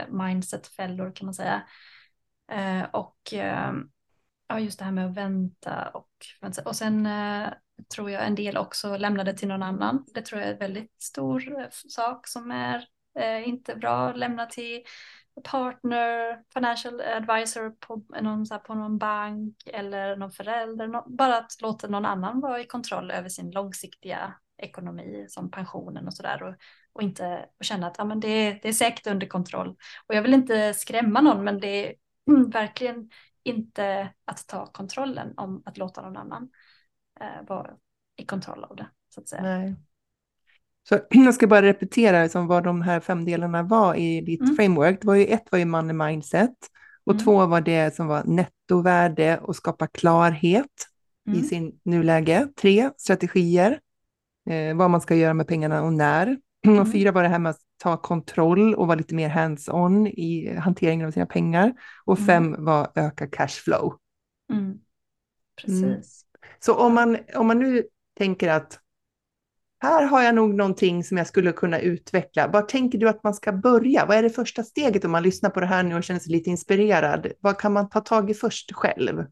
mindset-fällor 0.09 1.15
kan 1.15 1.25
man 1.25 1.33
säga. 1.33 1.63
Eh, 2.51 2.83
och 2.83 3.33
eh, 3.33 3.71
ja, 4.47 4.59
just 4.59 4.79
det 4.79 4.85
här 4.85 4.91
med 4.91 5.05
att 5.05 5.17
vänta 5.17 5.89
och, 5.89 6.09
och 6.65 6.75
sen 6.75 7.05
eh, 7.05 7.49
tror 7.95 8.11
jag 8.11 8.27
en 8.27 8.35
del 8.35 8.57
också 8.57 8.97
lämnade 8.97 9.33
till 9.33 9.47
någon 9.47 9.63
annan. 9.63 10.05
Det 10.13 10.21
tror 10.21 10.41
jag 10.41 10.49
är 10.49 10.53
en 10.53 10.59
väldigt 10.59 11.01
stor 11.01 11.59
eh, 11.59 11.67
sak 11.69 12.27
som 12.27 12.51
är 12.51 12.85
eh, 13.19 13.47
inte 13.49 13.75
bra. 13.75 14.13
Lämna 14.13 14.45
till 14.45 14.83
partner, 15.43 16.43
financial 16.53 17.01
advisor 17.01 17.69
på 17.69 18.03
någon, 18.21 18.45
så 18.45 18.53
här, 18.53 18.61
på 18.61 18.73
någon 18.73 18.97
bank 18.97 19.55
eller 19.65 20.15
någon 20.15 20.31
förälder. 20.31 20.87
No 20.87 21.03
bara 21.17 21.37
att 21.37 21.61
låta 21.61 21.87
någon 21.87 22.05
annan 22.05 22.39
vara 22.39 22.59
i 22.59 22.65
kontroll 22.65 23.11
över 23.11 23.29
sin 23.29 23.51
långsiktiga 23.51 24.33
ekonomi 24.61 25.25
som 25.29 25.51
pensionen 25.51 26.07
och 26.07 26.13
sådär 26.13 26.43
och, 26.43 26.55
och 26.93 27.01
inte 27.01 27.45
och 27.59 27.65
känna 27.65 27.87
att 27.87 27.95
ja, 27.97 28.05
men 28.05 28.19
det, 28.19 28.59
det 28.61 28.69
är 28.69 28.73
säkert 28.73 29.07
under 29.07 29.27
kontroll. 29.27 29.69
Och 30.07 30.15
jag 30.15 30.21
vill 30.21 30.33
inte 30.33 30.73
skrämma 30.73 31.21
någon 31.21 31.43
men 31.43 31.59
det 31.59 31.87
är 31.87 31.93
mm, 32.27 32.49
verkligen 32.49 33.09
inte 33.43 34.09
att 34.25 34.47
ta 34.47 34.65
kontrollen 34.65 35.33
om 35.37 35.63
att 35.65 35.77
låta 35.77 36.01
någon 36.01 36.17
annan 36.17 36.49
eh, 37.21 37.47
vara 37.47 37.71
i 38.17 38.25
kontroll 38.25 38.63
av 38.63 38.75
det. 38.75 38.87
Så 39.09 39.21
att 39.21 39.27
säga. 39.27 39.41
Nej. 39.41 39.75
Så 40.89 40.99
jag 41.09 41.33
ska 41.33 41.47
bara 41.47 41.61
repetera 41.61 42.23
liksom 42.23 42.47
vad 42.47 42.63
de 42.63 42.81
här 42.81 42.99
fem 42.99 43.25
delarna 43.25 43.63
var 43.63 43.95
i 43.95 44.21
ditt 44.21 44.41
mm. 44.41 44.55
framework. 44.55 45.01
Det 45.01 45.07
var 45.07 45.15
ju, 45.15 45.25
ett 45.25 45.51
var 45.51 45.59
ju 45.59 45.65
money 45.65 45.93
mindset 45.93 46.55
och 47.03 47.13
mm. 47.13 47.23
två 47.23 47.45
var 47.45 47.61
det 47.61 47.95
som 47.95 48.07
var 48.07 48.23
nettovärde 48.23 49.37
och 49.37 49.55
skapa 49.55 49.87
klarhet 49.87 50.87
mm. 51.27 51.39
i 51.39 51.43
sin 51.43 51.79
nuläge. 51.83 52.47
Tre, 52.61 52.89
strategier, 52.97 53.79
eh, 54.49 54.75
vad 54.75 54.89
man 54.89 55.01
ska 55.01 55.15
göra 55.15 55.33
med 55.33 55.47
pengarna 55.47 55.83
och 55.83 55.93
när. 55.93 56.37
Och 56.67 56.73
mm. 56.73 56.91
fyra 56.91 57.11
var 57.11 57.23
det 57.23 57.29
här 57.29 57.39
med 57.39 57.49
att 57.49 57.61
ta 57.77 57.97
kontroll 57.97 58.75
och 58.75 58.87
vara 58.87 58.97
lite 58.97 59.15
mer 59.15 59.29
hands-on 59.29 60.07
i 60.07 60.57
hanteringen 60.57 61.07
av 61.07 61.11
sina 61.11 61.25
pengar. 61.25 61.73
Och 62.05 62.17
mm. 62.19 62.27
fem 62.27 62.65
var 62.65 62.91
öka 62.95 63.27
cashflow. 63.27 63.97
Mm. 64.51 64.63
mm. 64.63 64.79
Precis. 65.61 66.25
Så 66.59 66.75
om 66.75 66.93
man, 66.93 67.17
om 67.35 67.47
man 67.47 67.59
nu 67.59 67.83
tänker 68.17 68.49
att 68.49 68.79
här 69.81 70.05
har 70.05 70.21
jag 70.21 70.35
nog 70.35 70.53
någonting 70.53 71.03
som 71.03 71.17
jag 71.17 71.27
skulle 71.27 71.51
kunna 71.51 71.79
utveckla. 71.79 72.47
Var 72.47 72.61
tänker 72.61 72.97
du 72.97 73.09
att 73.09 73.23
man 73.23 73.33
ska 73.33 73.51
börja? 73.51 74.05
Vad 74.05 74.17
är 74.17 74.23
det 74.23 74.29
första 74.29 74.63
steget 74.63 75.05
om 75.05 75.11
man 75.11 75.23
lyssnar 75.23 75.49
på 75.49 75.59
det 75.59 75.65
här 75.65 75.83
nu 75.83 75.95
och 75.95 76.03
känner 76.03 76.19
sig 76.19 76.31
lite 76.31 76.49
inspirerad? 76.49 77.31
Vad 77.39 77.57
kan 77.57 77.73
man 77.73 77.89
ta 77.89 78.01
tag 78.01 78.31
i 78.31 78.33
först 78.33 78.71
själv? 78.71 79.25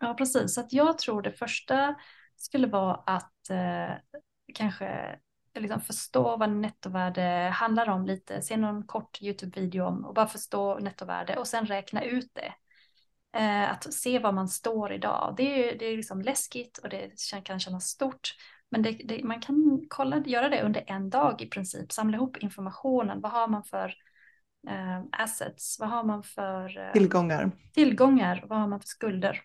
Ja, 0.00 0.14
precis. 0.14 0.54
Så 0.54 0.60
att 0.60 0.72
jag 0.72 0.98
tror 0.98 1.22
det 1.22 1.32
första 1.32 1.94
skulle 2.36 2.66
vara 2.66 2.94
att 2.94 3.31
eh, 3.50 4.20
kanske 4.54 5.18
liksom 5.54 5.80
förstå 5.80 6.36
vad 6.36 6.50
nettovärde 6.50 7.50
handlar 7.54 7.88
om 7.88 8.06
lite, 8.06 8.42
se 8.42 8.56
någon 8.56 8.86
kort 8.86 9.22
YouTube-video 9.22 9.84
om 9.84 10.04
och 10.04 10.14
bara 10.14 10.26
förstå 10.26 10.78
nettovärde 10.78 11.36
och 11.36 11.46
sen 11.46 11.66
räkna 11.66 12.04
ut 12.04 12.30
det. 12.32 12.54
Eh, 13.38 13.70
att 13.70 13.92
se 13.94 14.18
var 14.18 14.32
man 14.32 14.48
står 14.48 14.92
idag, 14.92 15.34
det 15.36 15.72
är, 15.72 15.78
det 15.78 15.84
är 15.86 15.96
liksom 15.96 16.22
läskigt 16.22 16.78
och 16.78 16.88
det 16.88 17.10
kan 17.44 17.60
kännas 17.60 17.84
stort. 17.84 18.34
Men 18.70 18.82
det, 18.82 18.90
det, 18.90 19.24
man 19.24 19.40
kan 19.40 19.80
kolla, 19.88 20.22
göra 20.26 20.48
det 20.48 20.62
under 20.62 20.84
en 20.86 21.10
dag 21.10 21.42
i 21.42 21.46
princip, 21.46 21.92
samla 21.92 22.16
ihop 22.16 22.36
informationen. 22.36 23.20
Vad 23.20 23.32
har 23.32 23.48
man 23.48 23.64
för 23.64 23.94
eh, 24.68 25.02
assets? 25.12 25.76
Vad 25.80 25.88
har 25.88 26.04
man 26.04 26.22
för 26.22 26.78
eh, 26.78 26.92
tillgångar? 26.92 27.50
Tillgångar, 27.72 28.44
vad 28.48 28.58
har 28.58 28.68
man 28.68 28.80
för 28.80 28.88
skulder? 28.88 29.40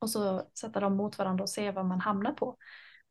Och 0.00 0.10
så 0.10 0.42
sätta 0.60 0.80
dem 0.80 0.96
mot 0.96 1.18
varandra 1.18 1.42
och 1.42 1.50
se 1.50 1.70
vad 1.70 1.86
man 1.86 2.00
hamnar 2.00 2.32
på. 2.32 2.56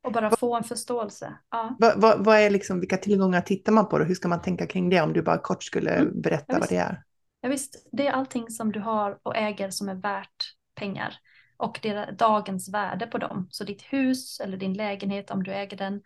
Och 0.03 0.11
bara 0.11 0.35
få 0.35 0.55
en 0.55 0.63
förståelse. 0.63 1.37
Ja. 1.51 1.75
Vad, 1.79 2.01
vad, 2.01 2.25
vad, 2.25 2.37
är 2.37 2.49
liksom, 2.49 2.79
vilka 2.79 2.97
tillgångar 2.97 3.41
tittar 3.41 3.71
man 3.71 3.89
på 3.89 3.97
och 3.97 4.05
hur 4.05 4.15
ska 4.15 4.27
man 4.27 4.41
tänka 4.41 4.67
kring 4.67 4.89
det 4.89 5.01
om 5.01 5.13
du 5.13 5.21
bara 5.21 5.37
kort 5.37 5.63
skulle 5.63 5.91
mm. 5.91 6.21
berätta 6.21 6.53
ja, 6.53 6.59
vad 6.59 6.69
det 6.69 6.77
är? 6.77 7.03
Ja, 7.41 7.49
visst, 7.49 7.87
det 7.91 8.07
är 8.07 8.11
allting 8.11 8.49
som 8.49 8.71
du 8.71 8.79
har 8.79 9.19
och 9.23 9.35
äger 9.35 9.69
som 9.69 9.89
är 9.89 9.95
värt 9.95 10.55
pengar 10.75 11.19
och 11.59 11.79
det 11.81 11.89
är 11.89 12.11
dagens 12.11 12.69
värde 12.73 13.07
på 13.07 13.17
dem. 13.17 13.47
Så 13.51 13.63
ditt 13.63 13.81
hus 13.81 14.39
eller 14.39 14.57
din 14.57 14.73
lägenhet 14.73 15.31
om 15.31 15.43
du 15.43 15.53
äger 15.53 15.77
den, 15.77 16.01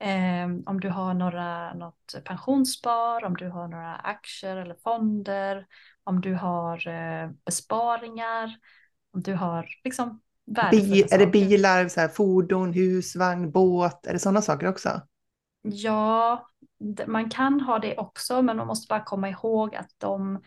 eh, 0.00 0.62
om 0.66 0.80
du 0.80 0.88
har 0.88 1.14
några, 1.14 1.74
något 1.74 2.24
pensionsspar, 2.24 3.24
om 3.24 3.36
du 3.36 3.48
har 3.48 3.68
några 3.68 3.96
aktier 3.96 4.56
eller 4.56 4.74
fonder, 4.74 5.66
om 6.04 6.20
du 6.20 6.34
har 6.34 6.88
eh, 6.88 7.30
besparingar, 7.44 8.56
om 9.12 9.22
du 9.22 9.34
har 9.34 9.66
liksom 9.84 10.20
Bi 10.70 11.02
är 11.10 11.18
det 11.18 11.26
bilar, 11.26 11.88
så 11.88 12.00
här, 12.00 12.08
fordon, 12.08 12.72
husvagn, 12.72 13.50
båt? 13.50 14.06
Är 14.06 14.12
det 14.12 14.18
sådana 14.18 14.42
saker 14.42 14.66
också? 14.66 15.00
Ja, 15.62 16.46
man 17.06 17.30
kan 17.30 17.60
ha 17.60 17.78
det 17.78 17.96
också, 17.96 18.42
men 18.42 18.56
man 18.56 18.66
måste 18.66 18.88
bara 18.88 19.04
komma 19.04 19.28
ihåg 19.28 19.74
att 19.74 19.90
de 19.98 20.42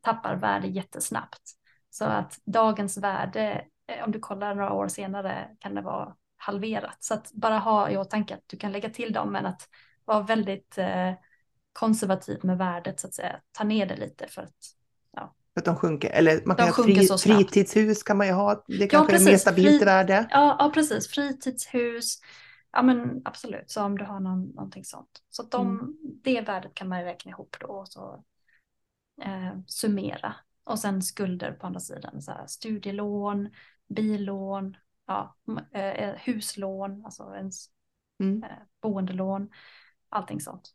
tappar 0.00 0.36
värde 0.36 0.66
jättesnabbt. 0.66 1.42
Så 1.90 2.04
att 2.04 2.38
dagens 2.44 2.98
värde, 2.98 3.64
eh, 3.86 4.04
om 4.04 4.12
du 4.12 4.18
kollar 4.18 4.54
några 4.54 4.72
år 4.72 4.88
senare, 4.88 5.48
kan 5.58 5.74
det 5.74 5.82
vara 5.82 6.14
halverat. 6.36 6.96
Så 7.00 7.14
att 7.14 7.32
bara 7.32 7.58
ha 7.58 7.90
i 7.90 7.96
åtanke 7.96 8.34
att 8.34 8.44
du 8.46 8.56
kan 8.56 8.72
lägga 8.72 8.90
till 8.90 9.12
dem, 9.12 9.32
men 9.32 9.46
att 9.46 9.68
vara 10.04 10.22
väldigt 10.22 10.78
eh, 10.78 11.12
konservativ 11.72 12.40
med 12.42 12.58
värdet, 12.58 13.00
så 13.00 13.06
att 13.06 13.14
säga. 13.14 13.40
Ta 13.52 13.64
ner 13.64 13.86
det 13.86 13.96
lite 13.96 14.26
för 14.28 14.42
att 14.42 14.79
för 15.54 15.60
att 15.60 15.64
de 15.64 15.76
sjunker. 15.76 16.10
Eller 16.10 16.42
man 16.46 16.56
kan 16.56 16.68
ha 16.68 16.84
fri, 16.84 17.08
fritidshus 17.18 18.02
kan 18.02 18.16
man 18.16 18.26
ju 18.26 18.32
ha. 18.32 18.64
Det 18.68 18.86
kanske 18.86 19.12
ja, 19.12 19.20
är 19.20 19.24
mer 19.24 19.36
stabilt 19.36 19.78
Fri, 19.78 19.84
värde. 19.84 20.26
Ja, 20.30 20.56
ja, 20.58 20.70
precis. 20.74 21.08
Fritidshus. 21.08 22.18
Ja, 22.72 22.82
men 22.82 23.22
absolut. 23.24 23.70
Så 23.70 23.82
om 23.82 23.98
du 23.98 24.04
har 24.04 24.20
någon, 24.20 24.48
någonting 24.48 24.84
sånt. 24.84 25.22
Så 25.30 25.42
de, 25.42 25.68
mm. 25.68 25.96
det 26.00 26.40
värdet 26.40 26.74
kan 26.74 26.88
man 26.88 27.04
räkna 27.04 27.30
ihop 27.30 27.56
då 27.60 27.66
och 27.66 27.88
så 27.88 28.24
eh, 29.22 29.58
summera. 29.66 30.34
Och 30.64 30.78
sen 30.78 31.02
skulder 31.02 31.52
på 31.52 31.66
andra 31.66 31.80
sidan. 31.80 32.22
Så 32.22 32.32
här, 32.32 32.46
studielån, 32.46 33.48
billån, 33.88 34.76
ja, 35.06 35.36
eh, 35.74 35.82
eh, 35.82 36.14
huslån, 36.16 37.04
alltså 37.04 37.34
ens 37.36 37.66
mm. 38.20 38.42
eh, 38.42 38.48
boendelån. 38.82 39.48
Allting 40.08 40.40
sånt. 40.40 40.74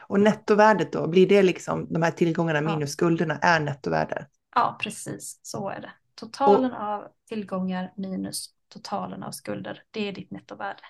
Och 0.00 0.20
nettovärdet 0.20 0.92
då, 0.92 1.08
blir 1.08 1.28
det 1.28 1.42
liksom 1.42 1.86
de 1.90 2.02
här 2.02 2.10
tillgångarna 2.10 2.60
minus 2.60 2.92
skulderna 2.92 3.38
är 3.38 3.60
nettovärdet? 3.60 4.28
Ja, 4.54 4.78
precis 4.80 5.40
så 5.42 5.68
är 5.68 5.80
det. 5.80 5.90
Totalen 6.14 6.72
och, 6.72 6.80
av 6.80 7.08
tillgångar 7.28 7.92
minus 7.96 8.50
totalen 8.68 9.22
av 9.22 9.30
skulder, 9.30 9.82
det 9.90 10.08
är 10.08 10.12
ditt 10.12 10.30
nettovärde. 10.30 10.82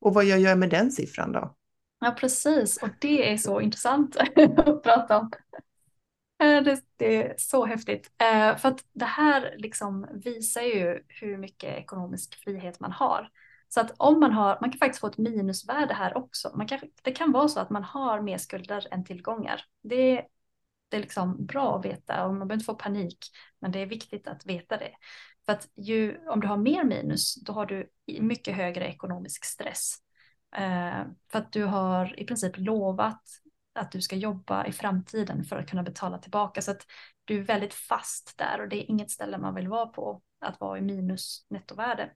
Och 0.00 0.14
vad 0.14 0.24
jag 0.24 0.40
gör 0.40 0.56
med 0.56 0.70
den 0.70 0.90
siffran 0.90 1.32
då? 1.32 1.56
Ja, 2.00 2.16
precis. 2.20 2.82
Och 2.82 2.88
det 3.00 3.32
är 3.32 3.36
så 3.36 3.60
intressant 3.60 4.16
att 4.56 4.82
prata 4.82 5.18
om. 5.18 5.30
Eh, 6.42 6.62
det, 6.62 6.80
det, 6.96 7.22
är 7.22 7.34
så 7.38 7.66
häftigt. 7.66 8.10
Eh, 8.18 8.56
för 8.56 8.68
att 8.68 8.84
det 8.92 9.04
här 9.04 9.54
liksom 9.58 10.06
visar 10.12 10.62
ju 10.62 11.02
hur 11.08 11.38
mycket 11.38 11.78
ekonomisk 11.78 12.44
frihet 12.44 12.80
man 12.80 12.92
har. 12.92 13.30
Så 13.68 13.80
att 13.80 13.94
om 13.96 14.20
man 14.20 14.32
har, 14.32 14.58
man 14.60 14.70
kan 14.70 14.78
faktiskt 14.78 15.00
få 15.00 15.06
ett 15.06 15.18
minusvärde 15.18 15.94
här 15.94 16.16
också. 16.16 16.52
Man 16.56 16.68
kan, 16.68 16.78
det 17.02 17.12
kan 17.12 17.32
vara 17.32 17.48
så 17.48 17.60
att 17.60 17.70
man 17.70 17.84
har 17.84 18.20
mer 18.20 18.38
skulder 18.38 18.86
än 18.90 19.04
tillgångar. 19.04 19.60
Det 19.82 20.26
det 20.88 20.96
är 20.96 21.00
liksom 21.00 21.46
bra 21.46 21.78
att 21.78 21.84
veta 21.84 22.24
och 22.24 22.28
man 22.28 22.38
behöver 22.38 22.54
inte 22.54 22.64
få 22.64 22.74
panik, 22.74 23.18
men 23.60 23.72
det 23.72 23.78
är 23.78 23.86
viktigt 23.86 24.28
att 24.28 24.46
veta 24.46 24.76
det. 24.76 24.90
För 25.46 25.52
att 25.52 25.68
ju, 25.76 26.18
om 26.28 26.40
du 26.40 26.46
har 26.46 26.56
mer 26.56 26.84
minus, 26.84 27.34
då 27.34 27.52
har 27.52 27.66
du 27.66 27.90
mycket 28.20 28.56
högre 28.56 28.86
ekonomisk 28.86 29.44
stress. 29.44 29.96
Eh, 30.56 31.02
för 31.32 31.38
att 31.38 31.52
du 31.52 31.64
har 31.64 32.20
i 32.20 32.24
princip 32.24 32.52
lovat 32.56 33.22
att 33.74 33.92
du 33.92 34.00
ska 34.00 34.16
jobba 34.16 34.66
i 34.66 34.72
framtiden 34.72 35.44
för 35.44 35.56
att 35.56 35.70
kunna 35.70 35.82
betala 35.82 36.18
tillbaka. 36.18 36.62
Så 36.62 36.70
att 36.70 36.86
du 37.24 37.38
är 37.38 37.42
väldigt 37.42 37.74
fast 37.74 38.38
där 38.38 38.60
och 38.60 38.68
det 38.68 38.76
är 38.76 38.90
inget 38.90 39.10
ställe 39.10 39.38
man 39.38 39.54
vill 39.54 39.68
vara 39.68 39.86
på, 39.86 40.22
att 40.40 40.60
vara 40.60 40.78
i 40.78 40.82
minus 40.82 41.46
nettovärde. 41.50 42.10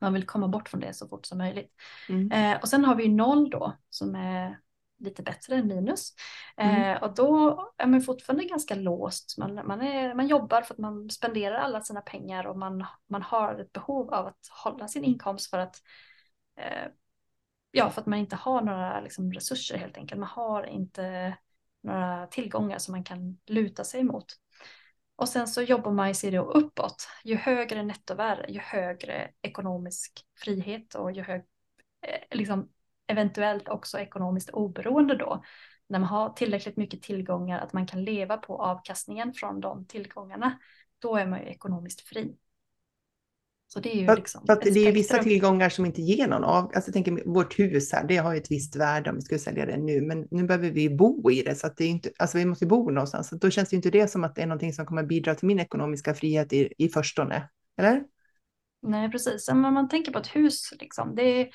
Man 0.00 0.12
vill 0.12 0.26
komma 0.26 0.48
bort 0.48 0.68
från 0.68 0.80
det 0.80 0.92
så 0.92 1.08
fort 1.08 1.26
som 1.26 1.38
möjligt. 1.38 1.72
Mm. 2.08 2.32
Eh, 2.32 2.60
och 2.60 2.68
sen 2.68 2.84
har 2.84 2.94
vi 2.94 3.08
noll 3.08 3.50
då 3.50 3.76
som 3.90 4.14
är 4.14 4.58
lite 4.98 5.22
bättre 5.22 5.56
än 5.56 5.66
minus. 5.66 6.14
Mm. 6.56 6.82
Eh, 6.82 7.02
och 7.02 7.14
då 7.14 7.58
är 7.78 7.86
man 7.86 8.02
fortfarande 8.02 8.44
ganska 8.44 8.74
låst. 8.74 9.38
Man, 9.38 9.54
man, 9.54 9.80
är, 9.80 10.14
man 10.14 10.28
jobbar 10.28 10.62
för 10.62 10.74
att 10.74 10.78
man 10.78 11.10
spenderar 11.10 11.54
alla 11.54 11.80
sina 11.80 12.00
pengar 12.00 12.46
och 12.46 12.58
man, 12.58 12.86
man 13.06 13.22
har 13.22 13.54
ett 13.54 13.72
behov 13.72 14.14
av 14.14 14.26
att 14.26 14.48
hålla 14.64 14.88
sin 14.88 15.04
inkomst 15.04 15.50
för 15.50 15.58
att 15.58 15.76
eh, 16.56 16.88
ja, 17.70 17.90
för 17.90 18.00
att 18.00 18.06
man 18.06 18.18
inte 18.18 18.36
har 18.36 18.62
några 18.62 19.00
liksom, 19.00 19.32
resurser 19.32 19.78
helt 19.78 19.96
enkelt. 19.96 20.20
Man 20.20 20.28
har 20.28 20.64
inte 20.64 21.36
några 21.82 22.26
tillgångar 22.26 22.78
som 22.78 22.92
man 22.92 23.04
kan 23.04 23.38
luta 23.46 23.84
sig 23.84 24.04
mot. 24.04 24.26
Och 25.18 25.28
sen 25.28 25.48
så 25.48 25.62
jobbar 25.62 25.92
man 25.92 26.14
sig 26.14 26.30
då 26.30 26.42
uppåt. 26.42 27.08
Ju 27.24 27.36
högre 27.36 27.82
nettovärde, 27.82 28.46
ju 28.48 28.60
högre 28.60 29.30
ekonomisk 29.42 30.24
frihet 30.36 30.94
och 30.94 31.12
ju 31.12 31.22
hög, 31.22 31.40
eh, 32.06 32.38
liksom, 32.38 32.68
eventuellt 33.06 33.68
också 33.68 33.98
ekonomiskt 33.98 34.50
oberoende 34.50 35.16
då. 35.16 35.42
När 35.86 35.98
man 35.98 36.08
har 36.08 36.30
tillräckligt 36.30 36.76
mycket 36.76 37.02
tillgångar 37.02 37.60
att 37.60 37.72
man 37.72 37.86
kan 37.86 38.04
leva 38.04 38.36
på 38.36 38.62
avkastningen 38.62 39.32
från 39.32 39.60
de 39.60 39.86
tillgångarna, 39.86 40.58
då 40.98 41.16
är 41.16 41.26
man 41.26 41.40
ju 41.40 41.46
ekonomiskt 41.46 42.00
fri. 42.00 42.36
Så 43.70 43.80
det 43.80 43.96
är 43.96 44.00
ju 44.00 44.14
liksom 44.14 44.46
för, 44.46 44.60
det 44.64 44.88
är 44.88 44.92
vissa 44.92 45.22
tillgångar 45.22 45.68
som 45.68 45.86
inte 45.86 46.02
ger 46.02 46.28
någon 46.28 46.44
av. 46.44 46.64
Alltså 46.64 46.88
jag 46.88 46.92
tänker 46.92 47.32
vårt 47.32 47.58
hus 47.58 47.92
här, 47.92 48.04
det 48.08 48.16
har 48.16 48.32
ju 48.32 48.38
ett 48.38 48.50
visst 48.50 48.76
värde 48.76 49.10
om 49.10 49.16
vi 49.16 49.22
skulle 49.22 49.38
sälja 49.40 49.66
det 49.66 49.76
nu, 49.76 50.00
men 50.00 50.26
nu 50.30 50.44
behöver 50.44 50.70
vi 50.70 50.90
bo 50.90 51.30
i 51.30 51.42
det 51.42 51.54
så 51.54 51.66
att 51.66 51.76
det 51.76 51.84
är 51.84 51.88
inte, 51.88 52.10
alltså 52.18 52.38
vi 52.38 52.44
måste 52.44 52.66
bo 52.66 52.90
någonstans. 52.90 53.28
Så 53.28 53.36
då 53.36 53.50
känns 53.50 53.68
det 53.68 53.76
inte 53.76 53.90
det 53.90 54.08
som 54.08 54.24
att 54.24 54.34
det 54.34 54.42
är 54.42 54.46
någonting 54.46 54.72
som 54.72 54.86
kommer 54.86 55.02
bidra 55.02 55.34
till 55.34 55.46
min 55.46 55.60
ekonomiska 55.60 56.14
frihet 56.14 56.52
i, 56.52 56.72
i 56.78 56.88
förstone, 56.88 57.48
eller? 57.78 58.02
Nej, 58.82 59.10
precis. 59.10 59.48
Men 59.48 59.64
om 59.64 59.74
man 59.74 59.88
tänker 59.88 60.12
på 60.12 60.18
ett 60.18 60.36
hus, 60.36 60.72
liksom, 60.80 61.14
det 61.14 61.22
är, 61.22 61.48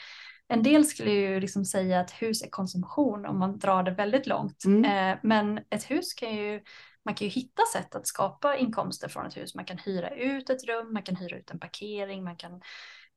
en 0.48 0.64
del 0.64 0.86
skulle 0.86 1.12
ju 1.12 1.40
liksom 1.40 1.66
säga 1.66 2.00
att 2.00 2.12
hus 2.12 2.44
är 2.44 2.50
konsumtion 2.50 3.26
om 3.26 3.40
man 3.40 3.60
drar 3.60 3.84
det 3.84 3.92
väldigt 3.92 4.28
långt. 4.28 4.66
Mm. 4.66 4.86
Eh, 4.86 5.20
men 5.24 5.60
ett 5.70 5.92
hus 5.92 6.14
kan 6.14 6.36
ju 6.36 6.62
man 7.06 7.16
kan 7.16 7.28
ju 7.28 7.32
hitta 7.32 7.62
sätt 7.74 7.96
att 7.96 8.08
skapa 8.08 8.58
inkomster 8.58 9.08
från 9.08 9.26
ett 9.26 9.38
hus. 9.38 9.56
Man 9.56 9.66
kan 9.66 9.78
hyra 9.78 10.10
ut 10.10 10.50
ett 10.50 10.64
rum, 10.64 10.94
man 10.94 11.04
kan 11.04 11.16
hyra 11.16 11.38
ut 11.38 11.52
en 11.52 11.60
parkering, 11.60 12.24
man 12.24 12.36
kan, 12.36 12.62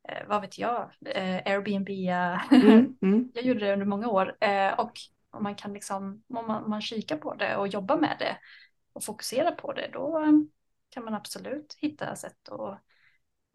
eh, 0.08 0.26
vad 0.28 0.40
vet 0.40 0.58
jag, 0.58 0.90
eh, 1.06 1.52
Airbnb. 1.52 1.88
Mm, 1.88 2.96
mm. 3.02 3.30
jag 3.34 3.44
gjorde 3.44 3.60
det 3.60 3.72
under 3.72 3.86
många 3.86 4.08
år 4.08 4.36
eh, 4.40 4.72
och 4.72 4.92
om 5.30 5.42
man 5.42 5.54
kan 5.54 5.72
liksom, 5.72 6.22
om 6.28 6.46
man, 6.46 6.70
man 6.70 6.80
kikar 6.80 7.16
på 7.16 7.34
det 7.34 7.56
och 7.56 7.68
jobbar 7.68 7.96
med 7.96 8.16
det 8.18 8.36
och 8.92 9.04
fokusera 9.04 9.52
på 9.52 9.72
det, 9.72 9.90
då 9.92 10.24
kan 10.90 11.04
man 11.04 11.14
absolut 11.14 11.76
hitta 11.80 12.16
sätt 12.16 12.48
att 12.48 12.80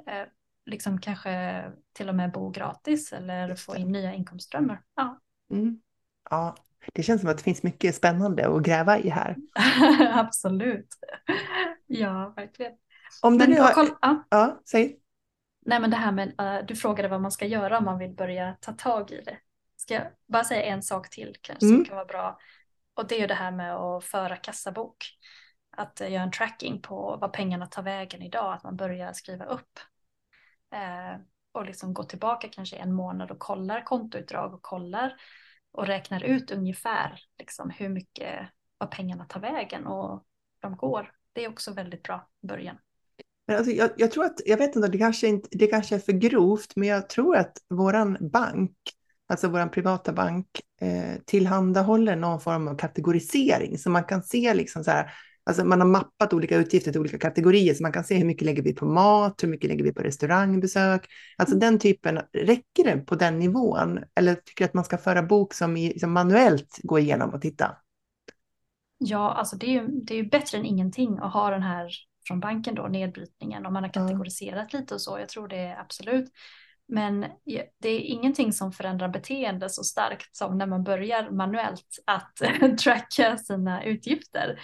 eh, 0.07 0.23
liksom 0.65 1.01
kanske 1.01 1.63
till 1.93 2.09
och 2.09 2.15
med 2.15 2.31
bo 2.31 2.49
gratis 2.49 3.13
eller 3.13 3.55
få 3.55 3.75
in 3.75 3.91
nya 3.91 4.13
inkomstströmmar. 4.13 4.83
Ja. 4.95 5.19
Mm. 5.49 5.81
ja, 6.29 6.55
det 6.93 7.03
känns 7.03 7.21
som 7.21 7.29
att 7.29 7.37
det 7.37 7.43
finns 7.43 7.63
mycket 7.63 7.95
spännande 7.95 8.55
att 8.55 8.63
gräva 8.63 8.99
i 8.99 9.09
här. 9.09 9.35
Absolut. 10.13 10.87
Ja, 11.87 12.33
verkligen. 12.35 12.71
Om 13.21 13.37
du 13.37 13.47
nu 13.47 13.59
har... 13.59 13.71
Koll, 13.71 13.89
ja. 14.01 14.27
ja, 14.29 14.61
säg. 14.65 14.97
Nej, 15.65 15.79
men 15.79 15.89
det 15.89 15.97
här 15.97 16.11
med, 16.11 16.41
uh, 16.41 16.65
du 16.65 16.75
frågade 16.75 17.09
vad 17.09 17.21
man 17.21 17.31
ska 17.31 17.45
göra 17.45 17.77
om 17.77 17.85
man 17.85 17.97
vill 17.97 18.15
börja 18.15 18.57
ta 18.61 18.71
tag 18.71 19.11
i 19.11 19.21
det. 19.21 19.37
Ska 19.77 19.93
jag 19.93 20.03
bara 20.27 20.43
säga 20.43 20.63
en 20.63 20.83
sak 20.83 21.09
till 21.09 21.35
kanske 21.41 21.65
mm. 21.65 21.77
som 21.77 21.85
kan 21.85 21.95
vara 21.95 22.05
bra. 22.05 22.39
Och 22.93 23.07
det 23.07 23.15
är 23.15 23.19
ju 23.19 23.27
det 23.27 23.33
här 23.33 23.51
med 23.51 23.75
att 23.75 24.03
föra 24.03 24.35
kassabok. 24.35 25.05
Att 25.77 26.01
uh, 26.01 26.11
göra 26.11 26.23
en 26.23 26.31
tracking 26.31 26.81
på 26.81 27.17
vad 27.21 27.33
pengarna 27.33 27.65
tar 27.65 27.83
vägen 27.83 28.21
idag. 28.21 28.53
Att 28.53 28.63
man 28.63 28.75
börjar 28.75 29.13
skriva 29.13 29.45
upp. 29.45 29.79
Uh, 30.73 31.21
och 31.51 31.65
liksom 31.65 31.93
gå 31.93 32.03
tillbaka 32.03 32.47
kanske 32.47 32.75
en 32.75 32.93
månad 32.93 33.31
och 33.31 33.39
kollar 33.39 33.81
kontoutdrag 33.81 34.53
och 34.53 34.61
kollar 34.61 35.13
och 35.71 35.87
räknar 35.87 36.23
ut 36.23 36.51
ungefär 36.51 37.19
liksom, 37.39 37.69
hur 37.69 37.89
mycket 37.89 38.49
vad 38.77 38.91
pengarna 38.91 39.25
tar 39.25 39.39
vägen 39.39 39.87
och 39.87 40.23
de 40.61 40.77
går. 40.77 41.11
Det 41.33 41.45
är 41.45 41.49
också 41.49 41.73
väldigt 41.73 42.03
bra 42.03 42.29
i 42.43 42.47
början. 42.47 42.77
alltså, 43.51 43.71
jag, 43.71 43.89
jag, 43.97 44.11
tror 44.11 44.25
att, 44.25 44.41
jag 44.45 44.57
vet 44.57 44.75
inte, 44.75 44.87
det 44.87 44.97
kanske, 44.97 45.27
inte, 45.27 45.49
det 45.51 45.67
kanske 45.67 45.95
är 45.95 45.99
för 45.99 46.11
grovt, 46.11 46.75
men 46.75 46.87
jag 46.87 47.09
tror 47.09 47.35
att 47.35 47.57
våran 47.69 48.17
bank, 48.31 48.75
alltså 49.27 49.47
våran 49.47 49.71
privata 49.71 50.13
bank, 50.13 50.47
eh, 50.81 51.21
tillhandahåller 51.25 52.15
någon 52.15 52.41
form 52.41 52.67
av 52.67 52.77
kategorisering, 52.77 53.77
så 53.77 53.89
man 53.89 54.03
kan 54.03 54.23
se 54.23 54.53
liksom 54.53 54.83
så 54.83 54.91
här, 54.91 55.13
Alltså 55.43 55.65
man 55.65 55.81
har 55.81 55.87
mappat 55.87 56.33
olika 56.33 56.55
utgifter 56.55 56.91
till 56.91 57.01
olika 57.01 57.17
kategorier, 57.17 57.73
så 57.73 57.83
man 57.83 57.91
kan 57.91 58.03
se 58.03 58.15
hur 58.15 58.25
mycket 58.25 58.45
lägger 58.45 58.63
vi 58.63 58.73
på 58.73 58.85
mat, 58.85 59.43
hur 59.43 59.47
mycket 59.47 59.69
lägger 59.69 59.83
vi 59.83 59.93
på 59.93 60.01
restaurangbesök. 60.01 61.05
Alltså 61.37 61.55
den 61.55 61.79
typen, 61.79 62.19
räcker 62.33 62.83
det 62.83 62.97
på 62.97 63.15
den 63.15 63.39
nivån? 63.39 63.99
Eller 64.15 64.35
tycker 64.35 64.65
du 64.65 64.65
att 64.65 64.73
man 64.73 64.83
ska 64.83 64.97
föra 64.97 65.23
bok 65.23 65.53
som, 65.53 65.77
i, 65.77 65.99
som 65.99 66.11
manuellt 66.11 66.79
gå 66.83 66.99
igenom 66.99 67.29
och 67.29 67.41
titta? 67.41 67.75
Ja, 68.97 69.33
alltså 69.33 69.55
det 69.55 69.65
är 69.65 69.71
ju 69.71 69.87
det 69.87 70.19
är 70.19 70.23
bättre 70.23 70.57
än 70.57 70.65
ingenting 70.65 71.17
att 71.17 71.33
ha 71.33 71.49
den 71.49 71.63
här 71.63 71.89
från 72.27 72.39
banken 72.39 72.75
då, 72.75 72.87
nedbrytningen, 72.87 73.65
om 73.65 73.73
man 73.73 73.83
har 73.83 73.93
kategoriserat 73.93 74.73
lite 74.73 74.93
och 74.93 75.01
så. 75.01 75.19
Jag 75.19 75.29
tror 75.29 75.47
det 75.47 75.57
är 75.57 75.79
absolut. 75.79 76.29
Men 76.87 77.25
det 77.79 77.89
är 77.89 77.99
ingenting 77.99 78.53
som 78.53 78.71
förändrar 78.71 79.07
beteende 79.07 79.69
så 79.69 79.83
starkt 79.83 80.35
som 80.35 80.57
när 80.57 80.65
man 80.65 80.83
börjar 80.83 81.29
manuellt 81.31 81.87
att 82.05 82.41
tracka 82.83 83.37
sina 83.37 83.83
utgifter. 83.83 84.59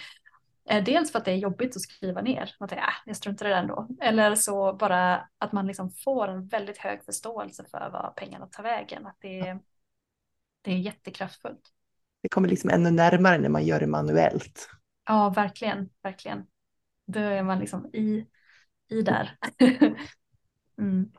Eh, 0.70 0.84
dels 0.84 1.12
för 1.12 1.18
att 1.18 1.24
det 1.24 1.30
är 1.30 1.36
jobbigt 1.36 1.76
att 1.76 1.82
skriva 1.82 2.22
ner, 2.22 2.54
man 2.60 2.68
tänker 2.68 2.84
äh, 2.84 2.92
jag 3.06 3.16
struntar 3.16 3.46
i 3.46 3.48
det 3.48 3.54
ändå. 3.54 3.88
Eller 4.00 4.34
så 4.34 4.72
bara 4.72 5.28
att 5.38 5.52
man 5.52 5.66
liksom 5.66 5.90
får 5.90 6.28
en 6.28 6.46
väldigt 6.46 6.78
hög 6.78 7.04
förståelse 7.04 7.64
för 7.70 7.90
vad 7.92 8.16
pengarna 8.16 8.46
tar 8.46 8.62
vägen. 8.62 9.06
Att 9.06 9.16
det, 9.20 9.40
är, 9.40 9.58
det 10.62 10.70
är 10.70 10.76
jättekraftfullt. 10.76 11.60
Det 12.22 12.28
kommer 12.28 12.48
liksom 12.48 12.70
ännu 12.70 12.90
närmare 12.90 13.38
när 13.38 13.48
man 13.48 13.66
gör 13.66 13.80
det 13.80 13.86
manuellt. 13.86 14.68
Ja, 15.06 15.30
verkligen, 15.30 15.88
verkligen. 16.02 16.46
Då 17.06 17.20
är 17.20 17.42
man 17.42 17.58
liksom 17.58 17.86
i, 17.92 18.26
i 18.88 19.02
där. 19.02 19.38
mm. 20.78 21.10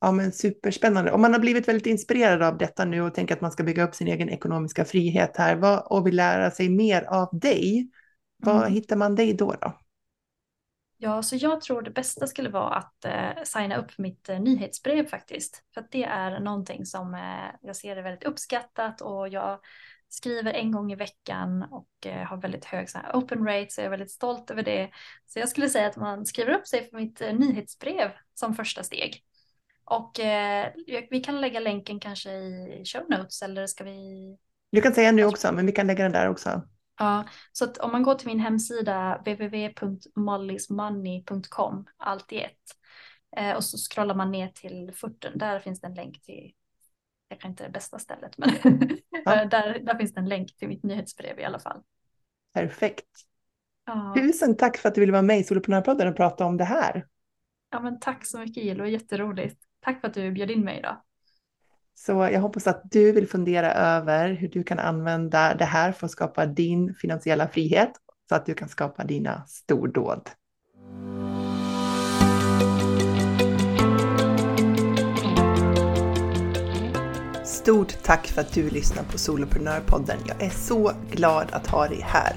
Ja, 0.00 0.12
men 0.12 0.32
superspännande. 0.32 1.12
Om 1.12 1.20
man 1.20 1.32
har 1.32 1.40
blivit 1.40 1.68
väldigt 1.68 1.86
inspirerad 1.86 2.42
av 2.42 2.58
detta 2.58 2.84
nu 2.84 3.02
och 3.02 3.14
tänker 3.14 3.34
att 3.34 3.40
man 3.40 3.52
ska 3.52 3.62
bygga 3.62 3.84
upp 3.84 3.94
sin 3.94 4.08
egen 4.08 4.28
ekonomiska 4.28 4.84
frihet 4.84 5.36
här 5.36 5.56
vad, 5.56 5.86
och 5.86 6.06
vill 6.06 6.16
lära 6.16 6.50
sig 6.50 6.68
mer 6.68 7.02
av 7.02 7.28
dig, 7.32 7.90
var 8.36 8.60
mm. 8.60 8.72
hittar 8.72 8.96
man 8.96 9.14
dig 9.14 9.34
då? 9.34 9.54
då? 9.60 9.78
Ja, 10.96 11.22
så 11.22 11.36
jag 11.36 11.60
tror 11.60 11.82
det 11.82 11.90
bästa 11.90 12.26
skulle 12.26 12.48
vara 12.48 12.74
att 12.74 13.04
eh, 13.04 13.42
signa 13.44 13.76
upp 13.76 13.98
mitt 13.98 14.28
eh, 14.28 14.40
nyhetsbrev 14.40 15.06
faktiskt. 15.06 15.64
För 15.74 15.80
att 15.80 15.90
det 15.90 16.04
är 16.04 16.40
någonting 16.40 16.86
som 16.86 17.14
eh, 17.14 17.56
jag 17.60 17.76
ser 17.76 17.96
är 17.96 18.02
väldigt 18.02 18.24
uppskattat 18.24 19.00
och 19.00 19.28
jag 19.28 19.58
skriver 20.08 20.52
en 20.52 20.72
gång 20.72 20.92
i 20.92 20.94
veckan 20.94 21.62
och 21.62 22.06
eh, 22.06 22.26
har 22.26 22.36
väldigt 22.36 22.64
hög 22.64 22.90
så 22.90 22.98
här, 22.98 23.12
open 23.12 23.46
rate 23.46 23.70
så 23.70 23.80
jag 23.80 23.86
är 23.86 23.90
väldigt 23.90 24.10
stolt 24.10 24.50
över 24.50 24.62
det. 24.62 24.90
Så 25.26 25.38
jag 25.38 25.48
skulle 25.48 25.68
säga 25.68 25.86
att 25.86 25.96
man 25.96 26.26
skriver 26.26 26.52
upp 26.52 26.66
sig 26.66 26.90
för 26.90 26.96
mitt 26.96 27.20
eh, 27.20 27.34
nyhetsbrev 27.34 28.10
som 28.34 28.54
första 28.54 28.82
steg. 28.82 29.24
Och 29.84 30.20
eh, 30.20 30.72
vi 31.10 31.20
kan 31.20 31.40
lägga 31.40 31.60
länken 31.60 32.00
kanske 32.00 32.30
i 32.30 32.82
show 32.86 33.04
notes 33.08 33.42
eller 33.42 33.66
ska 33.66 33.84
vi? 33.84 34.36
Du 34.72 34.80
kan 34.80 34.94
säga 34.94 35.12
nu 35.12 35.24
också, 35.24 35.52
men 35.52 35.66
vi 35.66 35.72
kan 35.72 35.86
lägga 35.86 36.02
den 36.02 36.12
där 36.12 36.28
också. 36.28 36.62
Ja, 36.98 37.24
så 37.52 37.72
om 37.80 37.92
man 37.92 38.02
går 38.02 38.14
till 38.14 38.28
min 38.28 38.40
hemsida 38.40 39.18
www.mollysmoney.com, 39.18 41.86
allt 41.96 42.32
i 42.32 42.40
ett, 42.40 42.62
eh, 43.36 43.56
och 43.56 43.64
så 43.64 43.78
scrollar 43.78 44.14
man 44.14 44.30
ner 44.30 44.48
till 44.48 44.92
furten, 44.94 45.38
där 45.38 45.60
finns 45.60 45.80
det 45.80 45.86
en 45.86 45.94
länk 45.94 46.22
till, 46.22 46.52
jag 47.28 47.40
kan 47.40 47.50
inte 47.50 47.64
det 47.64 47.70
bästa 47.70 47.98
stället, 47.98 48.38
men 48.38 48.50
ja. 49.24 49.44
Där, 49.50 49.78
där 49.78 49.98
finns 49.98 50.14
det 50.14 50.20
en 50.20 50.28
länk 50.28 50.56
till 50.56 50.68
mitt 50.68 50.82
nyhetsbrev 50.82 51.40
i 51.40 51.44
alla 51.44 51.58
fall. 51.58 51.82
Perfekt. 52.52 53.08
Ja. 53.86 54.14
Tusen 54.16 54.56
tack 54.56 54.76
för 54.76 54.88
att 54.88 54.94
du 54.94 55.00
ville 55.00 55.12
vara 55.12 55.22
med 55.22 55.38
i 55.38 55.44
Soloprenörpodden 55.44 56.08
och 56.08 56.16
prata 56.16 56.44
om 56.44 56.56
det 56.56 56.64
här. 56.64 57.06
Ja, 57.70 57.80
men 57.80 58.00
tack 58.00 58.26
så 58.26 58.38
mycket 58.38 58.64
Jill, 58.64 58.76
det 58.76 58.82
var 58.82 58.90
jätteroligt. 58.90 59.62
Tack 59.80 60.00
för 60.00 60.08
att 60.08 60.14
du 60.14 60.32
bjöd 60.32 60.50
in 60.50 60.64
mig 60.64 60.78
idag. 60.78 61.00
Så 61.94 62.12
jag 62.12 62.40
hoppas 62.40 62.66
att 62.66 62.82
du 62.90 63.12
vill 63.12 63.28
fundera 63.28 63.72
över 63.72 64.32
hur 64.32 64.48
du 64.48 64.62
kan 64.62 64.78
använda 64.78 65.54
det 65.54 65.64
här 65.64 65.92
för 65.92 66.06
att 66.06 66.12
skapa 66.12 66.46
din 66.46 66.94
finansiella 66.94 67.48
frihet 67.48 67.90
så 68.28 68.34
att 68.34 68.46
du 68.46 68.54
kan 68.54 68.68
skapa 68.68 69.04
dina 69.04 69.44
stordåd. 69.46 70.30
Stort 77.44 78.02
tack 78.02 78.26
för 78.26 78.40
att 78.40 78.52
du 78.52 78.70
lyssnar 78.70 79.02
på 79.02 79.18
Soloprenörpodden. 79.18 80.18
Jag 80.26 80.42
är 80.42 80.50
så 80.50 80.92
glad 81.10 81.46
att 81.52 81.66
ha 81.66 81.88
dig 81.88 82.00
här. 82.02 82.36